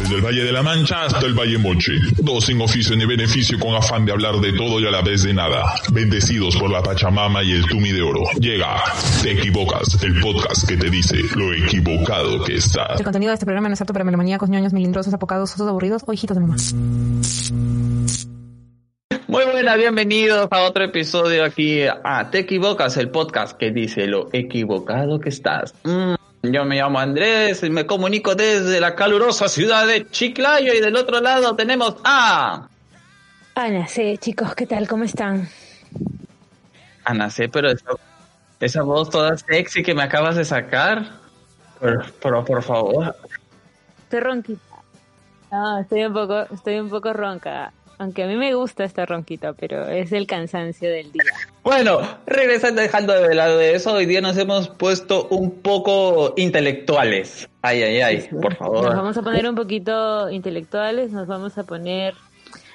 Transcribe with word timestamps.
Desde 0.00 0.16
el 0.16 0.20
Valle 0.20 0.44
de 0.44 0.52
la 0.52 0.62
Mancha 0.62 1.04
hasta 1.04 1.24
el 1.26 1.32
Valle 1.32 1.58
Moche. 1.58 1.92
Dos 2.18 2.46
sin 2.46 2.60
oficio 2.60 2.96
ni 2.96 3.06
beneficio 3.06 3.58
con 3.58 3.74
afán 3.74 4.04
de 4.04 4.12
hablar 4.12 4.40
de 4.40 4.52
todo 4.52 4.80
y 4.80 4.86
a 4.86 4.90
la 4.90 5.00
vez 5.00 5.22
de 5.22 5.32
nada. 5.32 5.74
Bendecidos 5.92 6.56
por 6.56 6.70
la 6.70 6.82
Pachamama 6.82 7.42
y 7.42 7.52
el 7.52 7.64
Tumi 7.66 7.92
de 7.92 8.02
Oro. 8.02 8.24
Llega 8.40 8.82
Te 9.22 9.32
Equivocas, 9.32 10.02
el 10.02 10.20
podcast 10.20 10.68
que 10.68 10.76
te 10.76 10.90
dice 10.90 11.18
lo 11.36 11.54
equivocado 11.54 12.42
que 12.42 12.56
estás. 12.56 12.98
El 12.98 13.04
contenido 13.04 13.30
de 13.30 13.34
este 13.34 13.46
programa 13.46 13.68
no 13.68 13.74
es 13.74 13.80
apto 13.80 13.92
para 13.92 14.04
melomaníacos, 14.04 14.50
ñoños, 14.50 14.72
melindrosos, 14.72 15.14
apocados, 15.14 15.54
osos 15.54 15.68
aburridos 15.68 16.02
o 16.04 16.12
hijitos 16.12 16.36
de 16.36 16.40
mamá. 16.40 16.56
Muy 19.32 19.46
buenas, 19.46 19.78
bienvenidos 19.78 20.46
a 20.50 20.60
otro 20.64 20.84
episodio 20.84 21.42
aquí 21.42 21.84
a 21.86 22.28
Te 22.30 22.40
Equivocas, 22.40 22.98
el 22.98 23.08
podcast 23.08 23.56
que 23.56 23.70
dice 23.70 24.06
lo 24.06 24.28
equivocado 24.34 25.20
que 25.20 25.30
estás. 25.30 25.72
Mm, 25.84 26.16
yo 26.42 26.66
me 26.66 26.76
llamo 26.76 26.98
Andrés 26.98 27.62
y 27.62 27.70
me 27.70 27.86
comunico 27.86 28.34
desde 28.34 28.78
la 28.78 28.94
calurosa 28.94 29.48
ciudad 29.48 29.86
de 29.86 30.06
Chiclayo 30.10 30.74
y 30.74 30.80
del 30.80 30.96
otro 30.96 31.22
lado 31.22 31.56
tenemos 31.56 31.96
a... 32.04 32.68
Ana, 33.54 33.88
sí, 33.88 34.18
chicos, 34.18 34.54
¿qué 34.54 34.66
tal? 34.66 34.86
¿Cómo 34.86 35.04
están? 35.04 35.48
Ana 37.02 37.30
C, 37.30 37.48
pero 37.48 37.70
esa, 37.70 37.92
esa 38.60 38.82
voz 38.82 39.08
toda 39.08 39.38
sexy 39.38 39.82
que 39.82 39.94
me 39.94 40.02
acabas 40.02 40.36
de 40.36 40.44
sacar. 40.44 41.06
Pero, 41.80 42.02
pero 42.22 42.44
por 42.44 42.62
favor. 42.62 43.16
Estoy 44.02 44.20
ronquita. 44.20 44.76
No, 45.50 45.78
estoy 45.78 46.04
un 46.04 46.12
poco, 46.12 46.42
estoy 46.52 46.78
un 46.80 46.90
poco 46.90 47.14
ronca. 47.14 47.72
Aunque 48.02 48.24
a 48.24 48.26
mí 48.26 48.34
me 48.34 48.52
gusta 48.52 48.82
esta 48.82 49.06
ronquita, 49.06 49.52
pero 49.52 49.86
es 49.86 50.10
el 50.10 50.26
cansancio 50.26 50.90
del 50.90 51.12
día. 51.12 51.22
Bueno, 51.62 52.00
regresando, 52.26 52.82
dejando 52.82 53.12
de 53.12 53.32
lado 53.32 53.58
de 53.58 53.76
eso, 53.76 53.92
hoy 53.92 54.06
día 54.06 54.20
nos 54.20 54.36
hemos 54.38 54.68
puesto 54.68 55.28
un 55.28 55.52
poco 55.52 56.34
intelectuales. 56.36 57.48
Ay, 57.62 57.80
ay, 57.84 58.00
ay, 58.00 58.28
por 58.28 58.56
favor. 58.56 58.86
Nos 58.86 58.96
vamos 58.96 59.16
a 59.18 59.22
poner 59.22 59.48
un 59.48 59.54
poquito 59.54 60.28
intelectuales, 60.30 61.12
nos 61.12 61.28
vamos 61.28 61.56
a 61.58 61.62
poner... 61.62 62.14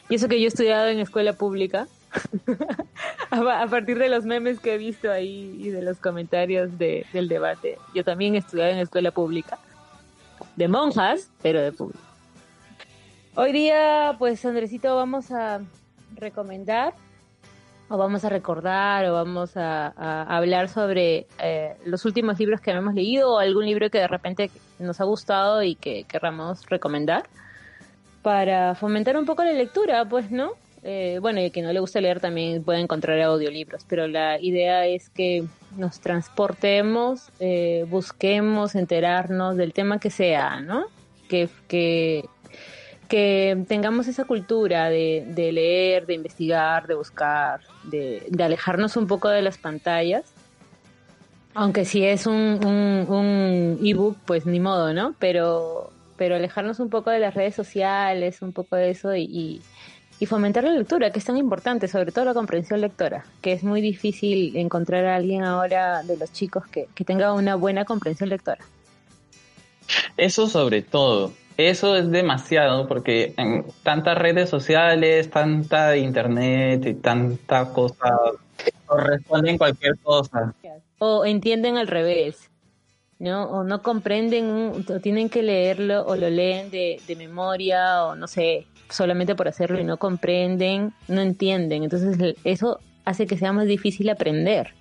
Y 0.08 0.16
eso 0.16 0.30
que 0.30 0.40
yo 0.40 0.46
he 0.46 0.48
estudiado 0.48 0.88
en 0.88 1.00
escuela 1.00 1.34
pública, 1.34 1.90
a 3.30 3.68
partir 3.68 4.00
de 4.00 4.08
los 4.08 4.24
memes 4.24 4.62
que 4.62 4.76
he 4.76 4.78
visto 4.78 5.12
ahí 5.12 5.58
y 5.60 5.72
de 5.72 5.82
los 5.82 5.98
comentarios 5.98 6.78
de, 6.78 7.06
del 7.12 7.28
debate, 7.28 7.78
yo 7.94 8.06
también 8.06 8.36
he 8.36 8.38
estudiado 8.38 8.72
en 8.72 8.78
escuela 8.78 9.12
pública, 9.12 9.60
de 10.56 10.70
monjas, 10.70 11.30
pero 11.42 11.62
de 11.62 11.74
pública. 11.74 12.07
Hoy 13.40 13.52
día, 13.52 14.16
pues, 14.18 14.44
Andresito, 14.46 14.96
vamos 14.96 15.30
a 15.30 15.62
recomendar 16.16 16.96
o 17.88 17.96
vamos 17.96 18.26
a 18.26 18.30
recordar 18.30 19.06
o 19.06 19.14
vamos 19.14 19.56
a, 19.56 19.94
a 19.96 20.36
hablar 20.36 20.70
sobre 20.70 21.28
eh, 21.40 21.76
los 21.86 22.04
últimos 22.06 22.40
libros 22.40 22.62
que 22.62 22.72
hemos 22.72 22.96
leído 22.96 23.36
o 23.36 23.38
algún 23.38 23.68
libro 23.68 23.92
que 23.92 24.00
de 24.00 24.08
repente 24.08 24.50
nos 24.80 25.00
ha 25.02 25.04
gustado 25.04 25.62
y 25.62 25.76
que 25.76 26.06
querramos 26.06 26.66
recomendar 26.66 27.28
para 28.24 28.74
fomentar 28.74 29.16
un 29.16 29.26
poco 29.28 29.44
la 29.44 29.52
lectura, 29.52 30.04
pues, 30.06 30.32
¿no? 30.32 30.54
Eh, 30.82 31.20
bueno, 31.22 31.40
y 31.40 31.52
que 31.52 31.62
no 31.62 31.72
le 31.72 31.80
gusta 31.80 32.02
leer 32.02 32.20
también 32.20 32.64
puede 32.64 32.80
encontrar 32.80 33.22
audiolibros, 33.22 33.86
pero 33.88 34.08
la 34.08 34.42
idea 34.42 34.88
es 34.88 35.10
que 35.10 35.44
nos 35.78 36.00
transportemos, 36.00 37.30
eh, 37.40 37.86
busquemos 37.88 38.74
enterarnos 38.74 39.58
del 39.58 39.74
tema 39.74 40.00
que 40.00 40.10
sea, 40.10 40.60
¿no? 40.60 40.88
Que, 41.30 41.50
que, 41.68 42.24
que 43.08 43.64
tengamos 43.68 44.08
esa 44.08 44.26
cultura 44.26 44.90
de, 44.90 45.26
de 45.28 45.52
leer, 45.52 46.06
de 46.06 46.14
investigar, 46.14 46.88
de 46.88 46.96
buscar, 46.96 47.62
de, 47.84 48.28
de 48.30 48.44
alejarnos 48.44 48.98
un 48.98 49.08
poco 49.08 49.30
de 49.30 49.42
las 49.42 49.58
pantallas. 49.58 50.26
Aunque 51.54 51.86
si 51.86 52.04
es 52.04 52.28
un, 52.28 52.60
un, 52.64 53.06
un 53.10 53.80
ebook, 53.84 54.18
pues 54.26 54.46
ni 54.46 54.60
modo, 54.60 54.94
¿no? 54.94 55.16
Pero, 55.18 55.92
pero 56.16 56.36
alejarnos 56.36 56.80
un 56.80 56.90
poco 56.90 57.10
de 57.10 57.20
las 57.20 57.34
redes 57.34 57.56
sociales, 57.56 58.42
un 58.44 58.54
poco 58.54 58.76
de 58.76 58.92
eso 58.92 59.16
y, 59.16 59.24
y, 59.24 59.62
y 60.20 60.26
fomentar 60.28 60.64
la 60.64 60.72
lectura, 60.72 61.10
que 61.12 61.18
es 61.18 61.26
tan 61.26 61.38
importante, 61.38 61.88
sobre 61.88 62.12
todo 62.12 62.26
la 62.26 62.36
comprensión 62.36 62.82
lectora, 62.82 63.26
que 63.42 63.54
es 63.54 63.64
muy 63.64 63.82
difícil 63.82 64.56
encontrar 64.56 65.06
a 65.06 65.16
alguien 65.16 65.44
ahora 65.44 66.04
de 66.04 66.18
los 66.18 66.32
chicos 66.32 66.68
que, 66.68 66.90
que 66.94 67.04
tenga 67.04 67.34
una 67.34 67.56
buena 67.56 67.86
comprensión 67.86 68.30
lectora. 68.30 68.64
Eso 70.16 70.48
sobre 70.48 70.84
todo. 70.84 71.34
Eso 71.58 71.96
es 71.96 72.12
demasiado 72.12 72.88
porque 72.88 73.34
en 73.36 73.66
tantas 73.82 74.16
redes 74.16 74.48
sociales, 74.48 75.30
tanta 75.32 75.98
internet 75.98 76.86
y 76.86 76.94
tanta 76.94 77.74
cosa 77.74 78.16
corresponden 78.86 79.58
cualquier 79.58 79.98
cosa. 79.98 80.54
O 81.00 81.26
entienden 81.26 81.78
al 81.78 81.88
revés, 81.88 82.52
¿no? 83.18 83.46
O 83.46 83.64
no 83.64 83.82
comprenden, 83.82 84.86
o 84.88 85.00
tienen 85.00 85.30
que 85.30 85.42
leerlo 85.42 86.06
o 86.06 86.16
lo 86.16 86.30
leen 86.30 86.70
de, 86.70 87.02
de 87.08 87.16
memoria 87.16 88.06
o 88.06 88.16
no 88.16 88.28
sé, 88.28 88.68
solamente 88.90 89.36
por 89.36 89.48
hacerlo 89.48 89.80
y 89.80 89.84
no 89.84 89.98
comprenden, 89.98 90.94
no 91.08 91.22
entienden. 91.22 91.84
Entonces 91.84 92.36
eso 92.44 92.80
hace 93.04 93.26
que 93.26 93.38
sea 93.38 93.52
más 93.52 93.66
difícil 93.66 94.10
aprender. 94.10 94.74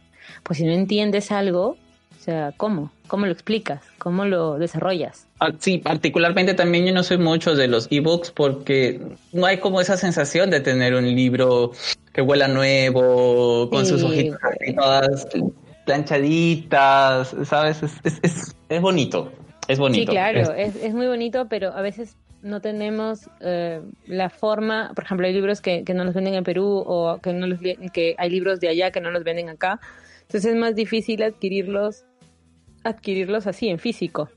Pues 0.42 0.58
si 0.58 0.64
no 0.64 0.72
entiendes 0.72 1.32
algo, 1.32 1.78
sea, 2.26 2.52
¿cómo? 2.56 2.90
¿Cómo 3.08 3.24
lo 3.26 3.32
explicas? 3.32 3.80
¿Cómo 3.98 4.24
lo 4.24 4.58
desarrollas? 4.58 5.26
Ah, 5.40 5.50
Sí, 5.58 5.78
particularmente 5.78 6.54
también 6.54 6.84
yo 6.86 6.92
no 6.92 7.02
soy 7.02 7.18
mucho 7.18 7.54
de 7.54 7.68
los 7.68 7.86
ebooks 7.90 8.30
porque 8.32 9.00
no 9.32 9.46
hay 9.46 9.58
como 9.58 9.80
esa 9.80 9.96
sensación 9.96 10.50
de 10.50 10.60
tener 10.60 10.94
un 10.94 11.06
libro 11.06 11.70
que 12.12 12.22
huela 12.22 12.48
nuevo, 12.48 13.70
con 13.70 13.86
sus 13.86 14.02
hojitas 14.02 14.38
todas 14.76 15.26
planchaditas, 15.84 17.34
¿sabes? 17.44 17.82
Es, 17.82 17.92
es, 18.04 18.18
es, 18.22 18.56
es 18.68 18.80
bonito, 18.80 19.32
es 19.68 19.78
bonito. 19.78 20.10
Sí, 20.12 20.16
claro, 20.16 20.52
Es- 20.52 20.92
muy 20.94 21.06
bonito, 21.06 21.46
pero 21.48 21.72
a 21.72 21.82
veces 21.82 22.16
no 22.42 22.60
tenemos 22.60 23.28
eh, 23.40 23.80
la 24.06 24.30
forma, 24.30 24.92
por 24.94 25.04
ejemplo, 25.04 25.26
hay 25.26 25.32
libros 25.32 25.60
que, 25.60 25.84
que 25.84 25.94
no 25.94 26.04
los 26.04 26.14
venden 26.14 26.34
en 26.34 26.44
Perú 26.44 26.82
o 26.86 27.18
que, 27.22 27.32
no 27.32 27.46
los, 27.46 27.60
que 27.60 28.14
hay 28.18 28.30
libros 28.30 28.60
de 28.60 28.68
allá 28.68 28.90
que 28.90 29.00
no 29.00 29.10
los 29.10 29.24
venden 29.24 29.48
acá, 29.48 29.80
entonces 30.22 30.52
es 30.52 30.56
más 30.56 30.74
difícil 30.74 31.22
adquirirlos, 31.22 32.04
adquirirlos 32.88 33.46
así 33.46 33.68
en 33.68 33.78
físico. 33.78 34.28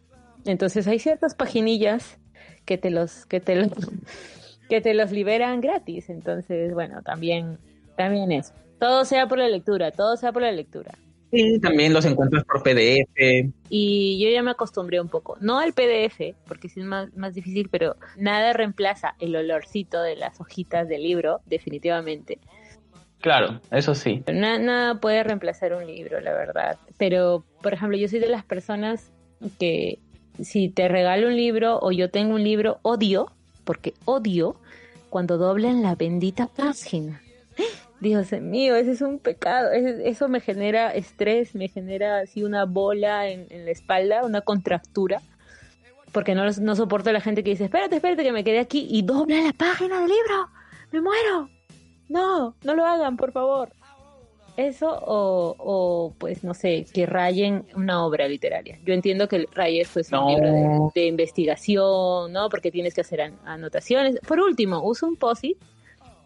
Entonces 0.45 0.87
hay 0.87 0.99
ciertas 0.99 1.35
paginillas 1.35 2.17
que 2.65 2.77
te 2.77 2.91
los, 2.91 3.25
que 3.25 3.39
te 3.39 3.55
los, 3.55 3.69
que 4.69 4.81
te 4.81 4.93
los 4.93 5.11
liberan 5.11 5.61
gratis, 5.61 6.09
entonces 6.09 6.73
bueno, 6.73 7.01
también, 7.01 7.57
también 7.95 8.31
eso. 8.31 8.53
Todo 8.79 9.05
sea 9.05 9.27
por 9.27 9.39
la 9.39 9.49
lectura, 9.49 9.91
todo 9.91 10.15
sea 10.15 10.31
por 10.31 10.41
la 10.41 10.51
lectura. 10.51 10.97
Sí, 11.31 11.59
también 11.59 11.93
los 11.93 12.05
encuentras 12.05 12.43
por 12.43 12.63
PDF. 12.63 13.51
Y 13.69 14.19
yo 14.23 14.29
ya 14.31 14.41
me 14.41 14.51
acostumbré 14.51 14.99
un 14.99 15.09
poco, 15.09 15.37
no 15.41 15.59
al 15.59 15.73
PDF, 15.73 16.35
porque 16.47 16.69
sí 16.69 16.79
es 16.79 16.85
más, 16.85 17.13
más 17.15 17.35
difícil, 17.35 17.69
pero 17.69 17.97
nada 18.17 18.53
reemplaza 18.53 19.15
el 19.19 19.35
olorcito 19.35 20.01
de 20.01 20.15
las 20.15 20.41
hojitas 20.41 20.87
del 20.87 21.03
libro, 21.03 21.41
definitivamente. 21.45 22.39
Claro, 23.21 23.59
eso 23.71 23.95
sí. 23.95 24.23
Nada 24.31 24.95
puede 24.95 25.23
reemplazar 25.23 25.73
un 25.73 25.85
libro, 25.85 26.21
la 26.21 26.33
verdad. 26.33 26.77
Pero, 26.97 27.43
por 27.61 27.73
ejemplo, 27.73 27.97
yo 27.97 28.07
soy 28.07 28.19
de 28.19 28.29
las 28.29 28.45
personas 28.45 29.11
que 29.59 29.99
si 30.41 30.69
te 30.69 30.87
regalo 30.87 31.27
un 31.27 31.35
libro 31.35 31.79
o 31.81 31.91
yo 31.91 32.09
tengo 32.09 32.35
un 32.35 32.43
libro, 32.43 32.79
odio, 32.81 33.31
porque 33.65 33.93
odio 34.05 34.55
cuando 35.09 35.37
doblan 35.37 35.81
la 35.81 35.95
bendita 35.95 36.47
página. 36.47 37.21
Dios 37.99 38.31
mío, 38.31 38.75
ese 38.77 38.91
es 38.91 39.01
un 39.01 39.19
pecado. 39.19 39.71
Es- 39.71 39.99
Eso 40.05 40.29
me 40.29 40.39
genera 40.39 40.93
estrés, 40.95 41.55
me 41.55 41.67
genera 41.67 42.19
así 42.19 42.43
una 42.43 42.63
bola 42.63 43.27
en, 43.27 43.47
en 43.49 43.65
la 43.65 43.71
espalda, 43.71 44.23
una 44.23 44.39
contractura. 44.41 45.21
Porque 46.13 46.33
no, 46.35 46.49
no 46.49 46.75
soporto 46.77 47.09
a 47.09 47.13
la 47.13 47.21
gente 47.21 47.43
que 47.43 47.49
dice, 47.51 47.65
espérate, 47.65 47.97
espérate, 47.97 48.23
que 48.23 48.31
me 48.31 48.43
quedé 48.45 48.59
aquí 48.59 48.87
y 48.89 49.01
dobla 49.01 49.41
la 49.41 49.51
página 49.53 49.99
del 49.99 50.07
libro. 50.09 50.47
Me 50.91 51.01
muero. 51.01 51.49
No, 52.09 52.55
no 52.63 52.75
lo 52.75 52.85
hagan, 52.85 53.15
por 53.17 53.31
favor. 53.31 53.69
Eso 54.57 54.89
o, 54.89 55.55
o, 55.57 56.13
pues 56.17 56.43
no 56.43 56.53
sé, 56.53 56.85
que 56.93 57.05
rayen 57.05 57.65
una 57.75 58.05
obra 58.05 58.27
literaria. 58.27 58.77
Yo 58.83 58.93
entiendo 58.93 59.29
que 59.29 59.47
rayes 59.53 59.89
pues 59.93 60.11
No. 60.11 60.25
un 60.25 60.33
libro 60.33 60.51
de, 60.51 61.01
de 61.01 61.07
investigación, 61.07 62.33
¿no? 62.33 62.49
Porque 62.49 62.69
tienes 62.71 62.93
que 62.93 63.01
hacer 63.01 63.21
an- 63.21 63.39
anotaciones. 63.45 64.19
Por 64.27 64.41
último, 64.41 64.81
usa 64.83 65.07
un 65.07 65.15
posit 65.15 65.57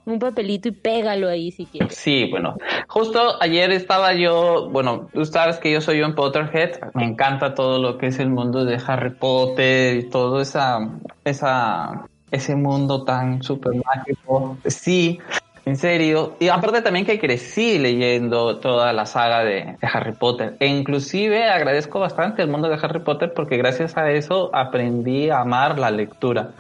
un 0.06 0.20
papelito 0.20 0.68
y 0.68 0.72
pégalo 0.72 1.30
ahí 1.30 1.52
si 1.52 1.66
quieres. 1.66 1.96
Sí, 1.96 2.28
bueno, 2.30 2.58
justo 2.90 3.42
ayer 3.42 3.72
estaba 3.72 4.14
yo, 4.14 4.68
bueno, 4.70 5.10
tú 5.14 5.24
sabes 5.24 5.60
que 5.60 5.72
yo 5.72 5.80
soy 5.80 6.02
un 6.02 6.14
Potterhead, 6.14 6.72
me 6.94 7.06
encanta 7.06 7.54
todo 7.54 7.80
lo 7.80 7.98
que 7.98 8.08
es 8.08 8.20
el 8.20 8.30
mundo 8.30 8.66
de 8.66 8.82
Harry 8.86 9.12
Potter 9.12 9.96
y 9.96 10.10
todo 10.10 10.42
esa, 10.42 10.80
esa, 11.24 12.06
ese 12.32 12.56
mundo 12.58 13.06
tan 13.06 13.42
súper 13.44 13.74
mágico. 13.86 14.58
Sí, 14.66 15.20
en 15.66 15.78
serio. 15.78 16.36
Y 16.40 16.50
aparte 16.50 16.82
también 16.82 17.06
que 17.06 17.20
crecí 17.20 17.80
leyendo 17.80 18.58
toda 18.58 18.94
la 18.94 19.06
saga 19.06 19.44
de, 19.44 19.78
Harry 19.82 20.14
Potter. 20.14 20.56
E 20.60 20.68
inclusive 20.68 21.46
agradezco 21.46 22.00
bastante 22.00 22.42
el 22.42 22.50
mundo 22.50 22.70
de 22.70 22.76
Harry 22.82 23.00
Potter 23.00 23.34
porque 23.34 23.58
gracias 23.58 23.98
a 23.98 24.12
eso 24.12 24.50
aprendí 24.54 25.30
a 25.30 25.40
amar 25.40 25.80
la 25.80 25.92
lectura 25.92 26.52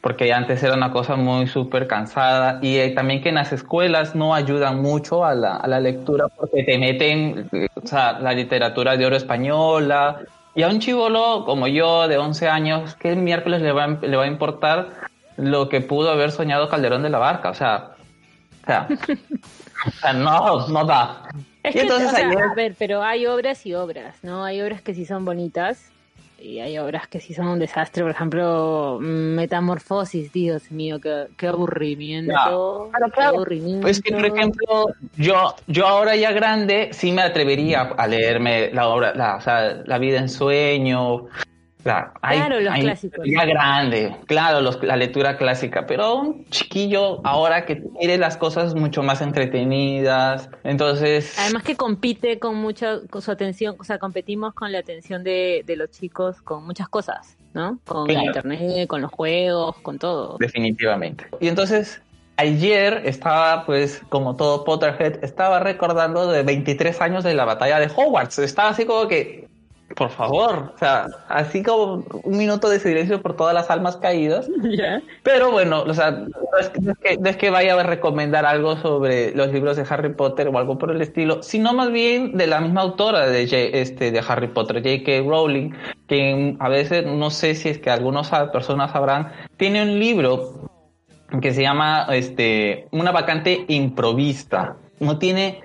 porque 0.00 0.32
antes 0.32 0.62
era 0.62 0.74
una 0.74 0.92
cosa 0.92 1.16
muy 1.16 1.48
súper 1.48 1.88
cansada 1.88 2.60
y 2.62 2.76
eh, 2.76 2.90
también 2.90 3.20
que 3.20 3.30
en 3.30 3.34
las 3.34 3.52
escuelas 3.52 4.14
no 4.14 4.36
ayudan 4.36 4.80
mucho 4.80 5.24
a 5.24 5.34
la, 5.34 5.56
a 5.56 5.66
la 5.66 5.80
lectura 5.80 6.28
porque 6.28 6.62
te 6.62 6.78
meten 6.78 7.48
eh, 7.50 7.66
o 7.74 7.84
sea, 7.84 8.12
la 8.20 8.32
literatura 8.32 8.96
de 8.96 9.04
oro 9.04 9.16
española 9.16 10.20
y 10.54 10.62
a 10.62 10.68
un 10.68 10.78
chivolo 10.78 11.44
como 11.44 11.66
yo 11.66 12.06
de 12.06 12.18
11 12.18 12.48
años, 12.48 12.94
¿qué 12.94 13.16
miércoles 13.16 13.62
le 13.62 13.72
va, 13.72 13.88
le 13.88 14.16
va 14.16 14.22
a 14.22 14.28
importar 14.28 14.90
lo 15.36 15.68
que 15.68 15.80
pudo 15.80 16.12
haber 16.12 16.30
soñado 16.30 16.68
Calderón 16.68 17.02
de 17.02 17.10
la 17.10 17.18
Barca? 17.18 17.50
O 17.50 17.54
sea, 17.54 17.95
sea, 18.66 18.88
o 19.86 19.90
sea 19.90 20.12
no, 20.12 20.68
no 20.68 20.84
da. 20.84 21.28
Es 21.62 21.74
y 21.74 21.78
entonces 21.80 22.12
o 22.12 22.16
sea, 22.16 22.26
ayer... 22.26 22.42
A 22.42 22.54
ver, 22.54 22.74
pero 22.78 23.02
hay 23.02 23.26
obras 23.26 23.64
y 23.66 23.74
obras, 23.74 24.16
¿no? 24.22 24.44
Hay 24.44 24.60
obras 24.60 24.82
que 24.82 24.94
sí 24.94 25.04
son 25.04 25.24
bonitas 25.24 25.90
y 26.38 26.60
hay 26.60 26.78
obras 26.78 27.08
que 27.08 27.18
sí 27.18 27.32
son 27.32 27.48
un 27.48 27.58
desastre, 27.58 28.02
por 28.02 28.10
ejemplo, 28.10 28.98
Metamorfosis, 29.00 30.32
Dios 30.32 30.70
mío, 30.70 31.00
qué, 31.00 31.28
qué 31.36 31.48
aburrimiento. 31.48 32.32
Claro, 32.32 32.90
claro. 32.92 33.12
Qué 33.14 33.22
aburrimiento. 33.22 33.82
Pues 33.82 34.02
que, 34.02 34.12
por 34.12 34.26
ejemplo, 34.26 34.86
yo, 35.16 35.54
yo 35.66 35.86
ahora 35.86 36.14
ya 36.14 36.32
grande 36.32 36.90
sí 36.92 37.10
me 37.10 37.22
atrevería 37.22 37.82
a 37.96 38.06
leerme 38.06 38.70
la 38.72 38.88
obra, 38.88 39.14
la, 39.14 39.36
o 39.36 39.40
sea, 39.40 39.82
La 39.86 39.98
vida 39.98 40.18
en 40.18 40.28
sueño, 40.28 41.26
Claro, 41.86 42.10
hay, 42.20 42.38
claro, 42.38 42.60
los 42.60 42.72
hay 42.74 42.82
clásicos. 42.82 43.24
Ya 43.24 43.44
grande, 43.44 44.16
claro, 44.26 44.60
los, 44.60 44.82
la 44.82 44.96
lectura 44.96 45.36
clásica, 45.36 45.86
pero 45.86 46.16
un 46.16 46.44
chiquillo 46.50 47.24
ahora 47.24 47.64
que 47.64 47.80
quiere 48.00 48.18
las 48.18 48.36
cosas 48.36 48.74
mucho 48.74 49.04
más 49.04 49.20
entretenidas, 49.20 50.50
entonces... 50.64 51.38
Además 51.38 51.62
que 51.62 51.76
compite 51.76 52.40
con 52.40 52.56
mucha, 52.56 52.98
con 53.08 53.22
su 53.22 53.30
atención, 53.30 53.76
o 53.78 53.84
sea, 53.84 53.98
competimos 54.00 54.52
con 54.52 54.72
la 54.72 54.78
atención 54.80 55.22
de, 55.22 55.62
de 55.64 55.76
los 55.76 55.90
chicos 55.92 56.42
con 56.42 56.66
muchas 56.66 56.88
cosas, 56.88 57.36
¿no? 57.54 57.78
Con 57.86 58.06
Claro. 58.06 58.26
internet, 58.26 58.88
con 58.88 59.00
los 59.00 59.12
juegos, 59.12 59.76
con 59.78 60.00
todo. 60.00 60.38
Definitivamente. 60.40 61.26
Y 61.38 61.46
entonces, 61.46 62.02
ayer 62.36 63.02
estaba, 63.04 63.64
pues, 63.64 64.02
como 64.08 64.34
todo 64.34 64.64
Potterhead, 64.64 65.22
estaba 65.22 65.60
recordando 65.60 66.26
de 66.26 66.42
23 66.42 67.00
años 67.00 67.22
de 67.22 67.34
la 67.34 67.44
batalla 67.44 67.78
de 67.78 67.86
Hogwarts. 67.94 68.40
Estaba 68.40 68.70
así 68.70 68.84
como 68.86 69.06
que, 69.06 69.46
por 69.94 70.10
favor, 70.10 70.72
o 70.74 70.78
sea, 70.78 71.06
así 71.28 71.62
como 71.62 72.04
un 72.24 72.36
minuto 72.36 72.68
de 72.68 72.80
silencio 72.80 73.22
por 73.22 73.36
todas 73.36 73.54
las 73.54 73.70
almas 73.70 73.96
caídas. 73.98 74.48
Pero 75.22 75.52
bueno, 75.52 75.82
o 75.82 75.94
sea, 75.94 76.10
no 76.10 76.58
es, 76.60 76.68
que, 76.70 76.80
no 76.80 76.90
es 76.92 76.98
que- 76.98 77.16
no 77.18 77.28
es 77.30 77.36
que 77.36 77.50
vaya 77.50 77.78
a 77.78 77.82
recomendar 77.84 78.44
algo 78.46 78.76
sobre 78.76 79.34
los 79.36 79.52
libros 79.52 79.76
de 79.76 79.84
Harry 79.88 80.12
Potter 80.12 80.48
o 80.48 80.58
algo 80.58 80.76
por 80.76 80.90
el 80.90 81.00
estilo, 81.00 81.42
sino 81.42 81.72
más 81.72 81.92
bien 81.92 82.36
de 82.36 82.48
la 82.48 82.60
misma 82.60 82.80
autora 82.80 83.28
de, 83.28 83.44
J- 83.46 83.78
este, 83.78 84.10
de 84.10 84.22
Harry 84.26 84.48
Potter, 84.48 84.82
J.K. 84.82 85.22
Rowling, 85.28 85.70
que 86.08 86.56
a 86.58 86.68
veces, 86.68 87.06
no 87.06 87.30
sé 87.30 87.54
si 87.54 87.68
es 87.68 87.78
que 87.78 87.88
algunas 87.90 88.28
personas 88.52 88.90
sabrán, 88.90 89.32
tiene 89.56 89.82
un 89.82 89.98
libro 90.00 90.68
que 91.40 91.52
se 91.54 91.62
llama 91.62 92.06
este, 92.10 92.88
Una 92.90 93.12
vacante 93.12 93.64
improvista. 93.68 94.76
No 95.00 95.18
tiene 95.18 95.60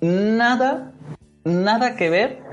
nada, 0.00 0.92
nada 1.44 1.96
que 1.96 2.10
ver 2.10 2.44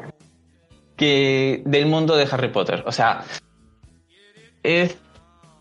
que 1.01 1.63
del 1.65 1.87
mundo 1.87 2.15
de 2.15 2.27
Harry 2.31 2.49
Potter. 2.49 2.83
O 2.85 2.91
sea, 2.91 3.23
es 4.61 4.95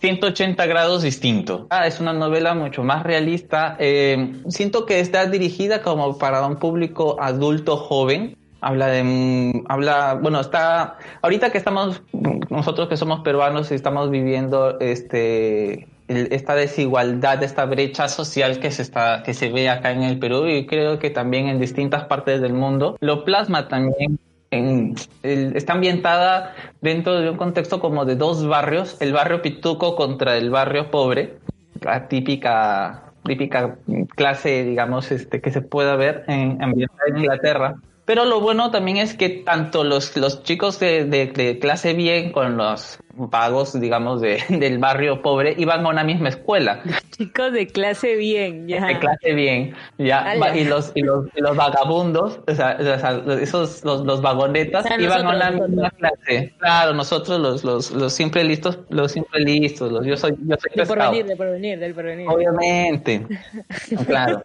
180 0.01 0.67
grados 0.67 1.03
distinto. 1.03 1.67
Ah, 1.71 1.87
es 1.87 1.99
una 1.99 2.13
novela 2.13 2.53
mucho 2.53 2.85
más 2.85 3.05
realista. 3.05 3.75
Eh, 3.79 4.35
siento 4.49 4.85
que 4.85 5.01
está 5.01 5.25
dirigida 5.25 5.81
como 5.81 6.19
para 6.19 6.47
un 6.47 6.57
público 6.57 7.17
adulto 7.19 7.79
joven. 7.79 8.37
Habla 8.61 8.89
de, 8.89 9.63
habla, 9.71 10.19
bueno, 10.21 10.41
está, 10.41 10.99
ahorita 11.23 11.49
que 11.49 11.57
estamos, 11.57 12.03
nosotros 12.51 12.91
que 12.91 12.99
somos 12.99 13.21
peruanos 13.21 13.71
y 13.71 13.75
estamos 13.75 14.11
viviendo 14.11 14.79
este, 14.79 15.89
esta 16.09 16.55
desigualdad, 16.55 17.43
esta 17.43 17.65
brecha 17.65 18.09
social 18.09 18.61
que 18.61 18.71
se 18.71 18.83
está, 18.83 19.23
que 19.23 19.33
se 19.33 19.49
ve 19.49 19.71
acá 19.71 19.93
en 19.93 20.03
el 20.03 20.19
Perú 20.19 20.47
y 20.47 20.67
creo 20.67 20.99
que 20.99 21.09
también 21.09 21.49
en 21.49 21.59
distintas 21.59 22.05
partes 22.05 22.43
del 22.43 22.53
mundo, 22.53 22.99
lo 23.01 23.25
plasma 23.25 23.69
también 23.69 24.19
en- 24.51 24.95
el- 25.23 25.57
está 25.57 25.75
ambientada 25.75 26.55
dentro 26.81 27.21
de 27.21 27.31
un 27.31 27.37
contexto 27.37 27.81
como 27.81 28.05
de 28.05 28.17
dos 28.17 28.47
barrios, 28.47 29.01
el 29.01 29.13
barrio 29.13 29.43
pituco 29.43 29.97
contra 29.97 30.37
el 30.37 30.51
barrio 30.51 30.91
pobre, 30.91 31.39
la 31.81 32.09
típica 32.09 33.05
típica 33.25 33.79
clase, 34.17 34.65
digamos, 34.65 35.13
este 35.13 35.41
que 35.41 35.51
se 35.53 35.61
pueda 35.61 35.95
ver 35.97 36.25
en 36.27 36.59
en 36.63 37.17
Inglaterra. 37.17 37.75
Pero 38.11 38.25
lo 38.25 38.41
bueno 38.41 38.73
también 38.73 38.97
es 38.97 39.15
que 39.15 39.29
tanto 39.29 39.85
los, 39.85 40.17
los 40.17 40.43
chicos 40.43 40.81
de, 40.81 41.05
de- 41.05 41.27
de 41.29 41.61
clase 41.61 41.93
bien 41.93 42.33
con 42.33 42.57
los 42.57 42.99
vagos, 43.15 43.81
digamos, 43.81 44.21
de, 44.21 44.43
del 44.49 44.79
barrio 44.79 45.23
pobre 45.23 45.55
iban 45.57 45.87
a 45.87 45.89
una 45.91 46.03
misma 46.03 46.31
escuela 46.31 46.83
Chicos 47.17 47.53
de 47.53 47.69
clase 47.69 48.17
bien, 48.17 48.67
ya. 48.67 48.85
de 48.85 48.99
clase 48.99 49.33
bien, 49.33 49.77
ya, 49.97 50.29
Ala. 50.29 50.57
y 50.57 50.65
los, 50.65 50.91
y 50.97 51.03
los, 51.03 51.27
y 51.37 51.41
los 51.41 51.57
vagabundos, 51.57 52.41
o 52.49 52.53
sea, 52.53 52.77
o 52.81 52.83
sea, 52.99 53.23
esos, 53.41 53.85
los, 53.85 54.01
los 54.05 54.21
vagonetas 54.21 54.85
O 54.87 54.89
sea, 54.89 55.01
iban 55.01 55.25
a 55.29 55.31
una 55.37 55.51
misma 55.53 55.91
clase. 55.91 56.53
Claro, 56.59 56.95
nosotros 56.95 57.39
los, 57.39 57.63
los, 57.63 57.93
los 57.93 58.13
siempre 58.13 58.43
listos, 58.43 58.81
los 58.89 59.13
siempre 59.13 59.39
listos, 59.43 59.93
los, 59.93 60.05
yo 60.05 60.17
soy, 60.17 60.35
yo 60.49 60.57
soy 60.57 60.73
Del 60.75 60.89
porvenir, 60.89 61.27
del 61.27 61.37
porvenir, 61.37 61.79
del 61.79 61.95
porvenir. 61.95 62.27
Obviamente, 62.29 63.25
claro. 64.09 64.43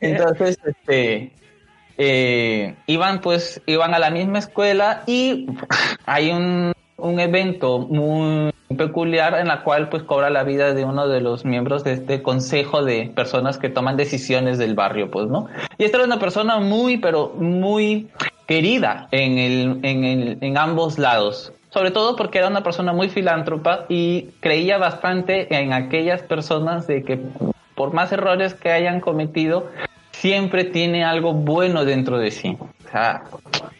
Entonces, 0.00 0.58
este, 0.64 1.32
eh, 1.98 2.76
iban 2.86 3.20
pues, 3.20 3.60
iban 3.66 3.92
a 3.92 3.98
la 3.98 4.10
misma 4.10 4.38
escuela 4.38 5.02
y 5.06 5.46
hay 6.06 6.30
un, 6.30 6.72
un 6.96 7.20
evento 7.20 7.80
muy 7.80 8.52
peculiar 8.76 9.34
en 9.34 9.48
la 9.48 9.62
cual 9.62 9.88
pues 9.88 10.02
cobra 10.02 10.30
la 10.30 10.44
vida 10.44 10.74
de 10.74 10.84
uno 10.84 11.08
de 11.08 11.20
los 11.20 11.44
miembros 11.44 11.84
de 11.84 11.92
este 11.92 12.22
consejo 12.22 12.84
de 12.84 13.10
personas 13.14 13.58
que 13.58 13.68
toman 13.68 13.96
decisiones 13.96 14.58
del 14.58 14.74
barrio, 14.74 15.10
pues, 15.10 15.28
¿no? 15.28 15.48
Y 15.78 15.84
esta 15.84 15.98
era 15.98 16.06
una 16.06 16.18
persona 16.18 16.58
muy, 16.58 16.98
pero 16.98 17.34
muy 17.36 18.08
querida 18.46 19.08
en, 19.10 19.38
el, 19.38 19.80
en, 19.82 20.04
el, 20.04 20.38
en 20.40 20.58
ambos 20.58 20.98
lados. 20.98 21.52
Sobre 21.70 21.90
todo 21.90 22.16
porque 22.16 22.38
era 22.38 22.48
una 22.48 22.62
persona 22.62 22.92
muy 22.92 23.08
filántropa 23.08 23.84
y 23.88 24.28
creía 24.40 24.78
bastante 24.78 25.54
en 25.54 25.72
aquellas 25.72 26.22
personas 26.22 26.86
de 26.86 27.02
que 27.02 27.20
por 27.74 27.92
más 27.92 28.10
errores 28.10 28.54
que 28.54 28.70
hayan 28.70 29.00
cometido, 29.00 29.70
siempre 30.20 30.64
tiene 30.64 31.04
algo 31.04 31.32
bueno 31.32 31.84
dentro 31.84 32.18
de 32.18 32.30
sí. 32.30 32.56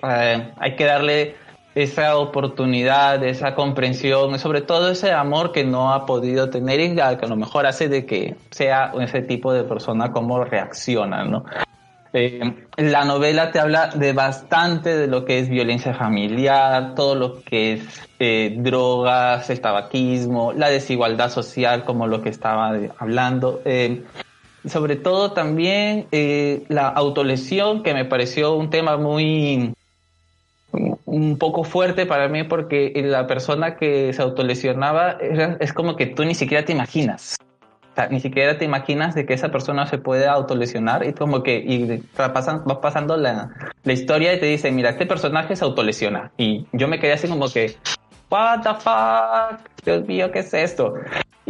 Eh, 0.03 0.53
hay 0.57 0.77
que 0.77 0.85
darle 0.85 1.35
esa 1.75 2.17
oportunidad, 2.17 3.23
esa 3.25 3.55
comprensión, 3.55 4.39
sobre 4.39 4.63
todo 4.63 4.91
ese 4.91 5.13
amor 5.13 5.53
que 5.53 5.65
no 5.65 5.93
ha 5.93 6.07
podido 6.07 6.51
tener 6.51 6.81
y 6.81 6.95
que 6.95 7.03
a 7.03 7.29
lo 7.29 7.37
mejor 7.37 7.67
hace 7.67 7.89
de 7.89 8.05
que 8.05 8.37
sea 8.51 8.93
ese 9.01 9.23
tipo 9.23 9.53
de 9.53 9.65
persona 9.65 10.11
como 10.13 10.43
reacciona, 10.45 11.25
¿no? 11.25 11.45
Eh, 12.15 12.67
la 12.79 13.05
novela 13.05 13.53
te 13.53 13.61
habla 13.61 13.89
de 13.89 14.15
bastante 14.15 14.97
de 14.97 15.09
lo 15.09 15.27
que 15.27 15.41
es 15.41 15.49
violencia 15.51 15.93
familiar, 15.93 16.95
todo 16.95 17.15
lo 17.15 17.43
que 17.43 17.75
es 17.75 18.09
eh, 18.19 18.57
drogas, 18.59 19.51
el 19.51 19.61
tabaquismo, 19.61 20.53
la 20.53 20.71
desigualdad 20.71 21.31
social, 21.31 21.85
como 21.85 22.07
lo 22.07 22.23
que 22.23 22.31
estaba 22.31 22.73
hablando. 22.99 23.61
Sobre 24.67 24.97
todo 24.97 25.33
también 25.33 26.07
eh, 26.13 26.65
la 26.69 26.89
autolesión, 26.89 27.83
que 27.83 27.95
me 27.95 28.05
pareció 28.05 28.55
un 28.55 28.71
tema 28.71 28.97
muy 28.97 29.73
un 31.07 31.39
poco 31.39 31.65
fuerte 31.65 32.05
para 32.05 32.29
mí 32.29 32.45
porque 32.45 32.93
la 33.05 33.27
persona 33.27 33.77
que 33.77 34.13
se 34.13 34.21
autolesionaba 34.23 35.17
es 35.61 35.73
como 35.73 35.97
que 35.97 36.07
tú 36.07 36.25
ni 36.25 36.35
siquiera 36.35 36.65
te 36.65 36.73
imaginas. 36.73 37.37
Ni 38.11 38.21
siquiera 38.21 38.59
te 38.59 38.65
imaginas 38.65 39.17
de 39.17 39.27
que 39.27 39.35
esa 39.35 39.51
persona 39.51 39.87
se 39.87 39.99
puede 39.99 40.29
autolesionar 40.29 41.05
y 41.05 41.15
como 41.15 41.43
que 41.43 41.57
y 41.59 42.01
va 42.21 42.33
pasan- 42.33 42.63
va 42.69 42.81
pasando 42.81 43.17
la, 43.17 43.51
la 43.83 43.93
historia 43.93 44.35
y 44.35 44.39
te 44.39 44.47
dice, 44.47 44.71
mira, 44.71 44.91
este 44.91 45.05
personaje 45.05 45.57
se 45.57 45.65
autolesiona. 45.65 46.31
Y 46.37 46.67
yo 46.73 46.87
me 46.87 47.01
quedé 47.01 47.15
así 47.15 47.27
como 47.27 47.49
que, 47.49 47.75
what 48.31 48.61
the 48.63 48.75
fuck, 48.75 49.67
Dios 49.85 50.07
mío, 50.07 50.31
¿qué 50.31 50.41
es 50.41 50.55
esto? 50.55 50.95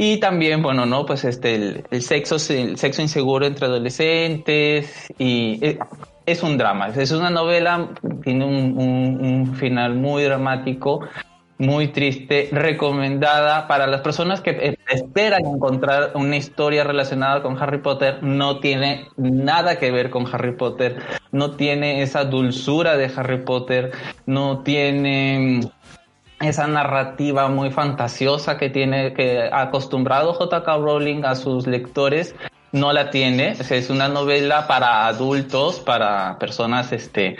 Y 0.00 0.18
también, 0.18 0.62
bueno, 0.62 0.86
no, 0.86 1.04
pues 1.04 1.24
este, 1.24 1.56
el, 1.56 1.84
el 1.90 2.02
sexo, 2.02 2.36
el 2.54 2.78
sexo 2.78 3.02
inseguro 3.02 3.46
entre 3.46 3.66
adolescentes 3.66 5.12
y 5.18 5.58
eh, 5.60 5.76
es 6.24 6.40
un 6.44 6.56
drama, 6.56 6.86
es 6.88 7.10
una 7.10 7.30
novela, 7.30 7.88
tiene 8.22 8.44
un, 8.44 8.78
un- 8.78 9.20
un 9.24 9.56
final 9.56 9.94
muy 9.96 10.22
dramático 10.22 11.00
muy 11.60 11.88
triste, 11.88 12.48
recomendada 12.52 13.66
para 13.66 13.88
las 13.88 14.00
personas 14.02 14.40
que 14.40 14.78
esperan 14.88 15.44
encontrar 15.44 16.12
una 16.14 16.36
historia 16.36 16.84
relacionada 16.84 17.42
con 17.42 17.60
Harry 17.60 17.78
Potter. 17.78 18.22
No 18.22 18.60
tiene 18.60 19.08
nada 19.16 19.80
que 19.80 19.90
ver 19.90 20.10
con 20.10 20.32
Harry 20.32 20.52
Potter, 20.54 21.02
no 21.32 21.56
tiene 21.56 22.02
esa 22.02 22.22
dulzura 22.24 22.96
de 22.96 23.10
Harry 23.16 23.38
Potter, 23.42 23.90
no 24.26 24.60
tiene 24.60 25.62
esa 26.40 26.66
narrativa 26.66 27.48
muy 27.48 27.70
fantasiosa 27.70 28.58
que 28.58 28.70
tiene 28.70 29.12
que 29.14 29.48
acostumbrado 29.52 30.34
J.K. 30.34 30.76
Rowling 30.76 31.24
a 31.24 31.34
sus 31.34 31.66
lectores 31.66 32.34
no 32.72 32.92
la 32.92 33.10
tiene 33.10 33.52
es 33.52 33.90
una 33.90 34.08
novela 34.08 34.66
para 34.66 35.06
adultos 35.06 35.80
para 35.80 36.38
personas 36.38 36.92
este 36.92 37.36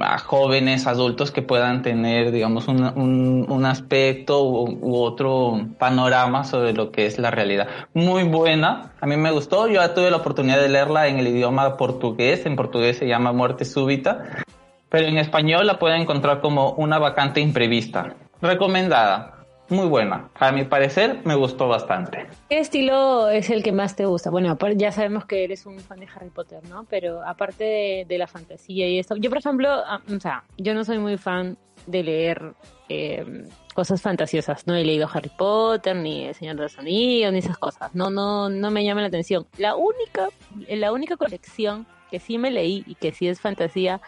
a 0.00 0.18
jóvenes 0.18 0.86
adultos 0.86 1.30
que 1.30 1.42
puedan 1.42 1.82
tener, 1.82 2.30
digamos, 2.30 2.68
un, 2.68 3.46
un, 3.48 3.66
aspecto 3.66 4.42
u, 4.42 4.96
otro 4.96 5.60
panorama 5.78 6.44
sobre 6.44 6.72
lo 6.72 6.90
que 6.90 7.06
es 7.06 7.18
la 7.18 7.30
realidad. 7.30 7.68
Muy 7.92 8.22
buena, 8.24 8.92
a 9.00 9.06
mí 9.06 9.16
me 9.16 9.30
gustó, 9.32 9.68
yo 9.68 9.88
tuve 9.90 10.10
la 10.10 10.18
oportunidad 10.18 10.60
de 10.60 10.68
leerla 10.68 11.08
en 11.08 11.18
el 11.18 11.26
idioma 11.26 11.76
portugués, 11.76 12.46
en 12.46 12.56
portugués 12.56 12.98
se 12.98 13.06
llama 13.06 13.32
Muerte 13.32 13.64
Súbita, 13.64 14.44
pero 14.88 15.06
en 15.06 15.18
español 15.18 15.66
la 15.66 15.78
pueden 15.78 16.02
encontrar 16.02 16.40
como 16.40 16.72
una 16.72 16.98
vacante 16.98 17.40
imprevista. 17.40 18.14
Recomendada 18.40 19.36
muy 19.68 19.88
buena. 19.88 20.30
A 20.34 20.52
mi 20.52 20.64
parecer, 20.64 21.20
me 21.24 21.34
gustó 21.34 21.68
bastante. 21.68 22.26
¿Qué 22.48 22.58
estilo 22.58 23.28
es 23.28 23.50
el 23.50 23.62
que 23.62 23.72
más 23.72 23.96
te 23.96 24.06
gusta? 24.06 24.30
Bueno, 24.30 24.56
ya 24.76 24.92
sabemos 24.92 25.24
que 25.24 25.44
eres 25.44 25.66
un 25.66 25.80
fan 25.80 25.98
de 25.98 26.06
Harry 26.14 26.30
Potter, 26.30 26.62
¿no? 26.68 26.84
Pero 26.88 27.26
aparte 27.26 28.04
de, 28.08 28.18
la 28.18 28.26
fantasía 28.26 28.88
y 28.88 28.98
esto, 28.98 29.16
yo 29.16 29.28
por 29.28 29.38
ejemplo, 29.38 29.68
ah, 29.68 30.00
o 30.14 30.20
sea, 30.20 30.44
yo 30.56 30.72
no 30.74 30.84
soy 30.84 30.98
muy 30.98 31.18
fan 31.18 31.58
de 31.86 32.02
leer 32.02 32.54
em, 32.88 33.48
cosas 33.74 34.00
fantasiosas. 34.00 34.66
No 34.66 34.74
he 34.74 34.84
leído 34.84 35.08
Harry 35.12 35.30
Potter, 35.36 35.96
ni 35.96 36.26
El 36.26 36.34
Señor 36.34 36.56
de 36.56 36.62
los 36.62 36.78
Anillos, 36.78 37.32
ni 37.32 37.40
esas 37.40 37.58
cosas. 37.58 37.94
No, 37.94 38.08
no, 38.08 38.48
no 38.48 38.70
me 38.70 38.84
llama 38.84 39.00
la 39.00 39.08
atención. 39.08 39.46
La 39.58 39.74
única, 39.74 40.28
la 40.68 40.92
única 40.92 41.16
colección 41.16 41.86
que 42.10 42.20
sí 42.20 42.38
me 42.38 42.50
leí 42.52 42.84
y 42.86 42.94
que 42.94 43.12
sí 43.12 43.26
es 43.26 43.40
fantasía 43.40 44.00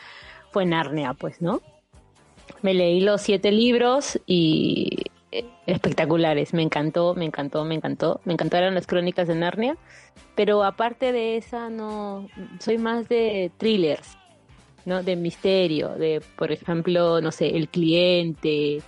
fue 0.51 0.67
Narnia, 0.67 1.15
pues, 1.15 1.41
¿no? 1.41 1.61
Me 2.63 2.75
leí 2.75 3.01
los 3.01 3.23
siete 3.23 3.53
libros 3.53 4.19
y 4.27 5.05
espectaculares. 5.67 6.55
Me 6.55 6.63
encantó, 6.63 7.15
me 7.15 7.25
encantó, 7.25 7.65
me 7.65 7.75
encantó. 7.75 8.21
Me 8.25 8.33
encantaron 8.33 8.75
las 8.75 8.87
crónicas 8.87 9.29
de 9.29 9.35
Narnia. 9.35 9.77
Pero 10.35 10.65
aparte 10.65 11.13
de 11.13 11.37
esa, 11.37 11.69
no. 11.69 12.29
Soy 12.61 12.79
más 12.79 13.09
de 13.09 13.51
thrillers, 13.59 14.17
¿no? 14.85 15.03
De 15.03 15.17
misterio, 15.17 15.91
de, 15.91 16.23
por 16.37 16.53
ejemplo, 16.53 17.21
no 17.21 17.33
sé, 17.33 17.57
El 17.57 17.69
cliente, 17.69 18.81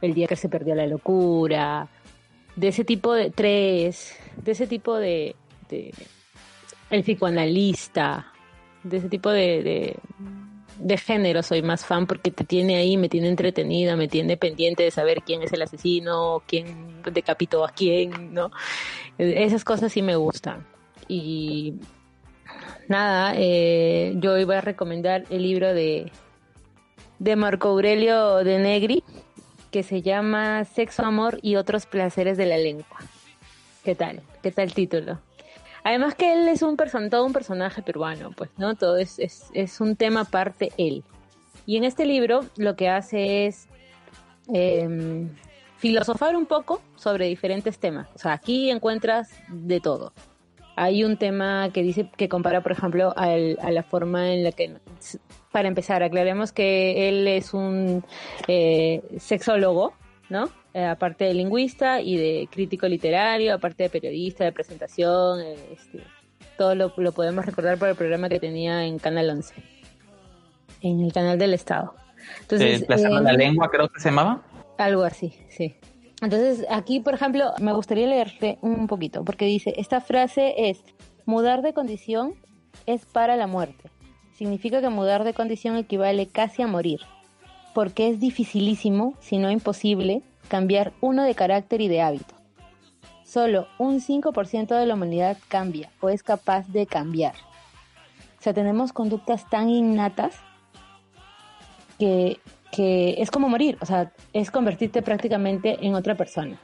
El 0.00 0.14
día 0.14 0.26
que 0.26 0.36
se 0.36 0.48
perdió 0.48 0.74
la 0.74 0.86
locura. 0.86 1.88
De 2.54 2.68
ese 2.68 2.84
tipo 2.84 3.12
de. 3.12 3.30
Tres. 3.30 4.16
De 4.36 4.52
ese 4.52 4.66
tipo 4.66 4.96
de. 4.96 5.34
el 6.90 7.02
psicoanalista. 7.02 8.32
De 8.82 8.98
ese 8.98 9.08
tipo 9.08 9.30
de 9.30 9.96
género 10.98 11.42
soy 11.42 11.62
más 11.62 11.84
fan 11.84 12.06
porque 12.06 12.30
te 12.30 12.44
tiene 12.44 12.76
ahí, 12.76 12.96
me 12.96 13.08
tiene 13.08 13.28
entretenida, 13.28 13.96
me 13.96 14.08
tiene 14.08 14.36
pendiente 14.36 14.82
de 14.82 14.90
saber 14.90 15.22
quién 15.22 15.42
es 15.42 15.52
el 15.52 15.62
asesino, 15.62 16.42
quién 16.46 17.02
decapitó 17.12 17.64
a 17.64 17.70
quién, 17.70 18.34
¿no? 18.34 18.50
Esas 19.18 19.64
cosas 19.64 19.92
sí 19.92 20.02
me 20.02 20.16
gustan. 20.16 20.66
Y 21.08 21.74
nada, 22.88 23.34
eh, 23.36 24.14
yo 24.16 24.36
iba 24.38 24.58
a 24.58 24.60
recomendar 24.60 25.24
el 25.30 25.42
libro 25.42 25.72
de, 25.72 26.12
de 27.18 27.36
Marco 27.36 27.68
Aurelio 27.68 28.36
de 28.36 28.58
Negri, 28.58 29.04
que 29.70 29.82
se 29.82 30.02
llama 30.02 30.64
Sexo, 30.64 31.04
Amor 31.04 31.38
y 31.42 31.56
otros 31.56 31.86
placeres 31.86 32.36
de 32.36 32.46
la 32.46 32.56
lengua. 32.56 32.98
¿Qué 33.84 33.94
tal? 33.94 34.22
¿Qué 34.42 34.50
tal 34.50 34.64
el 34.64 34.74
título? 34.74 35.18
Además 35.86 36.16
que 36.16 36.32
él 36.32 36.48
es 36.48 36.62
un 36.62 36.76
person 36.76 37.10
todo 37.10 37.24
un 37.24 37.32
personaje 37.32 37.80
peruano, 37.80 38.32
pues, 38.32 38.50
¿no? 38.56 38.74
Todo 38.74 38.96
es, 38.96 39.20
es, 39.20 39.80
un 39.80 39.94
tema 39.94 40.22
aparte 40.22 40.72
él. 40.78 41.04
Y 41.64 41.76
en 41.76 41.84
este 41.84 42.04
libro 42.04 42.40
lo 42.56 42.74
que 42.74 42.88
hace 42.88 43.46
es 43.46 43.68
em, 44.52 45.30
filosofar 45.76 46.34
un 46.34 46.46
poco 46.46 46.82
sobre 46.96 47.28
diferentes 47.28 47.78
temas. 47.78 48.08
O 48.16 48.18
sea, 48.18 48.32
aquí 48.32 48.68
encuentras 48.68 49.30
de 49.46 49.78
todo. 49.78 50.12
Hay 50.74 51.04
un 51.04 51.18
tema 51.18 51.70
que 51.72 51.84
dice 51.84 52.10
que 52.16 52.28
compara, 52.28 52.62
por 52.64 52.72
ejemplo, 52.72 53.14
a 53.16 53.36
la 53.70 53.82
forma 53.84 54.32
en 54.32 54.42
la 54.42 54.50
que, 54.50 54.78
para 55.52 55.68
empezar, 55.68 56.02
aclaremos 56.02 56.50
que 56.50 57.08
él 57.08 57.28
es 57.28 57.54
un 57.54 58.04
eh, 58.48 59.04
sexólogo, 59.20 59.92
¿no? 60.30 60.48
Eh, 60.76 60.84
aparte 60.84 61.24
de 61.24 61.32
lingüista 61.32 62.02
y 62.02 62.18
de 62.18 62.48
crítico 62.52 62.86
literario, 62.86 63.54
aparte 63.54 63.84
de 63.84 63.88
periodista, 63.88 64.44
de 64.44 64.52
presentación, 64.52 65.40
eh, 65.40 65.56
este, 65.72 66.02
todo 66.58 66.74
lo, 66.74 66.92
podemos 67.14 67.46
recordar 67.46 67.78
por 67.78 67.88
el 67.88 67.94
programa 67.94 68.28
que 68.28 68.38
tenía 68.38 68.84
en 68.84 68.98
Canal 68.98 69.30
11, 69.30 69.54
en 70.82 71.00
el 71.00 71.14
canal 71.14 71.38
del 71.38 71.54
Estado. 71.54 71.94
Entonces, 72.42 72.84
la 72.90 73.32
lengua 73.32 73.70
creo 73.70 73.88
que 73.88 74.00
se 74.00 74.10
llamaba. 74.10 74.42
Algo 74.76 75.02
así, 75.02 75.38
sí. 75.48 75.76
Entonces, 76.20 76.66
aquí, 76.68 77.00
por 77.00 77.14
ejemplo, 77.14 77.54
me 77.58 77.72
gustaría 77.72 78.06
leerte 78.06 78.58
un 78.60 78.86
poquito, 78.86 79.24
porque 79.24 79.46
dice, 79.46 79.72
esta 79.78 80.02
frase 80.02 80.68
es, 80.68 80.84
mudar 81.24 81.62
de 81.62 81.72
condición 81.72 82.34
es 82.84 83.06
para 83.06 83.36
la 83.36 83.46
muerte. 83.46 83.88
Significa 84.34 84.82
que 84.82 84.90
mudar 84.90 85.24
de 85.24 85.32
condición 85.32 85.78
equivale 85.78 86.26
casi 86.26 86.60
a 86.60 86.66
morir, 86.66 87.00
porque 87.72 88.10
es 88.10 88.20
dificilísimo, 88.20 89.14
si 89.20 89.38
no 89.38 89.50
imposible, 89.50 90.22
cambiar 90.48 90.92
uno 91.00 91.24
de 91.24 91.34
carácter 91.34 91.80
y 91.80 91.88
de 91.88 92.02
hábito. 92.02 92.34
Solo 93.24 93.66
un 93.78 94.00
5% 94.00 94.78
de 94.78 94.86
la 94.86 94.94
humanidad 94.94 95.36
cambia 95.48 95.90
o 96.00 96.08
es 96.08 96.22
capaz 96.22 96.68
de 96.68 96.86
cambiar. 96.86 97.34
O 98.38 98.42
sea, 98.42 98.54
tenemos 98.54 98.92
conductas 98.92 99.48
tan 99.50 99.68
innatas 99.68 100.36
que, 101.98 102.38
es 102.78 103.30
como 103.30 103.48
morir, 103.48 103.78
o 103.80 103.86
sea, 103.86 104.12
es 104.32 104.50
convertirte 104.50 105.02
prácticamente 105.02 105.78
en 105.86 105.94
otra 105.94 106.14
persona. 106.14 106.58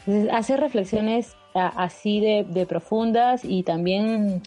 Entonces, 0.00 0.32
hace 0.32 0.56
reflexiones 0.56 1.36
así 1.54 2.20
de, 2.20 2.46
de 2.48 2.64
profundas 2.64 3.44
y 3.44 3.64
también 3.64 4.42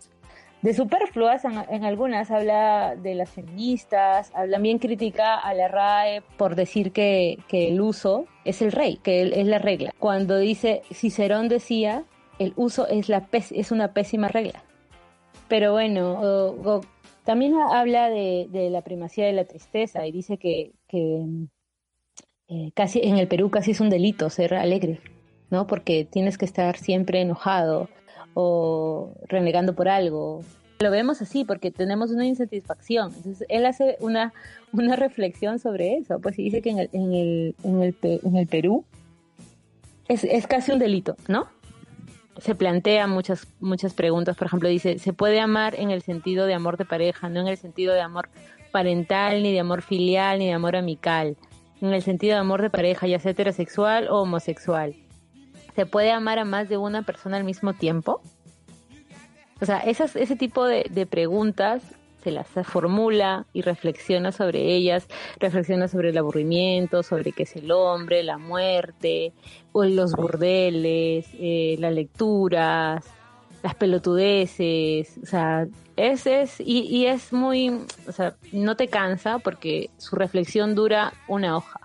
de 0.64 0.74
superfluas, 0.74 1.44
en, 1.44 1.84
algunas 1.84 2.32
habla 2.32 2.96
de 2.96 3.16
las 3.16 3.30
feministas, 3.30 4.32
también 4.50 4.80
critica 4.80 5.38
a 5.38 5.54
la 5.54 5.68
RAE 5.68 6.24
por 6.38 6.56
decir 6.56 6.94
que, 6.94 7.38
el 7.52 7.82
uso 7.82 8.26
es 8.46 8.62
el 8.62 8.72
rey, 8.72 8.98
que 9.04 9.24
es 9.24 9.46
la 9.46 9.60
regla. 9.60 9.94
Cuando 10.00 10.38
dice, 10.38 10.82
Cicerón 10.92 11.50
decía, 11.50 12.06
el 12.40 12.54
uso 12.56 12.88
es, 12.88 13.10
la 13.10 13.28
es 13.32 13.72
una 13.72 13.94
pésima 13.94 14.30
regla. 14.30 14.64
Pero 15.50 15.74
bueno, 15.74 16.82
también 17.26 17.56
habla 17.56 18.10
de, 18.10 18.70
la 18.72 18.82
primacía 18.84 19.26
de 19.26 19.34
la 19.34 19.44
tristeza 19.44 20.08
y 20.08 20.14
dice 20.14 20.38
que, 20.38 20.72
eh, 22.48 22.72
casi 22.74 23.02
en 23.04 23.18
el 23.18 23.28
Perú 23.28 23.50
casi 23.50 23.72
es 23.72 23.82
un 23.82 23.90
delito 23.90 24.30
ser 24.30 24.54
alegre, 24.54 25.02
¿no? 25.50 25.68
Porque 25.68 26.06
tienes 26.06 26.38
que 26.38 26.46
estar 26.46 26.78
siempre 26.78 27.20
enojado, 27.20 27.90
o 28.34 29.14
renegando 29.28 29.74
por 29.74 29.88
algo. 29.88 30.44
Lo 30.80 30.92
vemos 30.92 31.22
así 31.22 31.46
porque 31.46 31.72
tenemos 31.72 32.12
una 32.12 32.26
insatisfacción. 32.26 33.14
Entonces, 33.16 33.48
él 33.50 33.66
hace 33.66 33.98
una, 34.00 34.34
una 34.72 34.96
reflexión 34.96 35.60
sobre 35.60 35.96
eso. 35.98 36.20
Pues 36.20 36.36
dice 36.38 36.62
que 36.62 36.72
en 36.72 36.80
el, 36.80 36.90
en 36.94 37.14
el, 37.14 37.56
en 37.64 37.82
el, 37.82 37.96
en 38.02 38.36
el 38.36 38.48
Perú 38.48 38.84
es, 40.08 40.24
es 40.24 40.48
casi 40.48 40.72
un 40.72 40.80
delito, 40.80 41.16
¿no? 41.28 41.48
se 42.38 42.56
plantea 42.56 43.08
muchas 43.08 43.48
muchas 43.60 43.94
preguntas. 43.94 44.36
Por 44.36 44.48
ejemplo, 44.48 44.70
dice, 44.70 45.00
¿se 45.00 45.14
puede 45.14 45.40
amar 45.40 45.76
en 45.76 45.92
el 45.92 46.02
sentido 46.02 46.46
de 46.46 46.54
amor 46.54 46.78
de 46.78 46.86
pareja, 46.86 47.30
no 47.30 47.42
en 47.42 47.48
el 47.48 47.58
sentido 47.58 47.94
de 47.94 48.02
amor 48.02 48.30
parental, 48.72 49.44
ni 49.44 49.52
de 49.52 49.60
amor 49.60 49.82
filial, 49.82 50.40
ni 50.40 50.48
de 50.48 50.54
amor 50.54 50.76
amical? 50.76 51.38
En 51.82 51.94
el 51.94 52.02
sentido 52.02 52.34
de 52.34 52.40
amor 52.40 52.62
de 52.62 52.70
pareja, 52.70 53.08
ya 53.08 53.20
sea 53.20 53.32
heterosexual 53.32 54.08
o 54.08 54.22
homosexual. 54.22 54.96
¿Se 55.76 55.86
puede 55.86 56.12
amar 56.12 56.40
a 56.40 56.46
más 56.46 56.70
de 56.70 56.78
una 56.78 57.02
persona 57.02 57.38
al 57.38 57.44
mismo 57.44 57.74
tiempo? 57.74 58.22
O 59.62 59.66
sea, 59.66 59.80
esas, 59.80 60.16
ese 60.16 60.36
tipo 60.36 60.66
de, 60.66 61.08
preguntas 61.10 61.82
se 62.24 62.32
las 62.32 62.48
formula 62.64 63.46
y 63.54 63.62
reflexiona 63.62 64.32
sobre 64.32 64.74
ellas, 64.74 65.08
reflexiona 65.40 65.88
sobre 65.88 66.10
el 66.10 66.18
aburrimiento, 66.18 67.04
sobre 67.04 67.32
qué 67.32 67.44
es 67.44 67.56
el 67.56 67.72
hombre, 67.72 68.24
la 68.24 68.38
muerte, 68.38 69.34
los 69.74 70.14
burdeles, 70.14 71.28
eh, 71.34 71.76
las 71.80 71.94
lecturas, 71.94 73.06
las 73.62 73.76
pelotudeces, 73.76 75.18
o 75.24 75.26
sea, 75.26 75.68
es, 75.96 76.28
es 76.28 76.60
y, 76.60 76.82
y, 76.82 77.06
es 77.06 77.32
muy, 77.32 77.70
o 78.08 78.12
sea, 78.12 78.36
no 78.52 78.76
te 78.76 78.88
cansa 78.90 79.40
porque 79.40 79.90
su 79.98 80.16
reflexión 80.16 80.76
dura 80.76 81.14
una 81.28 81.56
hoja. 81.56 81.83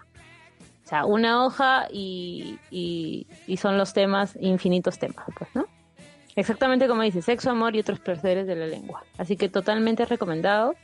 O 0.89 0.91
sea, 0.91 1.05
una 1.05 1.45
hoja 1.45 1.87
y, 1.93 2.59
y, 2.71 3.57
son 3.59 3.77
los 3.77 3.93
temas, 3.93 4.39
infinitos 4.41 4.99
temas, 4.99 5.27
pues, 5.37 5.51
¿no? 5.55 5.67
Exactamente 6.35 6.89
como 6.89 7.03
dice, 7.03 7.21
sexo, 7.21 7.51
amor 7.51 7.77
y 7.77 7.81
otros 7.81 8.01
placeres 8.01 8.47
de 8.47 8.57
la 8.57 8.65
lengua. 8.65 9.05
Así 9.19 9.37
que 9.37 9.51
totalmente 9.51 10.07
recomendado. 10.07 10.77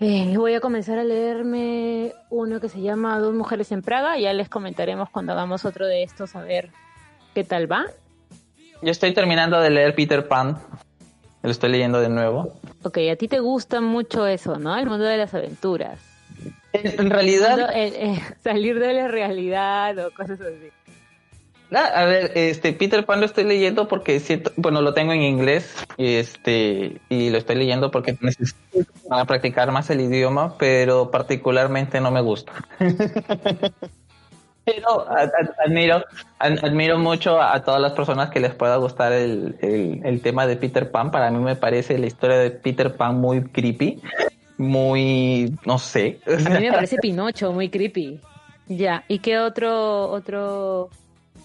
Eh, 0.00 0.34
voy 0.36 0.52
a 0.52 0.60
comenzar 0.60 0.98
a 0.98 1.04
leerme 1.04 2.12
uno 2.28 2.60
que 2.60 2.68
se 2.68 2.82
llama 2.82 3.18
Dos 3.20 3.32
mujeres 3.34 3.72
en 3.72 3.80
Praga. 3.80 4.18
Ya 4.18 4.34
les 4.34 4.50
comentaremos 4.50 5.08
cuando 5.08 5.32
hagamos 5.32 5.64
otro 5.64 5.86
de 5.86 6.02
estos 6.02 6.36
a 6.36 6.42
ver 6.42 6.68
qué 7.32 7.42
tal 7.42 7.72
va. 7.72 7.86
Yo 8.82 8.90
estoy 8.90 9.14
terminando 9.14 9.62
de 9.62 9.70
leer 9.70 9.94
Peter 9.94 10.28
Pan. 10.28 10.58
Lo 11.42 11.50
estoy 11.50 11.70
leyendo 11.70 12.00
de 12.00 12.10
nuevo. 12.10 12.52
Ok, 12.82 12.98
a 13.10 13.16
ti 13.16 13.28
te 13.28 13.40
gusta 13.40 13.80
mucho 13.80 14.26
eso, 14.26 14.58
¿no? 14.58 14.76
El 14.76 14.90
mundo 14.90 15.06
de 15.06 15.16
las 15.16 15.32
aventuras. 15.32 16.13
En, 16.74 17.08
realidad, 17.08 17.70
eh, 17.74 17.92
eh, 17.96 18.20
salir 18.42 18.78
de 18.78 18.92
la 18.92 19.08
realidad 19.08 19.98
o 19.98 20.10
cosas 20.12 20.40
así. 20.40 20.70
A 21.70 22.04
ver, 22.04 22.32
este 22.34 22.72
Peter 22.72 23.04
Pan 23.04 23.20
lo 23.20 23.26
estoy 23.26 23.44
leyendo 23.44 23.88
porque 23.88 24.20
siento, 24.20 24.52
bueno, 24.56 24.80
lo 24.80 24.94
tengo 24.94 25.12
en 25.12 25.22
inglés, 25.22 25.74
y 25.96 26.14
este, 26.16 27.00
y 27.08 27.30
lo 27.30 27.38
estoy 27.38 27.56
leyendo 27.56 27.90
porque 27.90 28.16
necesito 28.20 28.58
ah, 29.10 29.24
practicar 29.24 29.72
más 29.72 29.90
el 29.90 30.00
idioma, 30.00 30.56
pero 30.56 31.10
particularmente 31.10 32.00
no 32.00 32.12
me 32.12 32.20
gusta. 32.20 32.52
pero 34.64 35.06
admiro, 35.64 36.04
ad- 36.38 36.64
admiro 36.64 36.98
mucho 36.98 37.40
a, 37.40 37.62
todas 37.64 37.80
las 37.80 37.92
personas 37.92 38.30
que 38.30 38.40
les 38.40 38.54
pueda 38.54 38.76
gustar 38.76 39.12
el, 39.12 39.56
el, 39.60 40.00
el 40.04 40.20
tema 40.22 40.46
de 40.46 40.56
Peter 40.56 40.90
Pan. 40.90 41.10
Para 41.10 41.30
mí 41.30 41.38
me 41.38 41.56
parece 41.56 41.98
la 41.98 42.06
historia 42.06 42.38
de 42.38 42.50
Peter 42.50 42.94
Pan 42.94 43.16
muy 43.16 43.42
creepy, 43.42 44.00
muy, 44.58 45.56
no 45.66 45.78
sé. 45.78 46.20
A 46.26 46.48
mí 46.50 46.60
me 46.60 46.72
parece 46.72 46.96
Pinocho, 46.98 47.52
muy 47.52 47.68
creepy. 47.68 48.20
Ya, 48.68 49.04
¿y 49.08 49.18
qué 49.18 49.38
otro, 49.38 50.08
otro, 50.10 50.88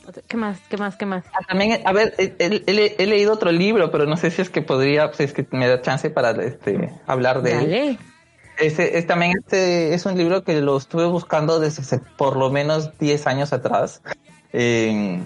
otro- 0.07 0.23
qué 0.27 0.37
más, 0.37 0.59
qué 0.69 0.77
más, 0.77 0.95
qué 0.95 1.05
más? 1.05 1.25
Ah, 1.33 1.39
También, 1.47 1.81
a 1.85 1.91
ver, 1.91 2.13
he, 2.17 2.33
he- 2.39 2.63
he- 2.65 2.95
he 2.97 3.05
leído 3.07 3.33
otro 3.33 3.51
libro, 3.51 3.91
pero 3.91 4.05
no 4.05 4.15
sé 4.15 4.31
si 4.31 4.41
es 4.41 4.49
que 4.49 4.61
podría, 4.61 5.11
si 5.13 5.23
es 5.23 5.33
que 5.33 5.45
me 5.51 5.67
da 5.67 5.81
chance 5.81 6.09
para 6.09 6.31
este, 6.43 6.89
hablar 7.07 7.41
de 7.41 7.51
él. 7.51 7.57
Dale. 7.59 7.97
Ese, 8.57 8.97
es, 8.97 9.07
también 9.07 9.33
este 9.39 9.93
es 9.93 10.05
un 10.05 10.17
libro 10.17 10.43
que 10.43 10.59
lo 10.61 10.75
estuve 10.77 11.05
buscando 11.05 11.59
desde 11.61 11.81
hace 11.81 11.99
por 12.17 12.35
lo 12.35 12.49
menos 12.49 12.97
10 12.99 13.25
años 13.25 13.53
atrás. 13.53 14.01
Eh, 14.51 15.21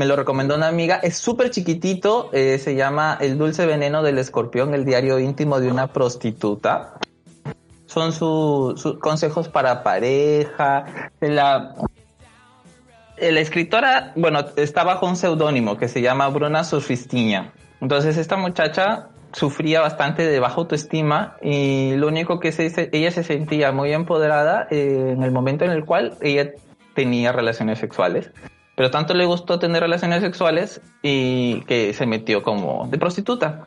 me 0.00 0.06
lo 0.06 0.16
recomendó 0.16 0.54
una 0.54 0.68
amiga, 0.68 0.96
es 1.02 1.18
súper 1.18 1.50
chiquitito, 1.50 2.30
eh, 2.32 2.56
se 2.56 2.74
llama 2.74 3.18
El 3.20 3.36
dulce 3.36 3.66
veneno 3.66 4.02
del 4.02 4.16
escorpión, 4.16 4.72
el 4.72 4.86
diario 4.86 5.18
íntimo 5.18 5.60
de 5.60 5.70
una 5.70 5.88
prostituta. 5.88 6.94
Son 7.84 8.10
sus 8.10 8.80
sus 8.80 8.98
consejos 8.98 9.50
para 9.50 9.82
pareja. 9.82 11.10
La, 11.20 11.74
escritora, 13.18 14.14
bueno, 14.16 14.46
está 14.56 14.84
bajo 14.84 15.04
un 15.04 15.16
seudónimo 15.16 15.76
que 15.76 15.86
se 15.86 16.00
llama 16.00 16.26
Bruna 16.28 16.64
Surfistiña. 16.64 17.52
Entonces 17.82 18.16
esta 18.16 18.38
muchacha 18.38 19.08
sufría 19.32 19.82
bastante 19.82 20.26
de 20.26 20.40
baja 20.40 20.54
autoestima 20.54 21.36
y 21.42 21.92
lo 21.96 22.08
único 22.08 22.40
que 22.40 22.52
se 22.52 22.88
ella 22.92 23.10
se 23.10 23.22
sentía 23.22 23.70
muy 23.70 23.92
empoderada 23.92 24.66
eh, 24.70 25.12
en 25.14 25.22
el 25.22 25.30
momento 25.30 25.66
en 25.66 25.72
el 25.72 25.84
cual 25.84 26.14
ella 26.22 26.52
tenía 26.94 27.32
relaciones 27.32 27.78
sexuales. 27.78 28.30
Pero 28.80 28.90
tanto 28.90 29.12
le 29.12 29.26
gustó 29.26 29.58
tener 29.58 29.82
relaciones 29.82 30.22
sexuales 30.22 30.80
y 31.02 31.60
que 31.66 31.92
se 31.92 32.06
metió 32.06 32.42
como 32.42 32.88
de 32.88 32.96
prostituta. 32.96 33.66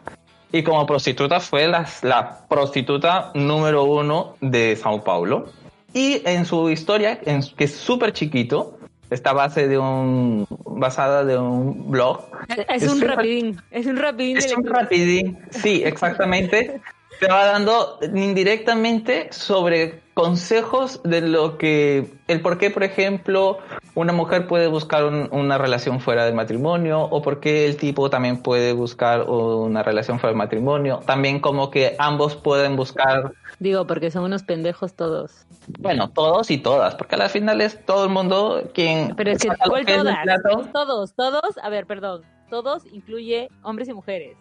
Y 0.51 0.63
como 0.63 0.87
prostituta 0.87 1.39
fue 1.39 1.67
la, 1.67 1.87
la 2.01 2.47
prostituta 2.49 3.29
número 3.35 3.83
uno 3.83 4.37
de 4.41 4.75
Sao 4.75 5.03
Paulo. 5.03 5.51
Y 5.93 6.23
en 6.27 6.47
su 6.47 6.67
historia, 6.71 7.19
en, 7.27 7.43
que 7.55 7.65
es 7.65 7.75
súper 7.75 8.11
chiquito, 8.13 8.79
está 9.11 9.33
base 9.33 9.67
de 9.67 9.77
un, 9.77 10.47
basada 10.65 11.23
de 11.23 11.37
un 11.37 11.91
blog. 11.91 12.21
Es, 12.67 12.81
Es 12.81 12.89
un 12.89 12.97
súper- 12.97 13.09
rapidín, 13.15 13.61
es 13.69 13.85
un 13.85 13.97
rapidín. 13.97 14.37
Es 14.37 14.57
un 14.57 14.65
rapidín, 14.65 15.37
sí, 15.51 15.83
exactamente. 15.85 16.81
Te 17.19 17.27
va 17.27 17.45
dando 17.45 17.99
indirectamente 18.15 19.27
sobre 19.31 20.01
consejos 20.13 21.01
de 21.03 21.21
lo 21.21 21.57
que, 21.57 22.13
el 22.27 22.41
por 22.41 22.57
qué, 22.57 22.69
por 22.69 22.83
ejemplo, 22.83 23.57
una 23.95 24.13
mujer 24.13 24.47
puede 24.47 24.67
buscar 24.67 25.05
un- 25.05 25.27
una 25.31 25.57
relación 25.57 25.99
fuera 25.99 26.25
del 26.25 26.33
matrimonio 26.35 27.01
o 27.01 27.21
por 27.21 27.39
qué 27.39 27.65
el 27.65 27.77
tipo 27.77 28.09
también 28.09 28.41
puede 28.41 28.73
buscar 28.73 29.23
una 29.29 29.83
relación 29.83 30.19
fuera 30.19 30.29
del 30.31 30.37
matrimonio. 30.37 30.99
También 31.05 31.39
como 31.39 31.71
que 31.71 31.95
ambos 31.99 32.35
pueden 32.35 32.75
buscar, 32.75 33.33
Digo, 33.59 33.85
porque 33.87 34.11
son 34.11 34.23
unos 34.25 34.43
pendejos 34.43 34.93
todos. 34.95 35.45
bueno, 35.79 36.09
todos 36.09 36.49
y 36.51 36.57
todas, 36.57 36.95
porque 36.95 37.15
al 37.15 37.29
final 37.29 37.61
es 37.61 37.83
todo 37.85 38.03
el 38.05 38.09
mundo 38.09 38.63
quien... 38.73 39.15
Pero 39.15 39.31
es 39.31 39.41
que, 39.43 39.49
¿cuál 39.67 39.85
todas? 39.85 40.17
plato. 40.23 40.65
Todos, 40.73 41.13
todos, 41.13 41.57
a 41.61 41.69
ver, 41.69 41.85
perdón. 41.85 42.21
Todos 42.49 42.85
incluye 42.91 43.49
hombres 43.63 43.87
y 43.89 43.93
mujeres. 43.93 44.37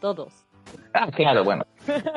Todos. 0.00 0.43
Ah, 0.92 1.08
claro, 1.10 1.44
bueno. 1.44 1.64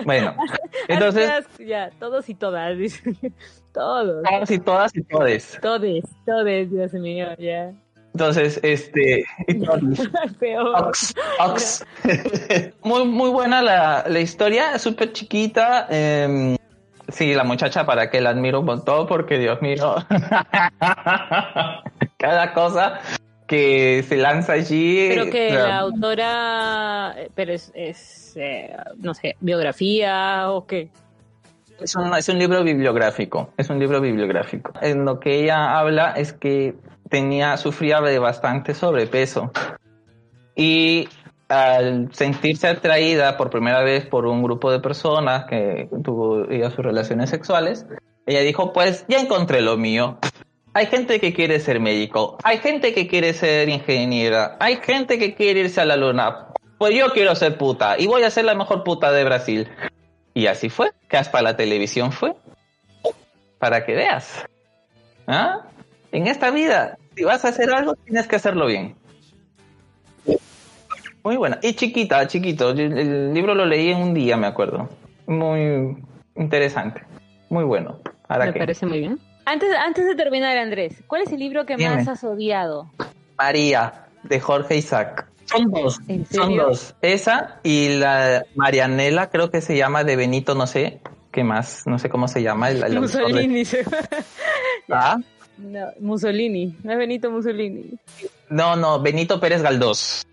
Bueno, 0.05 0.35
entonces... 0.87 1.29
Ah, 1.29 1.41
Ya, 1.59 1.89
todos 1.99 2.29
y 2.29 2.35
todas. 2.35 2.77
todos. 3.73 4.23
Todos 4.23 4.51
y 4.51 4.59
todas 4.59 4.95
y 4.95 5.03
todes. 5.03 5.59
Todes, 5.61 6.03
todes, 6.25 6.71
Dios 6.71 6.93
mío, 6.93 7.27
ya. 7.37 7.71
Entonces, 8.13 8.59
este. 8.63 9.25
Ox, 10.75 11.13
Ox. 11.39 11.85
muy, 12.83 13.05
muy 13.05 13.29
buena 13.29 13.61
la, 13.61 14.05
la 14.07 14.19
historia, 14.19 14.79
súper 14.79 15.13
chiquita. 15.13 15.85
eh, 15.89 16.55
sí, 17.09 17.33
la 17.35 17.43
muchacha 17.43 17.85
para 17.85 18.09
que 18.09 18.19
la 18.21 18.31
admiro 18.31 18.61
un 18.61 18.65
montón, 18.65 19.05
porque 19.07 19.37
Dios 19.37 19.61
mío, 19.61 19.95
cada 22.17 22.53
cosa 22.53 22.99
que 23.47 24.03
se 24.03 24.17
lanza 24.17 24.53
allí. 24.53 25.07
Pero 25.09 25.29
que 25.29 25.47
o 25.47 25.51
sea, 25.51 25.67
la 25.67 25.79
autora, 25.79 27.15
eh, 27.17 27.31
pero 27.33 27.53
es, 27.53 27.71
es 27.73 28.35
eh, 28.35 28.75
no 28.97 29.13
sé, 29.13 29.35
biografía 29.39 30.51
o 30.51 30.67
qué. 30.67 30.89
Es 31.79 31.95
un, 31.95 32.13
es 32.15 32.27
un 32.27 32.39
libro 32.39 32.63
bibliográfico, 32.63 33.51
es 33.55 33.69
un 33.69 33.79
libro 33.79 34.01
bibliográfico. 34.01 34.73
En 34.81 35.05
lo 35.05 35.19
que 35.19 35.43
ella 35.43 35.77
habla 35.77 36.11
es 36.11 36.33
que 36.33 36.75
tenía, 37.09 37.55
sufría 37.57 38.01
de 38.01 38.19
bastante 38.19 38.73
sobrepeso 38.73 39.51
y 40.55 41.07
al 41.49 42.13
sentirse 42.13 42.67
atraída 42.67 43.37
por 43.37 43.49
primera 43.49 43.81
vez 43.81 44.05
por 44.05 44.25
un 44.25 44.43
grupo 44.43 44.71
de 44.71 44.79
personas 44.79 45.45
que 45.45 45.87
tuvo 46.03 46.49
ella 46.49 46.71
sus 46.71 46.83
relaciones 46.83 47.29
sexuales, 47.29 47.85
ella 48.25 48.41
dijo, 48.41 48.73
pues 48.73 49.05
ya 49.07 49.19
encontré 49.19 49.61
lo 49.61 49.77
mío. 49.77 50.17
Hay 50.77 50.85
gente 50.85 51.19
que 51.19 51.33
quiere 51.33 51.59
ser 51.59 51.79
médico, 51.79 52.37
hay 52.43 52.59
gente 52.59 52.93
que 52.93 53.07
quiere 53.07 53.33
ser 53.33 53.67
ingeniera, 53.67 54.57
hay 54.59 54.75
gente 54.75 55.17
que 55.17 55.33
quiere 55.33 55.61
irse 55.61 55.81
a 55.81 55.85
la 55.85 55.95
luna. 55.95 56.49
Pues 56.77 56.93
yo 56.93 57.09
quiero 57.13 57.33
ser 57.33 57.57
puta 57.57 57.97
y 57.97 58.05
voy 58.05 58.21
a 58.21 58.29
ser 58.29 58.45
la 58.45 58.53
mejor 58.53 58.83
puta 58.83 59.11
de 59.11 59.23
Brasil. 59.23 59.67
Y 60.35 60.45
así 60.45 60.69
fue, 60.69 60.91
que 61.09 61.17
hasta 61.17 61.41
la 61.41 61.57
televisión 61.57 62.11
fue. 62.11 62.35
Para 63.57 63.87
que 63.87 63.95
veas. 63.95 64.45
¿Ah? 65.25 65.61
En 66.11 66.27
esta 66.27 66.51
vida, 66.51 66.99
si 67.15 67.23
vas 67.23 67.43
a 67.43 67.47
hacer 67.47 67.71
algo, 67.71 67.95
tienes 67.95 68.27
que 68.27 68.35
hacerlo 68.35 68.67
bien. 68.67 68.95
Muy 71.23 71.37
buena. 71.37 71.57
Y 71.63 71.73
chiquita, 71.73 72.27
chiquito. 72.27 72.69
El, 72.69 73.33
libro 73.33 73.55
lo 73.55 73.65
leí 73.65 73.89
en 73.89 73.97
un 73.97 74.13
día, 74.13 74.37
me 74.37 74.45
acuerdo. 74.45 74.87
Muy 75.25 75.97
interesante. 76.35 77.01
Muy 77.49 77.63
bueno. 77.63 77.97
¿Para 78.27 78.45
Me 78.45 78.53
qué? 78.53 78.59
parece 78.59 78.85
muy 78.85 78.99
bien. 78.99 79.19
Antes, 79.49 79.69
antes 79.77 80.05
de 80.05 80.13
terminar, 80.15 80.57
Andrés, 80.57 81.01
¿cuál 81.07 81.21
es 81.21 81.31
el 81.31 81.39
libro 81.39 81.65
que 81.65 81.77
Dime. 81.77 81.95
más 81.95 82.07
has 82.09 82.21
odiado? 82.25 82.91
María, 83.37 84.07
de 84.23 84.41
Jorge 84.41 84.75
Isaac. 84.75 85.25
Son 85.45 85.71
dos. 85.71 85.99
¿En 86.09 86.25
Son 86.25 86.47
serio? 86.47 86.63
dos. 86.65 86.93
Esa 87.01 87.59
y 87.63 87.97
la 87.97 88.43
Marianela, 88.55 89.29
creo 89.29 89.49
que 89.49 89.61
se 89.61 89.77
llama 89.77 90.03
de 90.03 90.17
Benito, 90.17 90.53
no 90.53 90.67
sé. 90.67 90.99
¿Qué 91.31 91.45
más? 91.45 91.83
No 91.85 91.97
sé 91.97 92.09
cómo 92.09 92.27
se 92.27 92.41
llama. 92.43 92.69
El, 92.71 92.83
el 92.83 92.97
autor 92.97 93.31
de- 93.33 93.47
Mussolini. 93.47 93.63
Ah, 94.91 95.17
no, 95.57 95.87
Mussolini. 96.01 96.75
No 96.83 96.91
es 96.91 96.97
Benito 96.97 97.31
Mussolini. 97.31 97.93
No, 98.49 98.75
no, 98.75 99.01
Benito 99.01 99.39
Pérez 99.39 99.61
Galdós. 99.61 100.25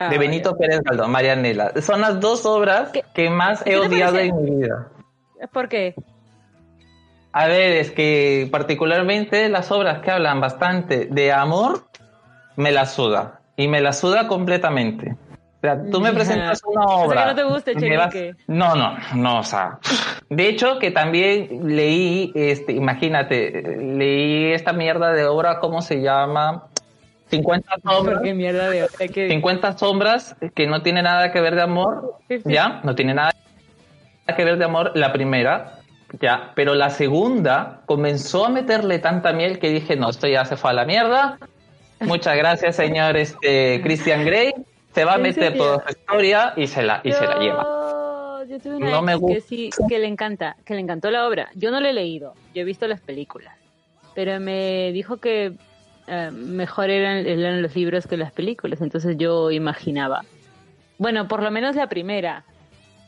Ah, 0.00 0.08
de 0.08 0.18
Benito 0.18 0.56
Pérez 0.56 0.80
Galdós, 0.82 1.08
Marianela. 1.08 1.72
Son 1.82 2.00
las 2.00 2.18
dos 2.18 2.44
obras 2.46 2.90
¿Qué- 2.90 3.04
que 3.14 3.30
más 3.30 3.62
he 3.64 3.76
odiado 3.76 4.18
en 4.18 4.34
mi 4.44 4.50
vida. 4.56 4.88
¿Por 5.52 5.68
qué? 5.68 5.94
A 7.32 7.46
ver, 7.46 7.72
es 7.72 7.90
que 7.92 8.48
particularmente 8.50 9.48
las 9.48 9.70
obras 9.70 10.00
que 10.00 10.10
hablan 10.10 10.40
bastante 10.40 11.06
de 11.06 11.32
amor, 11.32 11.84
me 12.56 12.72
la 12.72 12.86
suda. 12.86 13.40
Y 13.56 13.68
me 13.68 13.80
la 13.80 13.92
suda 13.92 14.26
completamente. 14.26 15.16
O 15.58 15.60
sea, 15.60 15.78
tú 15.90 16.00
me 16.00 16.12
presentas 16.12 16.62
una 16.64 16.86
O 16.86 16.88
sea, 16.88 16.96
obra. 16.96 17.20
que 17.20 17.28
no 17.28 17.34
te 17.34 17.44
gusta, 17.44 17.72
me 17.74 17.96
vas-. 17.96 18.14
No, 18.46 18.74
no, 18.74 18.96
no, 19.14 19.40
o 19.40 19.42
sea. 19.42 19.78
De 20.30 20.48
hecho, 20.48 20.78
que 20.78 20.90
también 20.90 21.76
leí, 21.76 22.32
este, 22.34 22.72
imagínate, 22.72 23.78
leí 23.78 24.52
esta 24.52 24.72
mierda 24.72 25.12
de 25.12 25.26
obra, 25.26 25.60
¿cómo 25.60 25.82
se 25.82 26.00
llama? 26.00 26.64
50 27.30 27.70
sombras. 27.82 28.16
¿Por 28.16 28.24
qué 28.24 28.34
mierda 28.34 28.70
de 28.70 28.84
otra 28.84 29.06
que 29.06 29.28
50 29.28 29.78
sombras 29.78 30.34
que 30.54 30.66
no 30.66 30.82
tiene 30.82 31.02
nada 31.02 31.30
que 31.30 31.40
ver 31.40 31.54
de 31.54 31.62
amor, 31.62 32.16
ya, 32.44 32.80
no 32.82 32.94
tiene 32.94 33.14
nada 33.14 33.32
que 34.36 34.44
ver 34.44 34.56
de 34.58 34.64
amor 34.64 34.92
la 34.94 35.12
primera, 35.12 35.79
ya, 36.20 36.52
pero 36.54 36.74
la 36.74 36.90
segunda 36.90 37.82
comenzó 37.86 38.46
a 38.46 38.48
meterle 38.48 38.98
tanta 38.98 39.32
miel 39.32 39.58
que 39.58 39.70
dije, 39.70 39.96
no, 39.96 40.10
esto 40.10 40.26
ya 40.26 40.44
se 40.44 40.56
fue 40.56 40.70
a 40.70 40.74
la 40.74 40.84
mierda. 40.84 41.38
Muchas 42.00 42.36
gracias, 42.36 42.76
señor 42.76 43.16
este 43.16 43.80
Christian 43.82 44.24
Grey. 44.24 44.52
Se 44.94 45.04
va 45.04 45.12
a 45.12 45.16
¿En 45.16 45.22
meter 45.22 45.52
serio? 45.52 45.62
toda 45.62 45.84
su 45.86 45.90
historia 45.90 46.52
y 46.56 46.66
se 46.66 46.82
la 46.82 47.00
y 47.04 47.12
se 47.12 47.24
la 47.26 47.38
lleva. 47.38 47.62
No, 47.62 48.44
yo 48.44 48.58
tuve 48.58 48.76
una 48.76 48.90
No 48.90 49.02
me 49.02 49.12
que 49.12 49.18
gusta. 49.18 49.40
sí, 49.48 49.70
que 49.88 49.98
le 49.98 50.06
encanta, 50.08 50.56
que 50.64 50.74
le 50.74 50.80
encantó 50.80 51.10
la 51.10 51.28
obra. 51.28 51.50
Yo 51.54 51.70
no 51.70 51.78
la 51.78 51.90
he 51.90 51.92
leído, 51.92 52.34
yo 52.54 52.62
he 52.62 52.64
visto 52.64 52.88
las 52.88 53.00
películas, 53.00 53.54
pero 54.14 54.40
me 54.40 54.90
dijo 54.92 55.18
que 55.18 55.52
eh, 56.08 56.30
mejor 56.32 56.90
eran, 56.90 57.18
eran 57.26 57.62
los 57.62 57.76
libros 57.76 58.06
que 58.08 58.16
las 58.16 58.32
películas, 58.32 58.80
entonces 58.80 59.16
yo 59.16 59.50
imaginaba. 59.52 60.24
Bueno, 60.98 61.28
por 61.28 61.42
lo 61.42 61.50
menos 61.50 61.76
la 61.76 61.86
primera. 61.88 62.44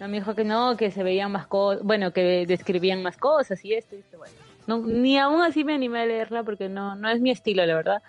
Me 0.08 0.18
dijo 0.18 0.34
que 0.34 0.44
no, 0.44 0.76
que 0.76 0.90
se 0.90 1.02
veían 1.02 1.32
más 1.32 1.46
cosas, 1.46 1.82
bueno, 1.82 2.12
que 2.12 2.46
describían 2.46 3.02
más 3.02 3.16
cosas 3.16 3.64
y 3.64 3.74
esto 3.74 3.96
y 3.96 4.00
esto, 4.00 4.18
bueno. 4.18 4.34
No, 4.66 4.78
ni 4.78 5.18
aún 5.18 5.42
así 5.42 5.64
me 5.64 5.74
animé 5.74 6.02
a 6.02 6.06
leerla 6.06 6.42
porque 6.44 6.68
no, 6.68 6.94
no 6.94 7.08
es 7.08 7.20
mi 7.20 7.30
estilo, 7.30 7.64
la 7.66 7.74
verdad. 7.74 8.02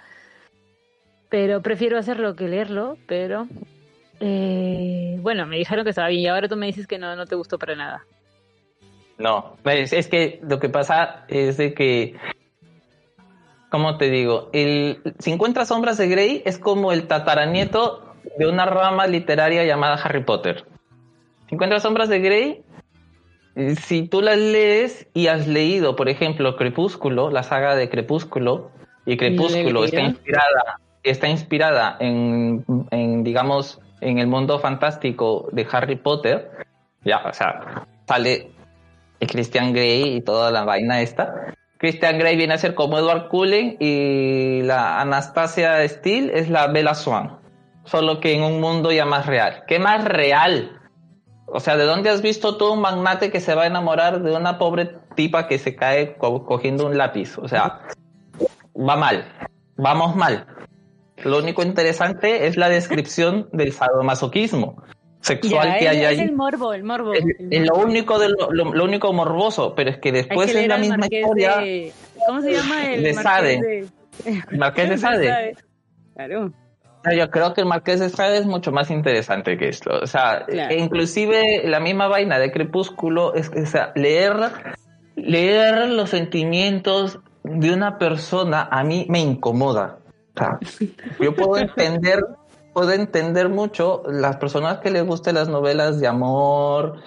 Pero 1.29 1.61
prefiero 1.61 1.97
hacerlo 1.97 2.35
que 2.35 2.47
leerlo, 2.47 2.97
pero... 3.07 3.47
eh, 4.19 5.17
bueno, 5.21 5.45
me 5.45 5.57
dijeron 5.57 5.83
que 5.83 5.89
estaba 5.89 6.09
bien 6.09 6.21
y 6.21 6.27
ahora 6.27 6.47
tú 6.47 6.55
me 6.55 6.67
dices 6.67 6.85
que 6.85 6.97
no, 6.99 7.15
no 7.15 7.25
te 7.25 7.35
gustó 7.35 7.57
para 7.57 7.75
nada. 7.75 8.05
No, 9.17 9.57
es, 9.65 9.93
es 9.93 10.07
que 10.07 10.39
lo 10.43 10.59
que 10.59 10.69
pasa 10.69 11.25
es 11.27 11.57
de 11.57 11.73
que, 11.73 12.15
¿cómo 13.69 13.97
te 13.97 14.09
digo? 14.09 14.49
El 14.53 15.01
50 15.19 15.65
sombras 15.65 15.97
de 15.97 16.07
Grey 16.07 16.41
es 16.45 16.57
como 16.57 16.91
el 16.91 17.07
tataranieto 17.07 18.15
de 18.37 18.47
una 18.47 18.65
rama 18.65 19.07
literaria 19.07 19.63
llamada 19.65 19.95
Harry 19.95 20.23
Potter. 20.23 20.65
50 21.53 21.79
sombras 21.79 22.09
de 22.09 22.19
Grey, 22.19 22.63
eh, 23.55 23.75
si 23.75 24.07
tú 24.07 24.21
las 24.21 24.37
lees 24.37 25.07
y 25.13 25.27
has 25.27 25.47
leído, 25.47 25.95
por 25.95 26.09
ejemplo, 26.09 26.55
Crepúsculo, 26.55 27.29
la 27.29 27.43
saga 27.43 27.75
de 27.75 27.89
Crepúsculo, 27.89 28.71
y 29.05 29.17
Crepúsculo 29.17 29.83
está 29.83 30.01
inspirada, 30.01 30.79
está 31.03 31.29
inspirada 31.29 31.97
en, 31.99 32.65
en, 32.89 33.23
digamos, 33.23 33.79
en 34.01 34.17
el 34.17 34.27
mundo 34.27 34.57
fantástico 34.57 35.47
de 35.51 35.67
Harry 35.71 35.95
Potter, 35.95 36.49
ya, 37.05 37.21
o 37.23 37.33
sea, 37.33 37.85
sale 38.07 38.49
Christian 39.19 39.73
Grey 39.73 40.15
y 40.15 40.21
toda 40.21 40.49
la 40.49 40.63
vaina 40.63 41.01
esta. 41.01 41.53
Christian 41.77 42.17
Grey 42.17 42.35
viene 42.35 42.55
a 42.55 42.57
ser 42.57 42.73
como 42.73 42.97
Edward 42.97 43.27
Cullen 43.27 43.77
y 43.79 44.61
la 44.63 44.99
Anastasia 45.01 45.87
Steele 45.87 46.31
es 46.33 46.49
la 46.49 46.67
Bella 46.67 46.95
Swan. 46.95 47.37
Solo 47.85 48.21
que 48.21 48.33
en 48.33 48.43
un 48.43 48.61
mundo 48.61 48.91
ya 48.91 49.05
más 49.05 49.25
real. 49.25 49.63
¿Qué 49.67 49.77
más 49.79 50.05
real? 50.05 50.79
O 51.45 51.59
sea, 51.59 51.77
¿de 51.77 51.85
dónde 51.85 52.09
has 52.09 52.21
visto 52.21 52.57
tú 52.57 52.71
un 52.73 52.81
magnate 52.81 53.29
que 53.31 53.39
se 53.39 53.53
va 53.53 53.63
a 53.63 53.67
enamorar 53.67 54.21
de 54.21 54.35
una 54.35 54.57
pobre 54.57 54.89
tipa 55.15 55.47
que 55.47 55.59
se 55.59 55.75
cae 55.75 56.15
co- 56.15 56.45
cogiendo 56.45 56.85
un 56.87 56.97
lápiz? 56.97 57.37
O 57.37 57.47
sea, 57.47 57.81
va 58.77 58.95
mal. 58.95 59.25
Vamos 59.77 60.15
mal. 60.15 60.45
Lo 61.23 61.37
único 61.39 61.61
interesante 61.63 62.47
es 62.47 62.57
la 62.57 62.69
descripción 62.69 63.49
del 63.51 63.71
sadomasoquismo 63.71 64.81
sexual 65.21 65.67
Ya, 65.67 65.77
que 65.77 65.85
es, 65.85 65.91
hay 65.91 65.97
es 66.01 66.07
ahí. 66.07 66.19
el 66.19 66.33
morbo, 66.35 66.73
el 66.73 66.83
morbo. 66.83 67.13
Es, 67.13 67.23
es 67.49 67.65
lo 67.67 67.75
único 67.75 68.19
de 68.19 68.29
lo, 68.29 68.51
lo- 68.51 68.73
lo 68.73 68.83
único 68.83 69.13
morboso, 69.13 69.73
pero 69.75 69.89
es 69.91 69.97
que 69.99 70.11
después 70.11 70.51
que 70.51 70.61
es 70.63 70.67
la 70.67 70.77
misma 70.77 70.97
Marqués 70.97 71.21
historia. 71.21 71.57
de- 71.57 71.93
¿Cómo 72.27 72.41
se 72.41 72.51
llama 72.53 72.85
el 72.93 73.03
de 73.03 73.13
Marqués 73.13 73.23
Sade. 73.31 73.61
de- 73.61 73.87
El 74.51 74.57
Marqués 74.57 74.89
de 74.89 74.97
Sade. 74.97 75.55
Claro. 76.15 76.51
Yo 77.11 77.29
creo 77.29 77.53
que 77.53 77.61
el 77.61 77.67
Marqués 77.67 77.99
de 77.99 78.09
Sade 78.09 78.37
es 78.37 78.45
mucho 78.45 78.71
más 78.71 78.89
interesante 78.89 79.57
que 79.57 79.69
esto. 79.69 79.91
O 80.01 80.07
sea, 80.07 80.45
Claro. 80.47 80.73
e 80.73 80.79
inclusive 80.79 81.63
la 81.65 81.79
misma 81.79 82.07
vaina 82.07 82.39
de 82.39 82.51
Crepúsculo 82.51 83.33
es 83.35 83.49
que, 83.49 83.61
o 83.61 83.65
sea, 83.65 83.91
leer, 83.95 84.33
leer 85.15 85.89
los 85.89 86.09
sentimientos 86.09 87.19
de 87.43 87.73
una 87.73 87.97
persona 87.97 88.67
a 88.71 88.83
mí 88.83 89.05
me 89.09 89.19
incomoda. 89.19 89.97
O 90.35 90.39
sea, 90.39 90.59
yo 91.19 91.35
puedo 91.35 91.57
entender, 91.57 92.19
puedo 92.73 92.91
entender 92.91 93.49
mucho 93.49 94.03
las 94.07 94.37
personas 94.37 94.79
que 94.79 94.89
les 94.89 95.05
gusten 95.05 95.35
las 95.35 95.49
novelas 95.49 95.99
de 95.99 96.07
amor, 96.07 97.01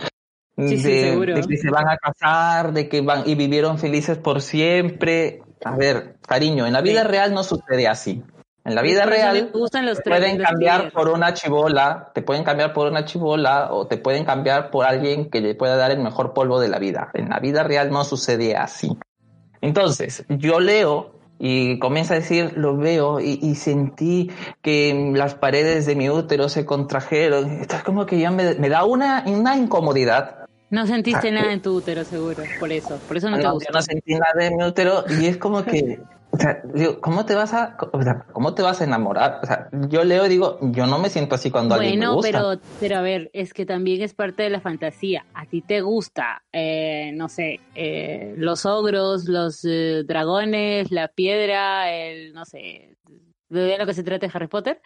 Sí, 0.59 0.79
sí, 0.79 0.91
de, 0.91 1.45
que 1.47 1.57
se 1.59 1.71
van 1.71 1.87
a 1.87 1.99
casar, 1.99 2.73
de 2.73 2.89
que 2.89 3.03
van 3.03 3.25
y 3.27 3.35
vivieron 3.35 3.79
felices 3.79 4.17
por 4.17 4.41
siempre. 4.41 5.43
A 5.65 5.77
ver, 5.77 6.17
cariño, 6.27 6.67
en 6.67 6.73
la 6.73 6.81
vida 6.81 7.03
Sí. 7.03 7.09
real 7.09 7.35
no 7.35 7.43
sucede 7.43 7.87
así. 7.89 8.23
En 8.67 8.75
la 8.75 8.83
vida 8.83 9.07
real 9.07 9.51
gustan 9.55 9.87
los 9.87 10.03
te 10.03 10.11
pueden 10.11 10.39
cambiar 10.39 10.91
por 10.93 11.09
una 11.09 11.33
chivola, 11.33 12.11
te 12.13 12.21
pueden 12.23 12.43
cambiar 12.43 12.73
por 12.73 12.89
una 12.91 13.05
chivola 13.05 13.69
o 13.73 13.87
te 13.87 13.97
pueden 13.97 14.25
cambiar 14.25 14.71
por 14.73 14.85
alguien 14.85 15.31
que 15.31 15.41
le 15.41 15.55
pueda 15.55 15.77
dar 15.77 15.93
el 15.93 16.01
mejor 16.01 16.35
polvo 16.35 16.59
de 16.59 16.69
la 16.69 16.81
vida. 16.81 17.11
En 17.15 17.29
la 17.29 17.39
vida 17.39 17.63
real 17.63 17.91
no 17.91 18.03
sucede 18.03 18.57
así. 18.57 18.99
Entonces, 19.61 20.25
yo 20.29 20.59
leo 20.59 21.13
y 21.39 21.79
comienza 21.79 22.15
a 22.15 22.17
decir, 22.19 22.55
lo 22.57 22.77
veo 22.77 23.21
y, 23.21 23.39
y 23.43 23.55
sentí 23.55 24.31
que 24.63 25.13
las 25.15 25.35
paredes 25.35 25.87
de 25.87 25.95
mi 25.95 26.09
útero 26.11 26.49
se 26.49 26.65
contrajeron. 26.67 27.61
Esto 27.61 27.77
es 27.77 27.83
como 27.85 28.05
que 28.05 28.19
ya 28.19 28.31
me, 28.31 28.55
me 28.55 28.69
da 28.69 28.85
una, 28.85 29.23
una 29.27 29.57
incomodidad. 29.57 30.47
No 30.71 30.87
sentiste 30.87 31.29
Ah, 31.29 31.33
nada 31.33 31.53
en 31.53 31.63
tu 31.63 31.77
útero, 31.77 32.05
seguro. 32.05 32.43
Por 32.59 32.73
eso. 32.73 32.99
Por 33.07 33.17
eso 33.17 33.31
no, 33.31 33.37
te 33.37 33.45
No, 33.45 33.53
gusta. 33.53 33.69
yo 33.71 33.75
no 33.79 33.83
sentí 33.83 34.15
nada 34.15 34.33
de 34.37 34.51
mi 34.51 34.65
útero 34.65 35.05
y 35.21 35.27
es 35.27 35.37
como 35.37 35.63
que, 35.65 36.01
o 36.37 36.39
sea, 36.39 36.61
digo, 36.75 37.01
¿cómo 37.01 37.25
te 37.25 37.35
vas 37.35 37.55
a, 37.55 37.77
o 37.93 38.03
sea, 38.03 38.25
cómo 38.33 38.55
te 38.55 38.63
vas 38.63 38.81
a 38.81 38.85
enamorar? 38.85 39.41
O 39.43 39.47
sea, 39.47 39.69
yo 39.89 40.05
leo 40.05 40.27
y 40.27 40.29
digo, 40.29 40.59
yo 40.61 40.87
no 40.87 40.99
me 40.99 41.09
siento 41.09 41.35
así 41.35 41.51
cuando 41.51 41.75
alguien 41.75 41.99
me 41.99 42.07
Bueno, 42.07 42.15
gusta. 42.17 42.31
pero, 42.31 42.61
pero 42.79 42.99
a 42.99 43.01
ver, 43.01 43.31
es 43.33 43.55
que 43.55 43.65
también 43.65 44.03
es 44.03 44.13
parte 44.15 44.43
de 44.43 44.51
la 44.51 44.61
fantasía. 44.61 45.25
A 45.35 45.47
ti 45.47 45.63
te 45.63 45.81
gusta, 45.81 46.43
eh, 46.53 47.13
no 47.15 47.29
sé, 47.29 47.61
eh, 47.75 48.35
los 48.37 48.67
ogros, 48.67 49.25
los 49.25 49.65
eh, 49.65 50.03
dragones, 50.07 50.91
la 50.91 51.09
piedra, 51.09 51.91
el, 51.91 52.35
no 52.35 52.45
sé, 52.45 52.97
de 53.49 53.79
lo 53.79 53.87
que 53.87 53.95
se 53.95 54.03
trata 54.03 54.27
de 54.27 54.33
Harry 54.35 54.49
Potter. 54.49 54.81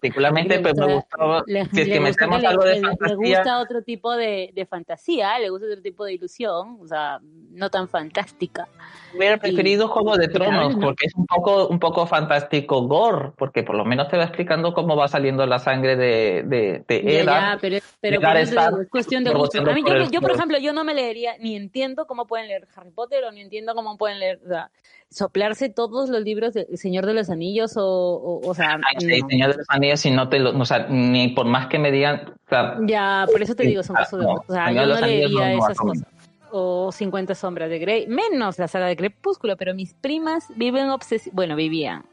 Particularmente, 0.00 0.56
Le 0.56 0.62
pues 0.62 0.76
me 0.76 0.84
gusta- 0.94 1.16
gustaba, 1.16 1.42
le- 1.46 1.64
si 1.66 1.80
es 1.80 1.88
que 1.88 1.98
gusta 1.98 2.26
metemos 2.26 2.44
algo 2.44 2.64
de 2.64 2.70
le- 2.70 2.76
le 2.80 2.82
fantasía, 2.88 3.16
gusta 3.38 3.60
otro 3.60 3.82
tipo 3.82 4.12
de, 4.16 4.50
de 4.54 4.66
fantasía, 4.66 5.38
le 5.38 5.50
gusta 5.50 5.66
otro 5.66 5.82
tipo 5.82 6.04
de 6.04 6.14
ilusión, 6.14 6.78
o 6.80 6.86
sea, 6.86 7.20
no 7.22 7.70
tan 7.70 7.88
fantástica. 7.88 8.68
hubiera 9.16 9.38
preferido 9.38 9.88
Juego 9.88 10.16
de 10.16 10.26
y 10.26 10.28
Tronos, 10.28 10.74
porque 10.76 11.06
es 11.06 11.14
un 11.14 11.24
poco, 11.26 11.68
un 11.68 11.78
poco 11.78 12.06
fantástico 12.06 12.82
gore, 12.86 13.32
porque 13.38 13.62
por 13.62 13.74
lo 13.76 13.84
menos 13.84 14.08
te 14.08 14.16
va 14.16 14.24
explicando 14.24 14.74
cómo 14.74 14.94
va 14.96 15.08
saliendo 15.08 15.46
la 15.46 15.58
sangre 15.58 15.96
de, 15.96 16.42
de, 16.44 16.84
de 16.86 17.02
Ya, 17.02 17.10
Eddard. 17.20 17.40
ya, 17.54 17.58
pero, 17.60 17.76
pero 18.00 18.20
por 18.20 18.36
eso 18.36 18.50
estar 18.50 18.72
es 18.82 18.88
cuestión 18.90 19.24
de 19.24 19.32
gusto. 19.32 19.58
A 19.60 19.74
mí, 19.74 19.82
por 19.82 19.92
yo, 19.96 20.02
el 20.04 20.10
yo, 20.10 20.20
por 20.20 20.32
ejemplo, 20.32 20.58
yo 20.58 20.72
no 20.72 20.84
me 20.84 20.92
leería, 20.94 21.36
ni 21.38 21.56
entiendo 21.56 22.06
cómo 22.06 22.26
pueden 22.26 22.48
leer 22.48 22.66
Harry 22.76 22.90
Potter 22.90 23.24
o 23.24 23.32
ni 23.32 23.40
entiendo 23.40 23.74
cómo 23.74 23.96
pueden 23.96 24.18
leer, 24.20 24.40
o 24.44 24.48
sea, 24.48 24.70
soplarse 25.08 25.68
todos 25.68 26.08
los 26.10 26.20
libros 26.22 26.52
de 26.52 26.76
Señor 26.76 27.06
de 27.06 27.14
los 27.14 27.30
Anillos 27.30 27.76
o, 27.76 27.84
o, 27.86 28.46
o 28.46 28.54
sea, 28.54 28.74
Ay, 28.74 28.96
sí, 28.98 29.20
no. 29.22 29.28
Señor 29.28 29.50
de 29.52 29.58
los 29.58 29.66
Anillos, 29.70 29.85
si 29.96 30.10
no 30.10 30.28
te 30.28 30.38
lo, 30.38 30.58
o 30.58 30.64
sea, 30.64 30.86
ni 30.88 31.28
por 31.28 31.46
más 31.46 31.66
que 31.68 31.78
me 31.78 31.90
digan, 31.92 32.22
o 32.28 32.48
sea, 32.48 32.78
Ya, 32.82 33.26
por 33.30 33.42
eso 33.42 33.54
te 33.54 33.64
digo, 33.64 33.82
son 33.82 33.94
cosas 33.96 34.20
de. 34.20 34.26
O 34.26 34.44
sea, 34.48 34.72
yo 34.72 34.86
no 34.86 35.00
leería 35.06 35.52
esas 35.52 35.78
cosas. 35.78 36.04
O 36.50 36.90
50 36.92 37.34
sombras 37.34 37.68
de 37.68 37.78
Grey, 37.78 38.06
menos 38.06 38.58
la 38.58 38.68
saga 38.68 38.86
de 38.86 38.96
Crepúsculo, 38.96 39.56
pero 39.56 39.74
mis 39.74 39.94
primas 39.94 40.46
viven 40.56 40.88
obsesivas, 40.90 41.34
bueno, 41.34 41.56
vivían. 41.56 42.04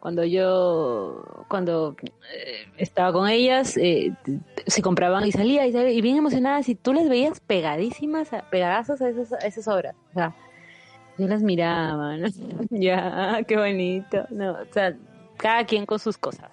Cuando 0.00 0.24
yo, 0.24 1.24
cuando 1.48 1.96
eh, 2.02 2.66
estaba 2.76 3.12
con 3.12 3.28
ellas, 3.28 3.76
eh, 3.76 4.12
se 4.66 4.82
compraban 4.82 5.26
y 5.26 5.32
salía 5.32 5.66
y 5.66 5.72
salía, 5.72 5.90
y 5.90 6.00
bien 6.00 6.16
emocionadas, 6.16 6.68
y 6.68 6.74
tú 6.76 6.92
las 6.92 7.08
veías 7.08 7.40
pegadísimas, 7.40 8.32
a- 8.32 8.42
pegadazos 8.50 9.00
a 9.00 9.08
esas, 9.08 9.32
a 9.32 9.38
esas 9.46 9.66
obras. 9.66 9.94
O 10.10 10.14
sea, 10.14 10.34
yo 11.18 11.26
las 11.26 11.42
miraba, 11.42 12.16
¿no? 12.16 12.28
ya, 12.70 13.40
qué 13.46 13.56
bonito. 13.56 14.24
No, 14.30 14.52
o 14.52 14.72
sea, 14.72 14.94
cada 15.36 15.64
quien 15.64 15.84
con 15.86 15.98
sus 15.98 16.16
cosas. 16.18 16.50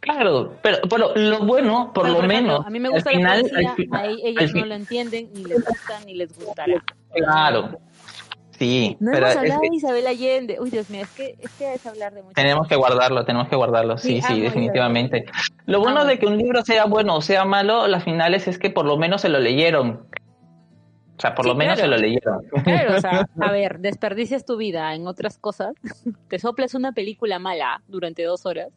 Claro, 0.00 0.54
pero, 0.62 0.78
pero 0.88 1.12
lo 1.16 1.40
bueno, 1.46 1.92
por 1.94 2.04
Pero, 2.04 2.14
lo 2.20 2.24
ejemplo, 2.24 2.42
menos, 2.52 2.66
A 2.66 2.70
mí 2.70 2.80
me 2.80 2.88
al 2.88 2.94
gusta 2.94 3.10
final, 3.10 3.42
la 3.42 3.48
poesía, 3.48 3.70
al 3.70 3.76
fi- 3.76 3.88
a 3.92 4.04
e- 4.06 4.08
al 4.08 4.18
ellos 4.24 4.54
no 4.54 4.66
lo 4.66 4.74
entienden, 4.74 5.30
ni 5.34 5.44
les 5.44 5.64
gusta, 5.64 6.00
ni 6.06 6.14
les 6.14 6.36
gustará. 6.38 6.84
claro, 7.12 7.78
sí, 8.58 8.96
No 9.00 9.10
pero 9.12 9.26
hemos 9.26 9.30
es 9.30 9.36
hablado 9.38 9.60
que 9.62 9.70
de 9.70 9.76
Isabel 9.76 10.06
Allende. 10.06 10.58
Uy, 10.60 10.70
Dios 10.70 10.90
mío, 10.90 11.02
es 11.02 11.10
que 11.10 11.34
es, 11.38 11.50
que 11.52 11.74
es 11.74 11.86
hablar 11.86 12.12
de 12.14 12.22
muchas 12.22 12.34
tenemos 12.34 12.68
que 12.68 12.76
guardarlo, 12.76 13.24
tenemos 13.24 13.48
que 13.48 13.56
guardarlo, 13.56 13.96
sí, 13.98 14.20
Sí, 14.22 14.40
definitivamente. 14.40 15.24
Lo 15.66 15.80
bueno 15.80 16.00
Amo. 16.00 16.08
de 16.08 16.18
que 16.18 16.26
un 16.26 16.36
libro 16.38 16.62
sea 16.64 16.84
bueno 16.86 17.16
o 17.16 17.20
sea 17.22 17.44
malo, 17.44 17.86
las 17.88 18.04
finales 18.04 18.48
es 18.48 18.58
que 18.58 18.70
por 18.70 18.84
lo 18.86 18.96
menos 18.96 19.20
se 19.22 19.28
lo 19.28 19.38
leyeron. 19.38 20.06
O 21.16 21.20
sea, 21.20 21.34
por 21.34 21.46
Sí, 21.46 21.48
lo 21.50 21.56
menos 21.56 21.74
claro. 21.74 21.90
se 21.90 21.96
lo 21.96 22.00
leyeron. 22.00 22.42
Claro, 22.62 22.96
o 22.96 23.00
sea, 23.00 23.28
a 23.40 23.50
ver, 23.50 23.80
desperdicias 23.80 24.44
tu 24.44 24.56
vida 24.56 24.94
en 24.94 25.06
otras 25.08 25.36
cosas, 25.38 25.72
te 26.28 26.38
soplas 26.38 26.74
una 26.74 26.92
película 26.92 27.38
mala 27.40 27.82
durante 27.88 28.22
dos 28.22 28.46
horas, 28.46 28.68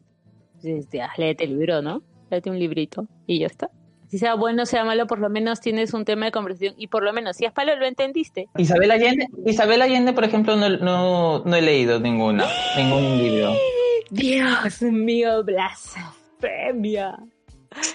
pues, 0.62 0.88
ya, 0.90 1.10
léete 1.16 1.44
el 1.44 1.58
libro, 1.58 1.82
¿no? 1.82 2.02
Léete 2.30 2.48
un 2.50 2.58
librito 2.58 3.06
y 3.26 3.40
ya 3.40 3.46
está. 3.46 3.68
Si 4.08 4.18
sea 4.18 4.34
bueno 4.34 4.64
o 4.64 4.66
sea 4.66 4.84
malo, 4.84 5.06
por 5.06 5.18
lo 5.20 5.30
menos 5.30 5.60
tienes 5.60 5.94
un 5.94 6.04
tema 6.04 6.26
de 6.26 6.32
conversación 6.32 6.74
y 6.76 6.88
por 6.88 7.02
lo 7.02 7.12
menos, 7.14 7.36
si 7.36 7.46
es 7.46 7.52
malo, 7.56 7.74
lo 7.76 7.86
entendiste. 7.86 8.48
Isabel 8.58 8.90
Allende, 8.90 9.26
Isabel 9.46 9.80
Allende, 9.80 10.12
por 10.12 10.24
ejemplo, 10.24 10.54
no, 10.56 10.68
no, 10.68 11.42
no 11.44 11.56
he 11.56 11.62
leído 11.62 11.98
ninguna, 11.98 12.44
ningún 12.76 13.16
libro. 13.18 13.52
Dios 14.10 14.82
mío, 14.82 15.42
blasfemia. 15.42 17.18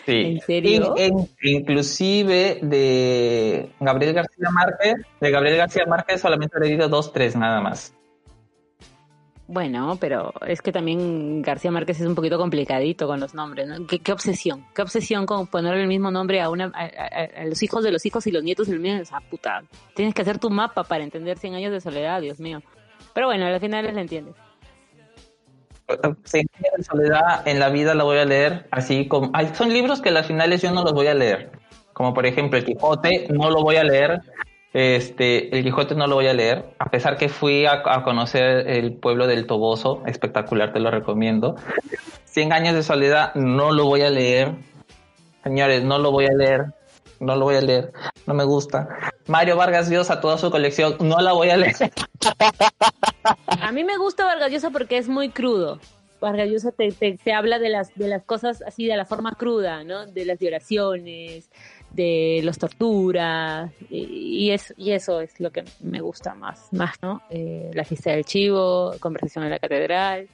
Sí. 0.08 0.12
¿En 0.16 0.42
serio? 0.42 0.96
In- 0.98 1.20
in- 1.20 1.58
inclusive 1.60 2.60
de 2.64 3.70
Gabriel 3.80 4.14
García 4.16 4.50
Márquez, 4.52 4.96
de 5.22 5.30
Gabriel 5.32 5.58
García 5.58 5.86
Márquez 5.88 6.20
solamente 6.22 6.58
he 6.58 6.62
leído 6.68 6.90
dos, 6.90 7.14
tres 7.14 7.36
nada 7.36 7.62
más. 7.62 7.94
Bueno, 9.50 9.98
pero 10.00 10.34
es 10.46 10.62
que 10.62 10.74
también 10.74 11.42
García 11.42 11.72
Márquez 11.72 12.02
es 12.02 12.06
un 12.06 12.16
poquito 12.16 12.38
complicadito 12.38 13.08
con 13.08 13.22
los 13.22 13.34
nombres, 13.34 13.66
¿no? 13.68 13.88
¿Qué, 13.88 14.12
obsesión? 14.12 14.66
¿Qué 14.76 14.82
obsesión 14.82 15.26
con 15.26 15.48
ponerle 15.48 15.84
el 15.84 15.88
mismo 15.88 16.12
nombre 16.12 16.42
a 16.42 16.50
una 16.50 16.66
a, 16.76 17.46
los 17.46 17.64
hijos 17.64 17.82
de 17.82 17.92
los 17.94 18.06
hijos 18.06 18.28
y 18.28 18.32
los 18.32 18.44
nietos 18.44 18.68
del 18.68 18.82
mío? 18.82 18.98
Esa 18.98 19.22
puta. 19.22 19.64
Tienes 19.96 20.14
que 20.14 20.22
hacer 20.22 20.38
tu 20.38 20.50
mapa 20.50 20.84
para 20.84 21.06
entender 21.06 21.38
100 21.38 21.56
años 21.56 21.72
de 21.72 21.80
soledad, 21.80 22.20
Dios 22.20 22.42
mío. 22.42 22.62
Pero 23.14 23.28
bueno, 23.28 23.46
al 23.46 23.60
final 23.62 23.86
le 23.86 24.02
entiendes. 24.02 24.36
Cien 26.26 26.46
años 26.56 26.74
de 26.78 26.84
soledad 26.84 27.48
en 27.48 27.60
la 27.60 27.70
vida 27.70 27.96
la 27.96 28.04
voy 28.04 28.18
a 28.18 28.26
leer 28.26 28.68
así 28.72 29.08
como... 29.08 29.32
Hay, 29.34 29.56
son 29.56 29.72
libros 29.72 30.02
que 30.02 30.10
a 30.10 30.12
las 30.12 30.28
finales 30.28 30.62
yo 30.62 30.72
no 30.72 30.84
los 30.84 30.92
voy 30.92 31.08
a 31.08 31.14
leer. 31.14 31.52
Como 31.94 32.14
por 32.14 32.26
ejemplo 32.26 32.60
El 32.60 32.66
Quijote, 32.66 33.28
no 33.30 33.50
lo 33.50 33.64
voy 33.64 33.78
a 33.78 33.86
leer. 33.86 34.20
Este, 34.74 35.56
El 35.56 35.64
Quijote 35.64 35.96
no 35.96 36.08
lo 36.08 36.16
voy 36.16 36.28
a 36.28 36.34
leer. 36.34 36.66
A 36.80 36.90
pesar 36.90 37.18
que 37.18 37.30
fui 37.30 37.66
a, 37.66 37.82
conocer 38.04 38.68
el 38.68 38.94
pueblo 38.94 39.28
del 39.28 39.48
Toboso, 39.48 40.04
espectacular, 40.06 40.74
te 40.74 40.80
lo 40.80 40.92
recomiendo. 40.92 41.56
Cien 42.26 42.54
años 42.54 42.76
de 42.76 42.84
soledad, 42.84 43.34
no 43.36 43.72
lo 43.72 43.86
voy 43.86 44.02
a 44.02 44.10
leer. 44.10 44.54
Señores, 45.44 45.84
no 45.84 45.98
lo 45.98 46.12
voy 46.12 46.26
a 46.26 46.34
leer. 46.34 46.66
No 47.20 47.36
lo 47.36 47.46
voy 47.46 47.56
a 47.56 47.62
leer. 47.62 47.92
No 48.28 48.34
me 48.34 48.44
gusta. 48.44 48.90
Mario 49.28 49.58
Vargas 49.58 49.90
Llosa, 49.90 50.22
toda 50.22 50.38
su 50.38 50.52
colección, 50.52 50.98
no 51.00 51.20
la 51.20 51.34
voy 51.34 51.50
a 51.50 51.58
leer. 51.58 51.76
A 53.48 53.72
mí 53.72 53.84
me 53.84 53.98
gusta 53.98 54.26
Vargas 54.26 54.52
Llosa 54.52 54.70
porque 54.70 54.98
es 54.98 55.08
muy 55.08 55.30
crudo. 55.30 55.80
Vargas 56.20 56.50
Llosa 56.50 56.72
te, 56.72 56.92
te, 56.92 57.18
te 57.18 57.34
habla 57.34 57.60
de 57.60 57.70
las, 57.70 57.94
de 57.96 58.08
las 58.08 58.24
cosas 58.24 58.62
así 58.62 58.86
de 58.86 58.98
la 58.98 59.06
forma 59.06 59.34
cruda, 59.34 59.84
¿no? 59.84 60.06
De 60.06 60.26
las 60.26 60.40
violaciones, 60.40 61.50
de 61.92 62.42
los 62.44 62.58
torturas, 62.58 63.72
y, 63.90 64.50
y, 64.52 64.56
y 64.78 64.92
eso 64.92 65.22
es 65.22 65.40
lo 65.40 65.52
que 65.52 65.64
me 65.82 66.02
gusta 66.02 66.36
más, 66.36 66.68
más 66.72 66.96
¿no? 67.02 67.22
Eh, 67.30 67.72
la 67.74 67.84
fiesta 67.84 68.12
del 68.12 68.26
chivo, 68.26 68.94
Conversación 69.00 69.46
en 69.46 69.52
la 69.52 69.60
catedral, 69.60 70.28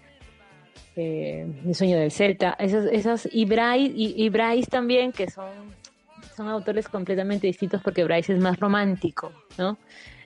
eh, 0.96 1.48
sueño 1.74 1.98
del 1.98 2.12
Celta, 2.12 2.56
esas, 2.60 2.86
esas 2.92 3.30
y 3.32 3.46
Bryce, 3.46 3.94
y, 3.96 4.14
y 4.24 4.30
Bryce 4.30 4.70
también, 4.70 5.12
que 5.12 5.30
son, 5.30 5.50
son 6.36 6.48
autores 6.50 6.88
completamente 6.88 7.48
distintos 7.48 7.82
porque 7.82 8.04
Bryce 8.04 8.34
es 8.34 8.40
más 8.40 8.60
romántico, 8.60 9.32
¿no? 9.58 9.78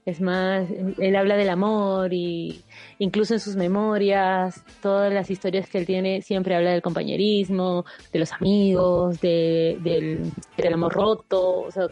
Es 0.07 0.21
más, 0.21 0.69
él 0.99 1.15
habla 1.17 1.35
del 1.35 1.49
amor 1.49 2.13
y 2.13 2.61
incluso 2.97 3.33
en 3.33 3.41
sus 3.41 3.57
memorias, 3.57 4.63
todas 4.81 5.11
las 5.13 5.29
historias 5.29 5.69
que 5.69 5.79
él 5.79 5.85
tiene, 5.85 6.21
siempre 6.21 6.55
habla 6.55 6.71
del 6.71 6.81
compañerismo, 6.81 7.83
de 8.13 8.19
los 8.19 8.31
amigos, 8.31 9.19
de, 9.19 9.77
del, 9.81 10.31
del, 10.55 10.73
amor 10.73 10.93
roto, 10.93 11.59
o 11.59 11.71
sea, 11.71 11.87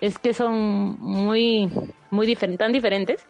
es 0.00 0.18
que 0.18 0.32
son 0.32 0.98
muy, 0.98 1.70
muy 2.10 2.26
diferentes, 2.26 2.58
tan 2.58 2.72
diferentes, 2.72 3.26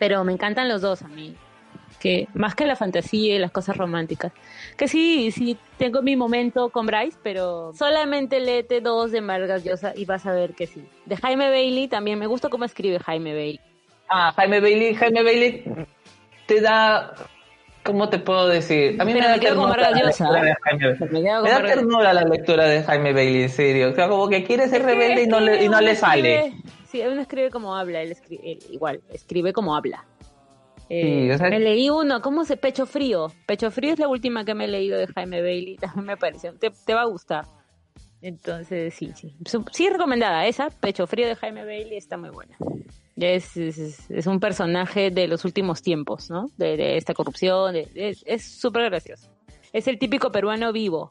pero 0.00 0.24
me 0.24 0.32
encantan 0.32 0.68
los 0.68 0.82
dos 0.82 1.02
a 1.02 1.08
mí, 1.08 1.36
que 1.98 2.28
más 2.34 2.54
que 2.54 2.66
la 2.66 2.76
fantasía 2.76 3.36
y 3.36 3.38
las 3.38 3.50
cosas 3.50 3.76
románticas, 3.76 4.32
que 4.76 4.88
sí, 4.88 5.30
sí, 5.30 5.56
tengo 5.76 6.02
mi 6.02 6.16
momento 6.16 6.70
con 6.70 6.86
Bryce, 6.86 7.18
pero 7.22 7.72
solamente 7.74 8.40
léete 8.40 8.80
dos 8.80 9.10
de 9.10 9.20
Vargas 9.20 9.64
Llosa 9.64 9.92
y 9.96 10.04
vas 10.04 10.26
a 10.26 10.32
ver 10.32 10.54
que 10.54 10.66
sí. 10.66 10.84
De 11.06 11.16
Jaime 11.16 11.50
Bailey 11.50 11.88
también, 11.88 12.18
me 12.18 12.26
gusta 12.26 12.48
cómo 12.48 12.64
escribe 12.64 12.98
Jaime 12.98 13.32
Bailey. 13.32 13.60
Ah, 14.08 14.32
Jaime 14.36 14.60
Bailey, 14.60 14.94
Jaime 14.94 15.22
Bailey 15.22 15.64
te 16.46 16.60
da, 16.60 17.14
¿cómo 17.82 18.08
te 18.08 18.18
puedo 18.18 18.48
decir? 18.48 19.00
A 19.00 19.04
mí 19.04 19.12
pero 19.12 19.26
me, 19.26 19.30
me 19.30 19.34
da 19.34 19.40
ternura 19.40 19.90
la 19.90 20.00
lectura 20.00 20.42
de 20.42 20.54
Jaime 20.62 20.94
Me, 21.10 21.20
me 21.20 21.50
da 21.50 21.62
ternura 21.62 22.12
la 22.14 22.22
lectura 22.22 22.64
de 22.64 22.82
Jaime 22.82 23.12
Bailey, 23.12 23.42
en 23.42 23.48
serio. 23.50 23.90
O 23.90 23.94
sea, 23.94 24.08
como 24.08 24.28
que 24.28 24.44
quiere 24.44 24.68
ser 24.68 24.82
rebelde 24.82 25.24
y 25.24 25.26
no 25.26 25.40
le, 25.40 25.62
y 25.64 25.68
no 25.68 25.80
le 25.80 25.94
sale. 25.94 26.54
Sí, 26.90 27.02
uno 27.02 27.20
escribe 27.20 27.50
como 27.50 27.76
habla, 27.76 28.00
él 28.00 28.12
escribe, 28.12 28.52
él, 28.52 28.58
igual, 28.70 29.02
escribe 29.10 29.52
como 29.52 29.76
habla. 29.76 30.06
Eh, 30.90 31.26
sí, 31.26 31.30
o 31.30 31.38
sea, 31.38 31.50
me 31.50 31.60
leí 31.60 31.90
uno, 31.90 32.20
¿cómo 32.22 32.44
se? 32.44 32.56
Pecho 32.56 32.86
Frío. 32.86 33.32
Pecho 33.46 33.70
Frío 33.70 33.92
es 33.92 33.98
la 33.98 34.08
última 34.08 34.44
que 34.44 34.54
me 34.54 34.64
he 34.64 34.68
leído 34.68 34.98
de 34.98 35.06
Jaime 35.06 35.42
Bailey. 35.42 35.76
También 35.80 36.06
me 36.06 36.16
pareció. 36.16 36.54
Te, 36.54 36.70
te 36.70 36.94
va 36.94 37.02
a 37.02 37.06
gustar. 37.06 37.44
Entonces, 38.20 38.94
sí, 38.94 39.12
sí. 39.14 39.36
Sí, 39.72 39.88
recomendada. 39.88 40.46
Esa, 40.46 40.70
Pecho 40.70 41.06
Frío 41.06 41.28
de 41.28 41.36
Jaime 41.36 41.64
Bailey, 41.64 41.96
está 41.96 42.16
muy 42.16 42.30
buena. 42.30 42.56
Es, 43.16 43.56
es, 43.56 44.10
es 44.10 44.26
un 44.26 44.40
personaje 44.40 45.10
de 45.10 45.28
los 45.28 45.44
últimos 45.44 45.82
tiempos, 45.82 46.30
¿no? 46.30 46.46
De, 46.56 46.76
de 46.76 46.96
esta 46.96 47.14
corrupción. 47.14 47.74
De, 47.74 48.16
es 48.24 48.44
súper 48.44 48.84
gracioso. 48.90 49.30
Es 49.72 49.86
el 49.86 49.98
típico 49.98 50.32
peruano 50.32 50.72
vivo, 50.72 51.10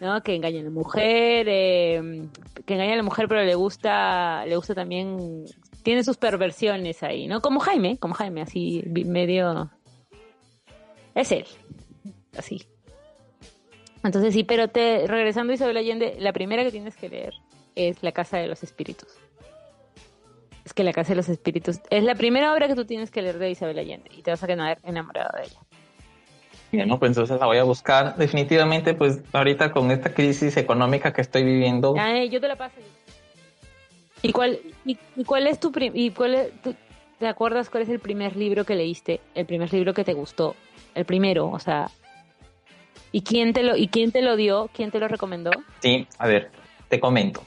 ¿no? 0.00 0.22
Que 0.22 0.34
engaña 0.34 0.60
a 0.60 0.64
la 0.64 0.70
mujer, 0.70 1.46
eh, 1.48 2.28
que 2.66 2.74
engaña 2.74 2.94
a 2.94 2.96
la 2.96 3.02
mujer, 3.02 3.28
pero 3.28 3.42
le 3.42 3.54
gusta, 3.54 4.44
le 4.46 4.56
gusta 4.56 4.74
también 4.74 5.44
tiene 5.82 6.04
sus 6.04 6.16
perversiones 6.16 7.02
ahí, 7.02 7.26
¿no? 7.26 7.40
Como 7.40 7.60
Jaime, 7.60 7.98
como 7.98 8.14
Jaime, 8.14 8.42
así 8.42 8.82
medio... 8.86 9.70
Es 11.14 11.30
él, 11.30 11.46
así. 12.38 12.66
Entonces 14.02 14.34
sí, 14.34 14.44
pero 14.44 14.68
te 14.68 15.06
regresando 15.06 15.52
a 15.52 15.56
Isabel 15.56 15.76
Allende, 15.76 16.16
la 16.18 16.32
primera 16.32 16.64
que 16.64 16.70
tienes 16.70 16.96
que 16.96 17.08
leer 17.08 17.34
es 17.74 18.02
La 18.02 18.12
Casa 18.12 18.38
de 18.38 18.46
los 18.46 18.62
Espíritus. 18.62 19.08
Es 20.64 20.72
que 20.72 20.84
La 20.84 20.92
Casa 20.92 21.10
de 21.10 21.16
los 21.16 21.28
Espíritus 21.28 21.80
es 21.90 22.04
la 22.04 22.14
primera 22.14 22.52
obra 22.54 22.66
que 22.68 22.74
tú 22.74 22.84
tienes 22.84 23.10
que 23.10 23.22
leer 23.22 23.38
de 23.38 23.50
Isabel 23.50 23.78
Allende 23.78 24.10
y 24.16 24.22
te 24.22 24.30
vas 24.30 24.42
a 24.42 24.46
quedar 24.46 24.78
enamorado 24.84 25.36
de 25.36 25.44
ella. 25.44 25.60
Bien, 26.72 26.88
no, 26.88 26.98
pues 26.98 27.10
entonces 27.10 27.38
la 27.38 27.44
voy 27.44 27.58
a 27.58 27.64
buscar. 27.64 28.16
Definitivamente, 28.16 28.94
pues 28.94 29.20
ahorita 29.34 29.72
con 29.72 29.90
esta 29.90 30.14
crisis 30.14 30.56
económica 30.56 31.12
que 31.12 31.20
estoy 31.20 31.44
viviendo. 31.44 31.94
Ay, 31.98 32.30
yo 32.30 32.40
te 32.40 32.48
la 32.48 32.56
paso. 32.56 32.76
¿Y 34.22 34.32
cuál, 34.32 34.60
y, 34.84 34.96
cuál 35.24 35.46
es 35.46 35.58
tu 35.58 35.72
y 35.76 36.10
cuál 36.10 36.34
es, 36.34 36.50
te 37.18 37.26
acuerdas 37.26 37.68
cuál 37.68 37.82
es 37.82 37.88
el 37.88 37.98
primer 37.98 38.36
libro 38.36 38.64
que 38.64 38.76
leíste? 38.76 39.20
El 39.34 39.46
primer 39.46 39.72
libro 39.72 39.92
que 39.92 40.04
te 40.04 40.14
gustó, 40.14 40.54
el 40.94 41.04
primero, 41.04 41.48
o 41.48 41.58
sea, 41.58 41.90
¿y 43.10 43.22
quién 43.22 43.52
te 43.52 43.64
lo 43.64 43.76
y 43.76 43.88
quién 43.88 44.12
te 44.12 44.22
lo 44.22 44.36
dio? 44.36 44.70
¿Quién 44.72 44.90
te 44.90 45.00
lo 45.00 45.08
recomendó? 45.08 45.50
Sí, 45.80 46.06
a 46.18 46.26
ver, 46.28 46.50
te 46.88 47.00
comento. 47.00 47.42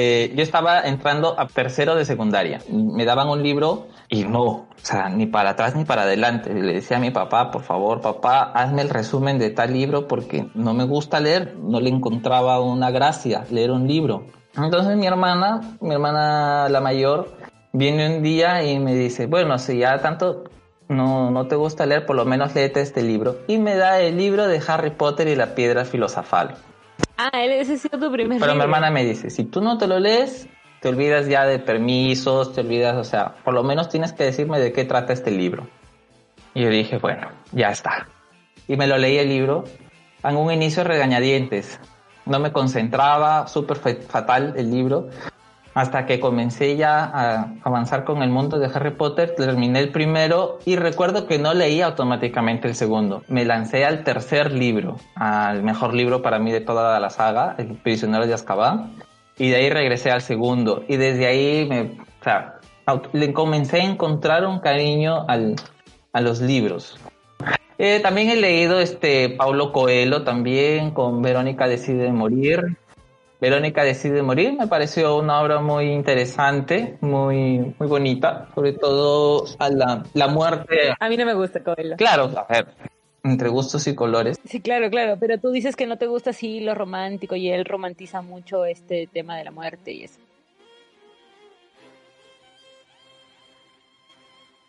Eh, 0.00 0.32
yo 0.36 0.44
estaba 0.44 0.82
entrando 0.82 1.34
a 1.38 1.48
tercero 1.48 1.96
de 1.96 2.04
secundaria. 2.04 2.60
Me 2.70 3.04
daban 3.04 3.28
un 3.28 3.42
libro 3.42 3.88
y 4.08 4.22
no, 4.22 4.44
o 4.44 4.68
sea, 4.80 5.08
ni 5.08 5.26
para 5.26 5.50
atrás 5.50 5.74
ni 5.74 5.84
para 5.84 6.02
adelante. 6.02 6.54
Le 6.54 6.74
decía 6.74 6.98
a 6.98 7.00
mi 7.00 7.10
papá, 7.10 7.50
por 7.50 7.62
favor, 7.62 8.00
papá, 8.00 8.52
hazme 8.54 8.82
el 8.82 8.90
resumen 8.90 9.40
de 9.40 9.50
tal 9.50 9.72
libro 9.72 10.06
porque 10.06 10.46
no 10.54 10.72
me 10.72 10.84
gusta 10.84 11.18
leer, 11.18 11.56
no 11.56 11.80
le 11.80 11.90
encontraba 11.90 12.60
una 12.60 12.92
gracia 12.92 13.44
leer 13.50 13.72
un 13.72 13.88
libro. 13.88 14.26
Entonces 14.56 14.96
mi 14.96 15.06
hermana, 15.06 15.60
mi 15.80 15.92
hermana 15.94 16.68
la 16.68 16.80
mayor, 16.80 17.32
viene 17.72 18.16
un 18.16 18.22
día 18.22 18.64
y 18.64 18.78
me 18.78 18.94
dice, 18.94 19.26
bueno, 19.26 19.58
si 19.58 19.78
ya 19.78 19.98
tanto 20.00 20.44
no, 20.88 21.30
no 21.30 21.46
te 21.46 21.54
gusta 21.54 21.86
leer, 21.86 22.06
por 22.06 22.16
lo 22.16 22.24
menos 22.24 22.54
léete 22.54 22.80
este 22.80 23.02
libro. 23.02 23.38
Y 23.46 23.58
me 23.58 23.76
da 23.76 24.00
el 24.00 24.16
libro 24.16 24.46
de 24.48 24.60
Harry 24.66 24.90
Potter 24.90 25.28
y 25.28 25.36
la 25.36 25.54
piedra 25.54 25.84
filosofal. 25.84 26.56
Ah, 27.16 27.30
ese 27.42 27.74
ha 27.74 27.76
sido 27.76 27.98
tu 27.98 28.10
primer 28.12 28.38
Pero 28.40 28.52
libro. 28.52 28.54
mi 28.54 28.62
hermana 28.62 28.90
me 28.90 29.04
dice, 29.04 29.30
si 29.30 29.44
tú 29.44 29.60
no 29.60 29.76
te 29.76 29.86
lo 29.86 29.98
lees, 29.98 30.48
te 30.80 30.88
olvidas 30.88 31.28
ya 31.28 31.44
de 31.44 31.58
permisos, 31.58 32.52
te 32.52 32.60
olvidas, 32.62 32.96
o 32.96 33.04
sea, 33.04 33.34
por 33.44 33.54
lo 33.54 33.62
menos 33.62 33.88
tienes 33.88 34.12
que 34.12 34.24
decirme 34.24 34.60
de 34.60 34.72
qué 34.72 34.84
trata 34.84 35.12
este 35.12 35.30
libro. 35.30 35.66
Y 36.54 36.62
yo 36.62 36.70
dije, 36.70 36.98
bueno, 36.98 37.28
ya 37.52 37.70
está. 37.70 38.08
Y 38.66 38.76
me 38.76 38.86
lo 38.86 38.96
leí 38.98 39.18
el 39.18 39.28
libro. 39.28 39.64
En 40.24 40.36
un 40.36 40.52
inicio 40.52 40.84
regañadientes, 40.84 41.78
no 42.28 42.38
me 42.38 42.52
concentraba, 42.52 43.46
súper 43.48 43.78
fatal 43.78 44.54
el 44.56 44.70
libro, 44.70 45.08
hasta 45.74 46.06
que 46.06 46.18
comencé 46.18 46.76
ya 46.76 47.04
a 47.04 47.54
avanzar 47.62 48.04
con 48.04 48.22
el 48.22 48.30
mundo 48.30 48.58
de 48.58 48.66
Harry 48.66 48.90
Potter, 48.90 49.34
terminé 49.36 49.78
el 49.78 49.92
primero 49.92 50.58
y 50.64 50.74
recuerdo 50.74 51.26
que 51.26 51.38
no 51.38 51.54
leí 51.54 51.82
automáticamente 51.82 52.66
el 52.66 52.74
segundo, 52.74 53.22
me 53.28 53.44
lancé 53.44 53.84
al 53.84 54.02
tercer 54.02 54.52
libro, 54.52 54.96
al 55.14 55.62
mejor 55.62 55.94
libro 55.94 56.20
para 56.20 56.38
mí 56.40 56.50
de 56.50 56.60
toda 56.60 56.98
la 56.98 57.10
saga, 57.10 57.54
El 57.58 57.76
prisionero 57.76 58.26
de 58.26 58.34
Azkaban, 58.34 58.96
y 59.36 59.50
de 59.50 59.56
ahí 59.56 59.70
regresé 59.70 60.10
al 60.10 60.22
segundo, 60.22 60.82
y 60.88 60.96
desde 60.96 61.26
ahí 61.26 61.66
me, 61.68 61.82
o 61.82 62.24
sea, 62.24 62.58
le 63.12 63.32
comencé 63.32 63.80
a 63.80 63.84
encontrar 63.84 64.46
un 64.46 64.58
cariño 64.58 65.26
al, 65.28 65.54
a 66.12 66.20
los 66.20 66.40
libros. 66.40 66.98
Eh, 67.78 68.00
también 68.00 68.28
he 68.28 68.36
leído 68.36 68.80
este 68.80 69.30
Paulo 69.30 69.72
Coelho 69.72 70.24
también 70.24 70.90
con 70.90 71.22
Verónica 71.22 71.68
decide 71.68 72.10
morir. 72.10 72.76
Verónica 73.40 73.84
decide 73.84 74.20
morir 74.20 74.54
me 74.54 74.66
pareció 74.66 75.16
una 75.16 75.40
obra 75.40 75.60
muy 75.60 75.92
interesante, 75.92 76.98
muy 77.00 77.72
muy 77.78 77.88
bonita, 77.88 78.48
sobre 78.52 78.72
todo 78.72 79.44
a 79.60 79.70
la, 79.70 80.02
la 80.12 80.26
muerte. 80.26 80.92
A 80.98 81.08
mí 81.08 81.16
no 81.16 81.24
me 81.24 81.34
gusta 81.34 81.62
Coelho. 81.62 81.96
Claro, 81.96 82.32
a 82.36 82.52
ver, 82.52 82.66
entre 83.22 83.48
gustos 83.48 83.86
y 83.86 83.94
colores. 83.94 84.40
Sí, 84.44 84.60
claro, 84.60 84.90
claro, 84.90 85.16
pero 85.20 85.38
tú 85.38 85.50
dices 85.50 85.76
que 85.76 85.86
no 85.86 85.98
te 85.98 86.08
gusta 86.08 86.30
así 86.30 86.58
lo 86.58 86.74
romántico 86.74 87.36
y 87.36 87.48
él 87.48 87.64
romantiza 87.64 88.22
mucho 88.22 88.64
este 88.64 89.08
tema 89.12 89.36
de 89.36 89.44
la 89.44 89.52
muerte 89.52 89.92
y 89.92 90.02
eso. 90.02 90.18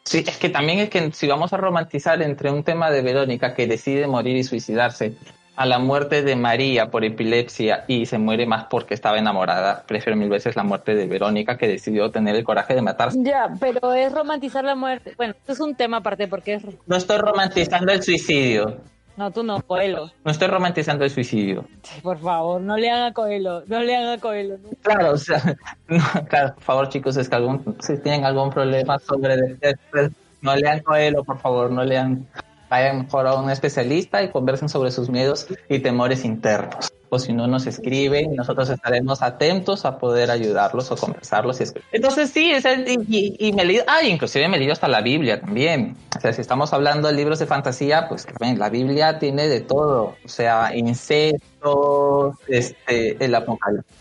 Sí, 0.10 0.24
es 0.26 0.38
que 0.38 0.50
también 0.50 0.80
es 0.80 0.90
que 0.90 1.12
si 1.12 1.28
vamos 1.28 1.54
a 1.54 1.58
romantizar 1.58 2.20
entre 2.24 2.50
un 2.50 2.64
tema 2.64 2.90
de 2.90 3.04
Verónica 3.04 3.54
que 3.54 3.68
decide 3.68 4.08
morir 4.08 4.38
y 4.38 4.44
suicidarse, 4.44 5.14
a 5.56 5.68
la 5.68 5.78
muerte 5.78 6.24
de 6.24 6.36
María 6.36 6.90
por 6.90 7.06
epilepsia 7.06 7.84
y 7.88 8.08
se 8.08 8.18
muere 8.18 8.48
más 8.48 8.66
porque 8.72 8.96
estaba 8.96 9.20
enamorada, 9.20 9.84
prefiero 9.86 10.18
mil 10.18 10.30
veces 10.30 10.56
la 10.56 10.64
muerte 10.64 10.96
de 10.96 11.06
Verónica 11.06 11.60
que 11.60 11.68
decidió 11.68 12.10
tener 12.10 12.36
el 12.36 12.44
coraje 12.44 12.74
de 12.74 12.82
matarse. 12.82 13.20
Ya, 13.22 13.50
pero 13.60 13.94
es 13.94 14.12
romantizar 14.12 14.64
la 14.64 14.74
muerte. 14.74 15.14
Bueno, 15.16 15.36
esto 15.38 15.54
es 15.54 15.60
un 15.60 15.76
tema 15.76 15.98
aparte 15.98 16.28
porque 16.28 16.56
es... 16.56 16.64
No 16.88 16.96
estoy 16.96 17.20
romantizando 17.20 17.92
el 17.92 18.02
suicidio. 18.02 18.78
No, 19.20 19.30
tú 19.32 19.44
no, 19.44 19.62
Coelho. 19.62 20.10
No 20.24 20.32
estoy 20.32 20.48
romantizando 20.48 21.04
el 21.04 21.10
suicidio. 21.12 21.66
Sí, 21.84 22.00
por 22.00 22.18
favor, 22.20 22.62
no 22.62 22.78
le 22.78 22.90
hagan 22.90 23.12
a 23.12 23.14
Coelho, 23.14 23.64
no 23.68 23.82
le 23.82 23.94
hagan 23.94 24.18
a 24.18 24.22
Coelho. 24.22 24.58
¿no? 24.60 24.70
Claro, 24.82 25.12
o 25.12 25.18
sea, 25.18 25.44
no, 25.90 26.02
claro, 26.30 26.54
por 26.56 26.64
favor 26.64 26.88
chicos, 26.88 27.18
es 27.18 27.28
que 27.28 27.36
algún, 27.36 27.76
si 27.82 27.98
tienen 27.98 28.24
algún 28.24 28.50
problema 28.50 28.98
sobre 28.98 29.34
el- 29.34 30.16
no 30.42 30.56
lean 30.56 30.80
Coelho, 30.80 31.26
por 31.26 31.38
favor, 31.38 31.70
no 31.70 31.84
lean. 31.84 32.26
Vayan 32.70 33.00
mejor 33.00 33.28
a 33.28 33.34
un 33.36 33.50
especialista 33.50 34.24
y 34.24 34.32
conversen 34.32 34.70
sobre 34.70 34.90
sus 34.92 35.10
miedos 35.10 35.48
y 35.68 35.80
temores 35.80 36.24
internos. 36.24 36.90
O 37.10 37.18
si 37.20 37.34
no, 37.34 37.48
nos 37.48 37.66
escriben 37.66 38.36
nosotros 38.36 38.70
estaremos 38.70 39.22
atentos 39.22 39.86
a 39.86 39.98
poder 39.98 40.30
ayudarlos 40.30 40.92
o 40.92 40.96
conversarlos. 40.96 41.60
Y. 41.60 41.64
Entonces 41.92 42.30
sí, 42.30 42.52
es 42.52 42.66
el- 42.66 42.86
y, 42.88 43.52
me 43.54 43.66
leí, 43.66 43.80
ah, 43.88 44.04
inclusive 44.04 44.48
me 44.48 44.60
leí 44.60 44.70
hasta 44.70 44.88
la 44.88 45.02
Biblia 45.02 45.40
también. 45.42 45.96
O 46.16 46.22
sea, 46.22 46.34
si 46.34 46.42
estamos 46.42 46.72
hablando 46.74 47.08
de 47.08 47.16
libros 47.16 47.40
de 47.40 47.48
fantasía, 47.48 48.08
pues 48.08 48.28
ven, 48.40 48.60
la 48.60 48.70
Biblia 48.70 49.20
tiene 49.20 49.48
de 49.48 49.62
todo. 49.62 50.16
O 50.24 50.28
sea, 50.28 50.76
insectos, 50.76 52.36
este, 52.48 53.24
el 53.24 53.34
apocalipsis. 53.36 53.96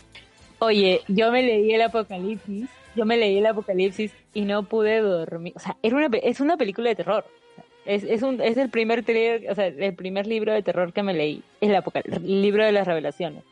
Oye, 0.59 1.01
yo 1.07 1.31
me 1.31 1.41
leí 1.41 1.73
el 1.73 1.81
Apocalipsis, 1.81 2.67
yo 2.93 3.05
me 3.05 3.15
leí 3.15 3.37
el 3.37 3.45
Apocalipsis 3.45 4.11
y 4.33 4.41
no 4.41 4.63
pude 4.63 4.99
dormir. 4.99 5.53
O 5.55 5.59
sea, 5.59 5.77
era 5.81 5.95
una, 5.95 6.09
es 6.21 6.41
una 6.41 6.57
película 6.57 6.89
de 6.89 6.95
terror. 6.95 7.25
Es, 7.89 8.03
es, 8.03 8.21
un, 8.21 8.39
es 8.39 8.55
el 8.57 8.69
primer 8.69 8.99
o 8.99 9.55
sea, 9.55 9.65
el 9.65 9.95
primer 9.95 10.27
libro 10.27 10.53
de 10.53 10.61
terror 10.61 10.93
que 10.93 11.01
me 11.01 11.11
leí. 11.11 11.41
Es 11.59 11.71
el, 11.71 11.83
el 12.05 12.41
libro 12.43 12.63
de 12.63 12.71
las 12.71 12.85
revelaciones. 12.85 13.43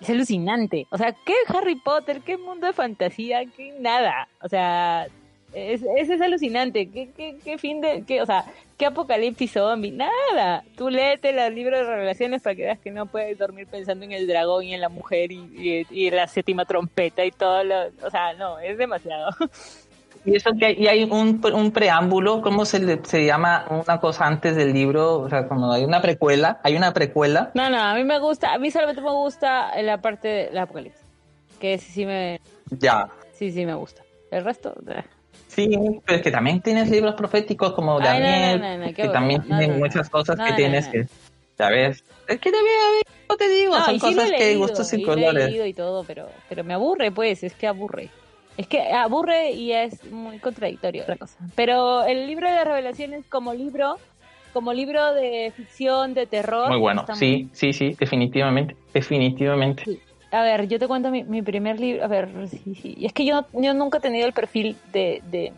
Es 0.00 0.08
alucinante. 0.08 0.86
O 0.88 0.96
sea, 0.96 1.12
¿qué 1.12 1.34
Harry 1.48 1.74
Potter? 1.74 2.22
¿Qué 2.22 2.38
mundo 2.38 2.66
de 2.66 2.72
fantasía? 2.72 3.44
¿Qué 3.54 3.74
nada? 3.78 4.26
O 4.40 4.48
sea, 4.48 5.06
es, 5.52 5.82
es, 5.82 6.20
alucinante. 6.22 6.88
¿Qué, 6.88 7.10
qué, 7.14 7.36
qué 7.44 7.58
fin 7.58 7.82
de.? 7.82 8.04
Qué, 8.06 8.22
o 8.22 8.26
sea, 8.26 8.46
¿qué 8.78 8.86
apocalipsis 8.86 9.52
zombie? 9.52 9.90
Nada. 9.90 10.64
Tú 10.74 10.88
léete 10.88 11.28
el 11.28 11.54
libro 11.54 11.76
de 11.76 11.84
revelaciones 11.84 12.40
para 12.40 12.56
que 12.56 12.62
veas 12.62 12.78
que 12.78 12.90
no 12.90 13.04
puedes 13.04 13.36
dormir 13.36 13.66
pensando 13.66 14.06
en 14.06 14.12
el 14.12 14.26
dragón 14.26 14.64
y 14.64 14.72
en 14.72 14.80
la 14.80 14.88
mujer 14.88 15.30
y, 15.30 15.36
y, 15.54 15.86
y 15.90 16.10
la 16.10 16.26
séptima 16.26 16.64
trompeta 16.64 17.22
y 17.22 17.30
todo 17.32 17.62
lo. 17.64 17.88
O 18.02 18.10
sea, 18.10 18.32
no, 18.32 18.58
es 18.60 18.78
demasiado. 18.78 19.28
Y 20.24 20.36
eso 20.36 20.50
que 20.58 20.66
hay, 20.66 20.74
y 20.78 20.86
hay 20.86 21.04
un, 21.04 21.40
un 21.52 21.72
preámbulo, 21.72 22.42
¿cómo 22.42 22.64
se, 22.64 22.78
le, 22.78 23.00
se 23.04 23.26
llama 23.26 23.66
una 23.70 23.98
cosa 24.00 24.26
antes 24.26 24.54
del 24.54 24.72
libro? 24.72 25.18
O 25.20 25.28
sea, 25.28 25.48
como 25.48 25.72
hay 25.72 25.84
una 25.84 26.00
precuela, 26.00 26.60
hay 26.62 26.76
una 26.76 26.92
precuela. 26.92 27.50
No, 27.54 27.68
no, 27.70 27.80
a 27.80 27.94
mí 27.94 28.04
me 28.04 28.18
gusta, 28.20 28.52
a 28.54 28.58
mí 28.58 28.70
solamente 28.70 29.02
me 29.02 29.10
gusta 29.10 29.70
la 29.82 30.00
parte 30.00 30.28
del 30.28 30.58
apocalipsis. 30.58 31.02
Que 31.60 31.78
sí, 31.78 31.90
sí 31.92 32.06
me, 32.06 32.40
Ya. 32.70 33.08
sí, 33.32 33.50
sí 33.50 33.66
me 33.66 33.74
gusta. 33.74 34.02
El 34.30 34.44
resto. 34.44 34.74
Sí, 35.48 35.68
pero 36.06 36.16
es 36.16 36.22
que 36.22 36.30
también 36.30 36.60
tienes 36.62 36.88
libros 36.88 37.14
proféticos 37.14 37.72
como 37.74 37.98
Ay, 37.98 38.04
Daniel, 38.04 38.60
no, 38.60 38.68
no, 38.68 38.78
no, 38.78 38.86
qué 38.86 38.94
que 38.94 39.08
también 39.08 39.42
tienen 39.42 39.78
muchas 39.78 40.08
cosas 40.08 40.36
que 40.36 40.52
tienes 40.54 40.88
que, 40.88 41.06
¿sabes? 41.58 42.02
Es 42.28 42.38
que 42.40 42.50
también, 42.50 42.76
a 42.80 42.90
ver, 42.94 43.02
no 43.28 43.36
te 43.36 43.48
digo, 43.48 43.74
son 43.74 43.94
sí 43.94 44.00
cosas 44.00 44.30
he 44.30 44.36
que 44.36 44.44
leído, 44.44 44.60
gustos 44.60 44.92
y 44.92 44.96
y 45.00 45.02
colores. 45.04 45.46
leído 45.50 45.66
y 45.66 45.74
todo, 45.74 46.04
pero, 46.04 46.28
pero 46.48 46.64
me 46.64 46.72
aburre, 46.74 47.10
pues, 47.10 47.42
es 47.42 47.54
que 47.54 47.66
aburre. 47.66 48.08
Es 48.56 48.66
que 48.66 48.92
aburre 48.92 49.52
y 49.52 49.72
es 49.72 50.04
muy 50.10 50.38
contradictorio 50.38 51.02
otra 51.02 51.16
cosa. 51.16 51.38
Pero 51.54 52.04
el 52.04 52.26
libro 52.26 52.50
de 52.50 52.64
revelaciones 52.64 53.24
como 53.26 53.54
libro, 53.54 53.96
como 54.52 54.72
libro 54.72 55.14
de 55.14 55.52
ficción, 55.56 56.14
de 56.14 56.26
terror. 56.26 56.68
Muy 56.68 56.78
bueno, 56.78 57.04
sí, 57.14 57.48
sí, 57.52 57.72
sí, 57.72 57.96
definitivamente, 57.98 58.76
definitivamente. 58.92 59.84
Sí. 59.84 60.00
A 60.32 60.42
ver, 60.42 60.66
yo 60.66 60.78
te 60.78 60.88
cuento 60.88 61.10
mi, 61.10 61.24
mi 61.24 61.42
primer 61.42 61.78
libro. 61.78 62.04
A 62.04 62.08
ver, 62.08 62.28
sí, 62.48 62.74
sí. 62.80 62.96
Es 63.02 63.12
que 63.12 63.24
yo, 63.24 63.44
yo 63.52 63.74
nunca 63.74 63.98
he 63.98 64.00
tenido 64.00 64.26
el 64.26 64.32
perfil 64.32 64.76
de, 64.92 65.22
de, 65.30 65.52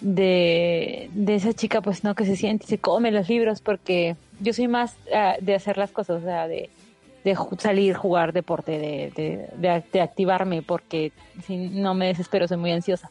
de, 0.00 1.10
de 1.12 1.34
esa 1.34 1.52
chica, 1.52 1.82
pues 1.82 2.02
no, 2.02 2.14
que 2.14 2.24
se 2.24 2.36
siente 2.36 2.64
y 2.64 2.68
se 2.68 2.78
come 2.78 3.10
los 3.10 3.28
libros, 3.28 3.60
porque 3.60 4.16
yo 4.40 4.54
soy 4.54 4.66
más 4.66 4.96
ah, 5.14 5.36
de 5.40 5.54
hacer 5.54 5.76
las 5.76 5.90
cosas, 5.90 6.22
o 6.22 6.24
sea, 6.24 6.48
de, 6.48 6.70
de 7.24 7.36
salir, 7.58 7.94
jugar 7.94 8.32
deporte, 8.32 8.78
de, 8.78 9.12
de, 9.56 9.82
de, 9.92 10.00
activarme, 10.00 10.62
porque 10.62 11.12
si 11.44 11.56
no 11.56 11.94
me 11.94 12.06
desespero, 12.06 12.48
soy 12.48 12.56
muy 12.56 12.72
ansiosa. 12.72 13.10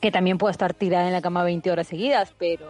Que 0.00 0.10
también 0.10 0.38
puedo 0.38 0.50
estar 0.50 0.74
tirada 0.74 1.06
en 1.06 1.12
la 1.12 1.22
cama 1.22 1.42
20 1.44 1.70
horas 1.70 1.88
seguidas, 1.88 2.34
pero 2.38 2.66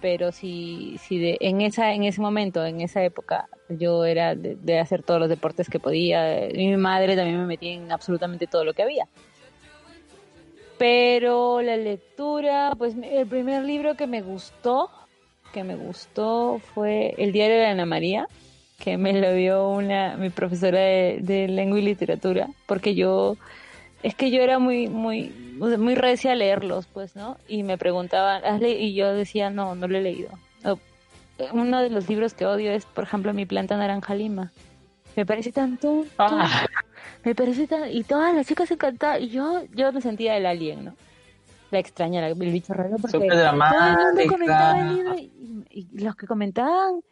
pero 0.00 0.30
si, 0.30 0.96
si 0.98 1.18
de, 1.18 1.38
en 1.40 1.60
esa 1.60 1.92
en 1.92 2.04
ese 2.04 2.20
momento, 2.20 2.64
en 2.64 2.80
esa 2.80 3.02
época, 3.02 3.48
yo 3.68 4.04
era 4.04 4.34
de, 4.34 4.78
hacer 4.78 5.02
todos 5.02 5.20
los 5.20 5.28
deportes 5.28 5.68
que 5.68 5.80
podía. 5.80 6.48
Mi 6.54 6.76
madre 6.76 7.16
también 7.16 7.40
me 7.40 7.46
metía 7.46 7.72
en 7.72 7.90
absolutamente 7.90 8.46
todo 8.46 8.64
lo 8.64 8.74
que 8.74 8.82
había. 8.82 9.08
Pero 10.78 11.60
la 11.60 11.76
lectura, 11.76 12.72
pues 12.78 12.94
el 13.02 13.26
primer 13.26 13.64
libro 13.64 13.96
que 13.96 14.06
me 14.06 14.22
gustó, 14.22 14.90
que 15.52 15.64
me 15.64 15.74
gustó 15.74 16.60
fue 16.60 17.14
El 17.18 17.32
diario 17.32 17.56
de 17.56 17.66
Ana 17.66 17.84
María, 17.84 18.28
que 18.78 18.96
me 18.96 19.12
lo 19.12 19.32
dio 19.34 19.68
una 19.68 20.16
mi 20.16 20.30
profesora 20.30 20.78
de, 20.78 21.18
de 21.20 21.48
lengua 21.48 21.78
y 21.78 21.82
literatura, 21.82 22.48
porque 22.66 22.94
yo 22.94 23.36
es 24.02 24.14
que 24.14 24.30
yo 24.30 24.40
era 24.40 24.58
muy 24.60 24.88
muy 24.88 25.30
muy 25.58 25.96
recia 25.96 26.32
a 26.32 26.34
leerlos, 26.36 26.86
pues, 26.86 27.16
¿no? 27.16 27.36
Y 27.48 27.64
me 27.64 27.76
preguntaban, 27.76 28.44
¿has 28.44 28.60
le-?" 28.60 28.78
y 28.78 28.94
yo 28.94 29.12
decía, 29.12 29.50
"No, 29.50 29.74
no 29.74 29.88
lo 29.88 29.98
he 29.98 30.02
leído." 30.02 30.30
Uno 31.52 31.80
de 31.80 31.90
los 31.90 32.08
libros 32.08 32.34
que 32.34 32.46
odio 32.46 32.72
es, 32.72 32.84
por 32.84 33.04
ejemplo, 33.04 33.32
Mi 33.32 33.46
planta 33.46 33.76
naranja 33.76 34.14
lima. 34.16 34.50
Me 35.14 35.24
parece 35.24 35.52
tan 35.52 35.76
tonto. 35.76 36.10
Ah. 36.18 36.66
Me 37.24 37.34
parece 37.34 37.66
tan 37.66 37.90
y 37.90 38.02
todas 38.04 38.34
las 38.34 38.46
chicas 38.46 38.70
encantadas 38.70 39.20
y 39.20 39.28
yo 39.28 39.62
yo 39.74 39.92
me 39.92 40.00
sentía 40.00 40.36
el 40.36 40.46
alien, 40.46 40.84
¿no? 40.84 40.94
La 41.70 41.78
extraña, 41.80 42.26
el 42.26 42.34
bicho 42.34 42.72
raro 42.74 42.96
porque 43.00 43.18
todo 43.18 43.44
el 43.44 43.52
mundo 43.52 44.32
comentaba 44.32 44.80
el 44.80 44.96
libro 44.96 45.14
y, 45.16 45.66
y 45.70 46.00
los 46.00 46.16
que 46.16 46.26
comentaban 46.26 47.02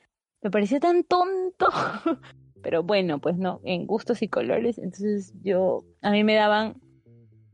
me 0.42 0.50
parecía 0.50 0.80
tan 0.80 1.04
tonto. 1.04 1.66
Pero 2.62 2.82
bueno, 2.82 3.20
pues 3.20 3.36
no, 3.36 3.60
en 3.64 3.86
gustos 3.86 4.22
y 4.22 4.28
colores. 4.28 4.78
Entonces 4.78 5.32
yo, 5.42 5.84
a 6.02 6.10
mí 6.10 6.24
me 6.24 6.34
daban, 6.34 6.80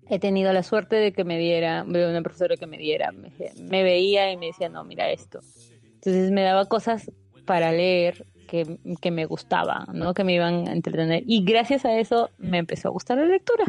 he 0.08 0.18
tenido 0.18 0.52
la 0.52 0.62
suerte 0.62 0.96
de 0.96 1.12
que 1.12 1.24
me 1.24 1.38
diera, 1.38 1.84
una 1.84 2.22
profesora 2.22 2.56
que 2.56 2.66
me 2.66 2.78
diera, 2.78 3.12
me, 3.12 3.30
me 3.60 3.82
veía 3.82 4.32
y 4.32 4.36
me 4.36 4.46
decía, 4.46 4.68
no, 4.68 4.84
mira 4.84 5.10
esto. 5.10 5.40
Entonces 5.84 6.30
me 6.30 6.42
daba 6.42 6.66
cosas 6.66 7.10
para 7.44 7.72
leer 7.72 8.26
que, 8.48 8.78
que 9.00 9.10
me 9.10 9.26
gustaban, 9.26 9.86
¿no? 9.92 10.14
Que 10.14 10.24
me 10.24 10.34
iban 10.34 10.68
a 10.68 10.72
entretener. 10.72 11.24
Y 11.26 11.44
gracias 11.44 11.84
a 11.84 11.98
eso 11.98 12.30
me 12.38 12.58
empezó 12.58 12.88
a 12.88 12.92
gustar 12.92 13.18
la 13.18 13.24
lectura. 13.24 13.64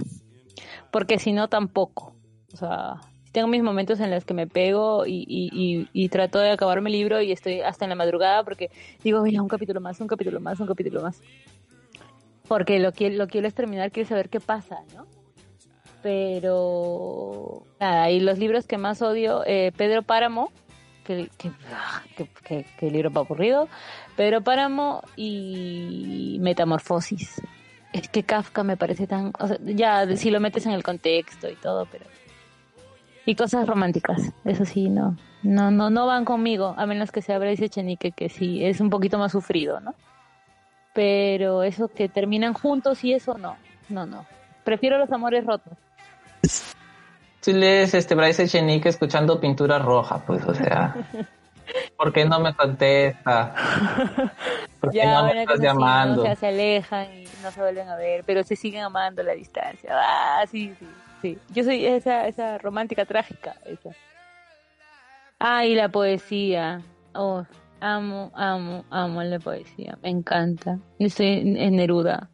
Porque 0.92 1.20
si 1.20 1.34
no, 1.34 1.50
tampoco. 1.50 2.16
O 2.54 2.58
sea, 2.58 3.02
tengo 3.34 3.48
mis 3.50 3.62
momentos 3.64 4.00
en 4.00 4.12
los 4.12 4.24
que 4.24 4.34
me 4.34 4.48
pego 4.48 5.06
y, 5.06 5.26
y, 5.28 5.90
y, 5.92 6.10
trato 6.10 6.40
de 6.40 6.52
acabarme 6.52 6.90
el 6.90 6.96
libro 6.96 7.22
y 7.22 7.32
estoy 7.34 7.60
hasta 7.62 7.84
en 7.84 7.90
la 7.90 7.96
madrugada 7.96 8.44
porque 8.44 8.70
digo, 9.04 9.22
mira, 9.24 9.42
un 9.42 9.50
capítulo 9.50 9.82
más, 9.82 10.00
un 10.00 10.08
capítulo 10.08 10.40
más, 10.40 10.60
un 10.60 10.68
capítulo 10.68 11.02
más. 11.02 11.20
Porque 12.48 12.80
lo 12.80 12.92
lo 12.92 13.28
quiero 13.28 13.48
es 13.48 13.54
terminar, 13.54 13.92
quiero 13.92 14.08
saber 14.08 14.30
qué 14.30 14.40
pasa, 14.40 14.78
¿no? 14.96 15.06
Pero 16.04 17.64
nada, 17.80 18.12
y 18.12 18.20
los 18.20 18.38
libros 18.38 18.68
que 18.68 18.78
más 18.78 19.02
odio, 19.02 19.44
eh, 19.46 19.72
Pedro 19.76 20.04
Páramo, 20.04 20.52
que, 21.04 21.30
que, 21.38 21.52
ah, 21.74 22.04
que- 22.16 22.66
que 22.78 22.92
libro 22.92 23.10
para 23.12 23.26
aburrido, 23.26 23.68
Pedro 24.16 24.42
Páramo 24.42 25.02
y 25.16 26.38
Metamorfosis. 26.40 27.42
Es 27.94 28.10
que 28.10 28.24
Kafka 28.24 28.64
me 28.64 28.78
parece 28.78 29.08
tan, 29.08 29.34
o 29.40 29.48
sea, 29.48 29.58
ya 29.64 30.06
si 30.18 30.30
lo 30.32 30.40
metes 30.40 30.66
en 30.66 30.72
el 30.74 30.84
contexto 30.84 31.50
y 31.50 31.56
todo, 31.56 31.88
pero 31.92 32.06
y 33.26 33.36
cosas 33.36 33.68
románticas, 33.68 34.34
eso 34.44 34.66
sí, 34.66 34.90
no, 34.90 35.16
no, 35.44 35.72
no, 35.72 35.90
no 35.90 36.08
van 36.08 36.26
conmigo, 36.26 36.74
a 36.78 36.86
menos 36.86 37.12
que 37.12 37.22
se 37.22 37.34
abra 37.34 37.52
ese 37.52 37.70
Chenique 37.70 38.12
que 38.12 38.30
sí 38.30 38.66
es 38.66 38.82
un 38.82 38.90
poquito 38.90 39.18
más 39.18 39.32
sufrido, 39.32 39.80
¿no? 39.80 39.96
Pero 40.94 41.64
eso 41.64 41.88
que 41.88 42.10
terminan 42.10 42.54
juntos 42.54 43.04
y 43.04 43.14
eso 43.14 43.38
no, 43.38 43.58
no, 43.90 44.06
no. 44.06 44.26
Prefiero 44.64 44.98
los 44.98 45.12
amores 45.12 45.46
rotos. 45.46 45.74
Si 47.42 47.52
lees 47.52 47.94
este 47.94 48.16
Bryce 48.16 48.44
Echenique 48.44 48.90
escuchando 48.90 49.40
pintura 49.40 49.80
roja, 49.80 50.20
pues, 50.26 50.46
o 50.46 50.54
sea, 50.54 50.96
¿por 51.98 52.14
qué 52.14 52.26
no 52.26 52.40
me 52.40 52.54
contesta? 52.54 53.54
¿Por 54.80 54.92
qué 54.92 55.00
Ya, 55.00 55.22
no 55.22 55.26
me 55.26 55.42
estás 55.42 55.60
llamando? 55.60 56.22
O 56.22 56.26
sea, 56.26 56.36
se 56.36 56.48
alejan 56.48 57.08
y 57.14 57.28
no 57.42 57.52
se 57.52 57.60
vuelven 57.60 57.90
a 57.90 57.96
ver, 57.96 58.24
pero 58.26 58.44
se 58.44 58.56
siguen 58.56 58.84
amando 58.84 59.22
a 59.22 59.26
la 59.26 59.34
distancia. 59.34 59.90
Ah, 59.94 60.46
sí, 60.50 60.74
sí, 60.80 60.88
sí. 61.24 61.38
Yo 61.54 61.64
soy 61.64 61.86
esa, 61.86 62.28
esa 62.28 62.58
romántica 62.58 63.06
trágica, 63.06 63.56
esa. 63.66 63.90
Ah, 65.40 65.66
y 65.66 65.74
la 65.74 65.90
poesía. 65.90 66.82
Oh, 67.16 67.44
amo, 67.80 68.32
amo, 68.36 68.84
amo 68.90 69.24
la 69.24 69.40
poesía. 69.40 69.98
Me 70.04 70.10
encanta. 70.10 70.80
Yo 71.00 71.08
estoy 71.08 71.56
en, 71.58 71.76
Neruda. 71.78 72.30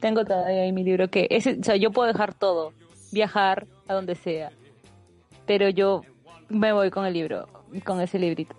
Tengo 0.00 0.24
todavía 0.24 0.62
ahí 0.62 0.72
mi 0.72 0.82
libro 0.82 1.08
que, 1.08 1.26
ese, 1.30 1.58
o 1.60 1.62
sea, 1.62 1.76
yo 1.76 1.90
puedo 1.90 2.08
dejar 2.08 2.32
todo, 2.32 2.72
viajar 3.12 3.66
a 3.86 3.92
donde 3.92 4.14
sea, 4.14 4.50
pero 5.46 5.68
yo 5.68 6.00
me 6.48 6.72
voy 6.72 6.90
con 6.90 7.04
el 7.04 7.12
libro, 7.12 7.46
con 7.84 8.00
ese 8.00 8.18
librito. 8.18 8.56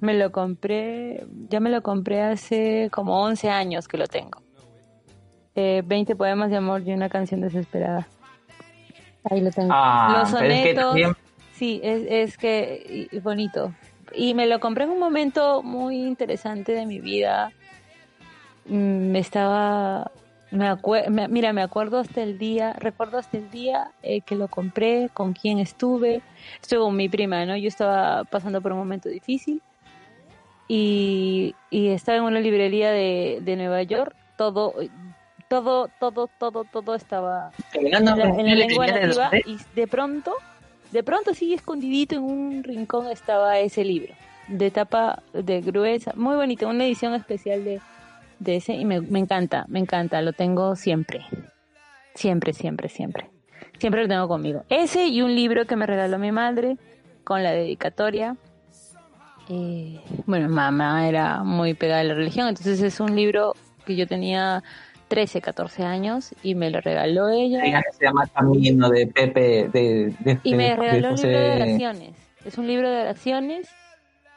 Me 0.00 0.12
lo 0.12 0.30
compré, 0.30 1.26
ya 1.48 1.60
me 1.60 1.70
lo 1.70 1.82
compré 1.82 2.20
hace 2.20 2.90
como 2.92 3.22
11 3.22 3.48
años 3.48 3.88
que 3.88 3.96
lo 3.96 4.06
tengo. 4.06 4.42
Eh, 5.54 5.82
20 5.86 6.16
poemas 6.16 6.50
de 6.50 6.56
amor 6.56 6.82
y 6.86 6.92
una 6.92 7.08
canción 7.08 7.40
desesperada. 7.40 8.06
Ahí 9.24 9.40
lo 9.40 9.50
tengo. 9.50 9.70
Ah, 9.72 10.16
Los 10.18 10.28
es 10.28 10.34
que 10.34 10.40
sonetos, 10.40 10.86
también- 10.88 11.16
sí, 11.54 11.80
es, 11.82 12.02
es 12.08 12.38
que 12.38 13.08
y- 13.12 13.18
bonito. 13.20 13.72
Y 14.14 14.34
me 14.34 14.46
lo 14.46 14.60
compré 14.60 14.84
en 14.84 14.90
un 14.90 14.98
momento 14.98 15.62
muy 15.62 15.96
interesante 16.02 16.72
de 16.72 16.86
mi 16.86 17.00
vida. 17.00 17.52
Mm, 18.66 19.10
Me 19.12 19.18
estaba, 19.20 20.10
me- 20.50 21.28
mira, 21.28 21.52
me 21.52 21.62
acuerdo 21.62 21.98
hasta 21.98 22.22
el 22.22 22.36
día, 22.38 22.74
recuerdo 22.74 23.18
hasta 23.18 23.38
el 23.38 23.50
día 23.50 23.92
eh, 24.02 24.20
que 24.20 24.36
lo 24.36 24.48
compré, 24.48 25.08
con 25.14 25.32
quién 25.32 25.58
estuve. 25.58 26.20
Estuve 26.60 26.80
con 26.80 26.96
mi 26.96 27.08
prima, 27.08 27.44
¿no? 27.46 27.56
Yo 27.56 27.68
estaba 27.68 28.24
pasando 28.24 28.60
por 28.60 28.72
un 28.72 28.78
momento 28.78 29.08
difícil 29.08 29.62
y, 30.68 31.54
y 31.70 31.88
estaba 31.88 32.18
en 32.18 32.24
una 32.24 32.40
librería 32.40 32.90
de, 32.90 33.38
de 33.42 33.56
Nueva 33.56 33.82
York. 33.82 34.14
Todo, 34.36 34.74
todo, 35.52 35.88
todo, 36.00 36.30
todo, 36.38 36.64
todo 36.64 36.94
estaba 36.94 37.50
en 37.74 37.90
la, 37.90 37.98
en 37.98 38.04
la 38.06 38.16
con- 38.16 38.36
lengua 38.58 38.86
de 38.86 38.92
nativa 39.06 39.30
y 39.44 39.58
de 39.74 39.86
pronto, 39.86 40.32
de 40.92 41.02
pronto 41.02 41.32
así 41.32 41.52
escondidito 41.52 42.14
en 42.14 42.22
un 42.22 42.64
rincón 42.64 43.10
estaba 43.10 43.58
ese 43.58 43.84
libro 43.84 44.14
de 44.48 44.70
tapa 44.70 45.22
de 45.34 45.60
gruesa, 45.60 46.12
muy 46.16 46.36
bonito, 46.36 46.66
una 46.68 46.86
edición 46.86 47.12
especial 47.12 47.64
de, 47.64 47.80
de 48.38 48.56
ese 48.56 48.72
y 48.72 48.86
me, 48.86 49.02
me 49.02 49.18
encanta, 49.18 49.66
me 49.68 49.78
encanta, 49.78 50.22
lo 50.22 50.32
tengo 50.32 50.74
siempre, 50.74 51.20
siempre, 52.14 52.54
siempre, 52.54 52.88
siempre, 52.88 53.28
siempre 53.78 54.02
lo 54.02 54.08
tengo 54.08 54.28
conmigo. 54.28 54.64
Ese 54.70 55.06
y 55.06 55.20
un 55.20 55.34
libro 55.34 55.66
que 55.66 55.76
me 55.76 55.86
regaló 55.86 56.18
mi 56.18 56.32
madre 56.32 56.78
con 57.24 57.42
la 57.42 57.52
dedicatoria. 57.52 58.36
Eh, 59.50 60.00
bueno, 60.26 60.48
mamá 60.48 61.06
era 61.06 61.42
muy 61.44 61.74
pegada 61.74 62.00
a 62.00 62.04
la 62.04 62.14
religión, 62.14 62.48
entonces 62.48 62.80
es 62.80 63.00
un 63.00 63.14
libro 63.14 63.54
que 63.84 63.96
yo 63.96 64.06
tenía 64.06 64.62
13, 65.12 65.42
14 65.42 65.82
años 65.84 66.34
y 66.42 66.54
me 66.54 66.70
lo 66.70 66.80
regaló 66.80 67.28
ella. 67.28 67.62
Ella 67.66 67.82
se 67.92 68.06
llama 68.06 68.26
Camino 68.28 68.88
de 68.88 69.06
Pepe 69.06 69.68
de, 69.68 70.14
de- 70.20 70.40
Y 70.42 70.54
me 70.54 70.74
regaló 70.74 71.08
de 71.08 71.14
un 71.14 71.20
libro 71.20 71.38
de 71.38 71.54
oraciones. 71.56 72.16
Es 72.46 72.56
un 72.56 72.66
libro 72.66 72.90
de 72.90 73.02
oraciones 73.02 73.68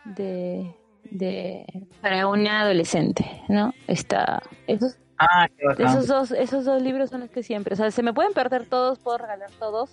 de, 0.04 0.76
de 1.12 1.66
para 2.02 2.28
una 2.28 2.62
adolescente, 2.62 3.26
¿no? 3.48 3.74
Está 3.88 4.42
esos 4.68 4.98
Ah, 5.18 5.48
qué 5.48 5.82
esos 5.82 6.08
dos 6.08 6.32
esos 6.32 6.66
dos 6.66 6.82
libros 6.82 7.10
son 7.10 7.22
los 7.22 7.30
que 7.30 7.42
siempre, 7.42 7.74
o 7.74 7.78
sea, 7.78 7.90
se 7.90 8.04
me 8.04 8.14
pueden 8.14 8.34
perder 8.34 8.66
todos, 8.66 9.00
puedo 9.00 9.18
regalar 9.18 9.50
todos, 9.60 9.90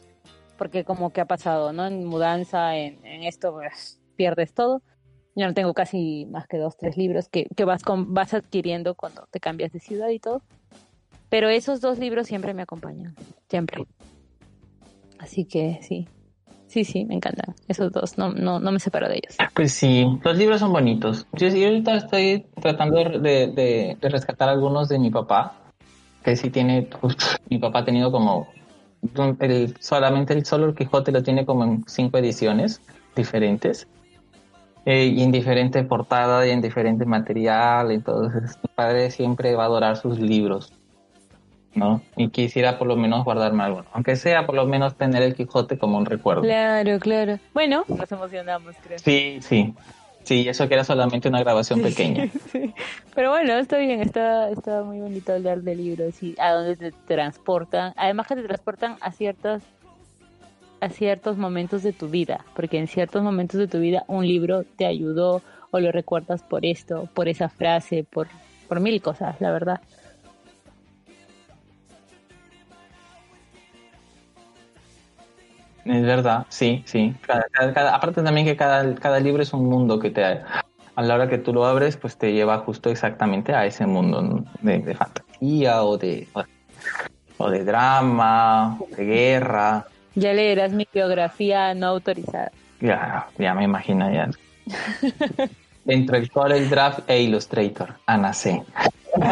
porque 0.59 0.85
como 0.85 1.13
que 1.13 1.21
ha 1.21 1.27
pasado, 1.27 1.73
¿no? 1.73 1.87
En 1.87 2.05
mudanza, 2.07 2.77
en, 2.77 3.07
en 3.07 3.23
esto, 3.23 3.53
pues, 3.53 4.01
pierdes 4.17 4.53
todo. 4.53 4.83
Yo 5.37 5.47
no 5.47 5.55
tengo 5.55 5.75
casi 5.75 6.27
más 6.27 6.49
que 6.49 6.59
dos, 6.59 6.77
tres 6.77 6.97
libros 6.97 7.29
que, 7.29 7.47
que 7.57 7.65
vas 7.65 7.85
con, 7.85 8.13
vas 8.13 8.35
adquiriendo 8.35 8.97
cuando 8.97 9.29
te 9.31 9.39
cambias 9.39 9.71
de 9.73 9.79
ciudad 9.79 10.09
y 10.09 10.19
todo. 10.19 10.43
Pero 11.33 11.49
esos 11.49 11.81
dos 11.81 11.99
libros 11.99 12.27
siempre 12.27 12.53
me 12.53 12.61
acompañan, 12.61 13.15
siempre. 13.49 13.87
Así 15.19 15.47
que 15.47 15.79
sí, 15.81 16.07
sí, 16.67 16.85
sí, 16.85 17.07
me 17.07 17.15
encantan. 17.15 17.55
Esos 17.69 17.91
dos, 17.91 18.19
no, 18.19 18.35
no, 18.35 18.61
no 18.61 18.71
me 18.71 18.79
separo 18.79 19.09
de 19.09 19.15
ellos. 19.15 19.39
Pues 19.55 19.73
sí, 19.73 20.05
los 20.23 20.37
libros 20.37 20.61
son 20.61 20.75
bonitos. 20.75 21.27
Yo, 21.33 21.49
yo 21.49 21.69
ahorita 21.69 21.95
estoy 21.97 22.45
tratando 22.61 22.99
de, 23.19 23.47
de- 23.99 24.09
rescatar 24.11 24.51
algunos 24.51 24.91
de 24.91 24.99
mi 24.99 25.11
papá, 25.11 25.55
que 26.23 26.37
sí 26.37 26.51
tiene, 26.51 26.91
mi 27.49 27.59
papá 27.59 27.79
ha 27.79 27.85
tenido 27.87 28.13
como, 28.13 28.49
el, 29.41 29.75
solamente 29.81 30.35
el 30.35 30.45
solo 30.45 30.75
Quijote 30.75 31.13
lo 31.13 31.23
tiene 31.23 31.47
como 31.47 31.65
en 31.65 31.83
cinco 31.87 32.19
ediciones 32.19 32.83
diferentes, 33.17 33.89
eh, 34.85 35.07
y 35.07 35.23
en 35.23 35.33
diferente 35.33 35.83
portada 35.85 36.47
y 36.47 36.51
en 36.51 36.61
diferente 36.61 37.07
material, 37.07 37.91
entonces 37.91 38.59
mi 38.63 38.69
padre 38.75 39.11
siempre 39.11 39.55
va 39.55 39.63
a 39.63 39.67
adorar 39.69 39.97
sus 39.97 40.19
libros. 40.21 40.71
¿No? 41.75 42.03
Y 42.17 42.29
quisiera 42.29 42.79
por 42.79 42.89
lo 42.89 42.97
menos 42.97 43.25
guardarme 43.25 43.65
alguno, 43.65 43.87
aunque 43.93 44.17
sea 44.17 44.47
por 44.47 44.55
lo 44.55 44.67
menos 44.67 44.97
tener 44.97 45.23
el 45.23 45.35
Quijote 45.35 45.79
como 45.79 45.99
un 45.99 46.07
recuerdo. 46.07 46.43
Claro, 46.43 46.99
claro. 46.99 47.39
Bueno, 47.55 47.85
nos 47.89 48.11
emocionamos, 48.11 48.77
creo. 48.83 48.99
Sí, 48.99 49.39
sí. 49.41 49.75
Sí, 50.25 50.49
eso 50.49 50.69
que 50.69 50.75
era 50.75 50.85
solamente 50.85 51.29
una 51.29 51.41
grabación 51.41 51.83
pequeña. 51.83 52.29
Sí. 52.53 52.75
Pero 53.15 53.31
bueno, 53.31 53.55
está 53.55 53.79
bien, 53.79 54.01
está, 54.01 54.51
está 54.51 54.83
muy 54.83 55.01
bonito 55.01 55.33
hablar 55.33 55.63
de 55.63 55.75
libros 55.75 56.23
y 56.23 56.35
a 56.39 56.53
dónde 56.53 56.77
te 56.77 56.93
transportan. 57.07 57.93
Además 57.97 58.27
que 58.27 58.37
te 58.37 58.43
transportan 58.43 58.97
a 59.01 59.11
ciertos, 59.13 59.63
a 60.81 60.89
ciertos 60.91 61.39
momentos 61.39 61.83
de 61.83 61.93
tu 61.93 62.09
vida, 62.09 62.45
porque 62.55 62.79
en 62.79 62.87
ciertos 62.87 63.23
momentos 63.23 63.59
de 63.59 63.69
tu 63.69 63.81
vida 63.81 64.05
un 64.07 64.27
libro 64.27 64.65
te 64.77 64.87
ayudó 64.87 65.43
o 65.71 65.81
lo 65.81 65.91
recuerdas 65.91 66.43
por 66.43 66.65
esto, 66.67 67.09
por 67.15 67.29
esa 67.29 67.49
frase, 67.49 68.05
por, 68.05 68.29
por 68.69 68.81
mil 68.81 69.01
cosas, 69.03 69.41
la 69.41 69.51
verdad. 69.51 69.81
Es 75.85 76.03
verdad, 76.03 76.47
sí, 76.49 76.83
sí. 76.87 77.15
Cada- 77.27 77.45
cada- 77.53 77.73
cada- 77.73 77.95
aparte 77.95 78.23
también 78.23 78.47
que 78.47 78.57
cada, 78.57 78.95
cada 78.95 79.19
libro 79.21 79.43
es 79.43 79.53
un 79.53 79.69
mundo 79.69 79.99
que 79.99 80.11
te... 80.11 80.25
A 80.25 81.01
la 81.03 81.15
hora 81.15 81.29
que 81.29 81.39
tú 81.39 81.53
lo 81.55 81.65
abres, 81.65 81.97
pues 81.97 82.19
te 82.19 82.33
lleva 82.33 82.59
justo 82.59 82.91
exactamente 82.91 83.55
a 83.55 83.65
ese 83.65 83.87
mundo 83.87 84.45
de, 84.61 84.79
de 84.79 84.95
fantasía 84.95 85.83
o 85.85 85.97
de, 85.97 86.29
o 87.39 87.49
de 87.51 87.65
drama, 87.65 88.79
o 88.79 88.87
de 88.95 89.05
guerra. 89.05 89.87
Ya 90.15 90.35
leerás 90.35 90.73
mi 90.73 90.87
biografía 90.93 91.73
no 91.75 91.87
autorizada. 91.87 92.53
Ya, 92.81 93.27
ya 93.39 93.55
me 93.55 93.65
imagino 93.65 94.13
ya. 94.13 94.29
Entre 95.87 96.19
el 96.19 96.31
Corel 96.31 96.69
Draft 96.69 97.09
e 97.09 97.23
Illustrator, 97.23 97.95
Ana 98.07 98.33
C. 98.35 98.63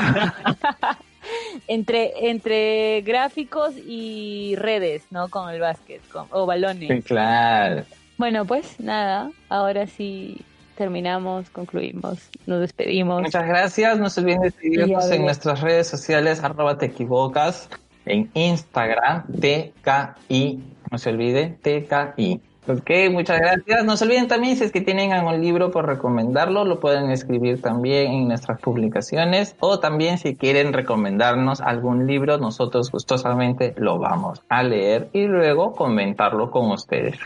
Entre, 1.73 2.29
entre 2.31 3.01
gráficos 3.03 3.75
y 3.87 4.57
redes, 4.57 5.05
¿no? 5.11 5.29
Con 5.29 5.49
el 5.51 5.61
básquet, 5.61 6.01
con, 6.11 6.27
o 6.33 6.45
balones. 6.45 7.05
Claro. 7.05 7.85
Bueno, 8.19 8.45
pues 8.45 8.81
nada, 8.81 9.31
ahora 9.49 9.87
sí 9.87 10.45
terminamos, 10.75 11.49
concluimos, 11.51 12.29
nos 12.47 12.61
despedimos. 12.61 13.23
Muchas 13.23 13.47
gracias. 13.47 13.99
No 14.01 14.11
se 14.11 14.21
olviden 14.21 14.41
de 14.41 14.51
seguirnos 14.51 15.11
en 15.13 15.23
nuestras 15.23 15.61
redes 15.61 15.87
sociales, 15.87 16.43
arroba 16.43 16.77
te 16.77 16.87
equivocas, 16.87 17.69
en 18.05 18.31
Instagram, 18.35 19.27
TKI. 19.31 20.61
No 20.91 20.99
se 20.99 21.11
olvide, 21.11 21.57
TKI. 21.63 22.41
Ok, 22.69 22.91
muchas 23.11 23.41
gracias. 23.41 23.85
No 23.85 23.97
se 23.97 24.05
olviden 24.05 24.29
también, 24.29 24.57
si 24.57 24.65
es 24.65 24.73
que 24.73 24.81
tienen 24.81 25.13
algún 25.13 25.41
libro 25.41 25.71
por 25.71 25.87
recomendarlo, 25.87 26.65
lo 26.65 26.79
pueden 26.79 27.11
escribir 27.11 27.63
también 27.63 28.13
en 28.13 28.29
nuestras 28.29 28.61
publicaciones. 28.61 29.57
O 29.61 29.81
también 29.81 30.19
si 30.19 30.37
quieren 30.37 30.73
recomendarnos 30.73 31.61
algún 31.61 32.07
libro, 32.07 32.39
nosotros 32.39 32.91
gustosamente 32.91 33.75
lo 33.77 33.99
vamos 33.99 34.43
a 34.49 34.63
leer 34.63 35.09
y 35.13 35.25
luego 35.25 35.73
comentarlo 35.73 36.51
con 36.51 36.71
ustedes. 36.71 37.19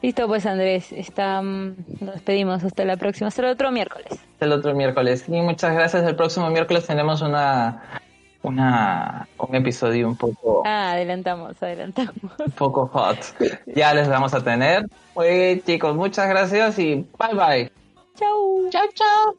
Listo, 0.00 0.28
pues 0.28 0.46
Andrés, 0.46 0.92
está, 0.92 1.42
mm, 1.42 1.74
nos 2.00 2.14
despedimos 2.14 2.62
hasta 2.62 2.84
la 2.84 2.96
próxima, 2.96 3.28
hasta 3.28 3.42
el 3.42 3.48
otro 3.48 3.72
miércoles. 3.72 4.20
el 4.38 4.52
otro 4.52 4.72
miércoles. 4.72 5.24
Y 5.26 5.40
muchas 5.40 5.74
gracias. 5.74 6.04
El 6.04 6.14
próximo 6.14 6.48
miércoles 6.50 6.86
tenemos 6.86 7.22
una, 7.22 7.97
una, 8.42 9.28
un 9.38 9.54
episodio 9.54 10.08
un 10.08 10.16
poco, 10.16 10.62
Ah, 10.64 10.92
adelantamos, 10.92 11.60
adelantamos. 11.62 12.14
un 12.38 12.52
poco 12.52 12.86
hot. 12.88 13.18
Ya 13.74 13.92
les 13.94 14.08
vamos 14.08 14.32
a 14.34 14.42
tener. 14.42 14.86
Oye, 15.14 15.62
chicos, 15.64 15.94
muchas 15.96 16.28
gracias 16.28 16.78
y 16.78 17.06
bye 17.18 17.34
bye. 17.34 17.72
Chau. 18.18 18.68
Chao, 18.70 18.86
chao. 18.94 19.36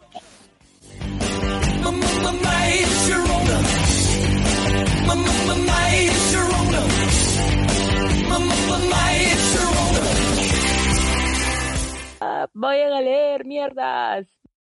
Ah, 12.22 12.48
vayan 12.54 12.94
a 12.94 13.02
leer, 13.02 13.46
mierdas. 13.46 14.28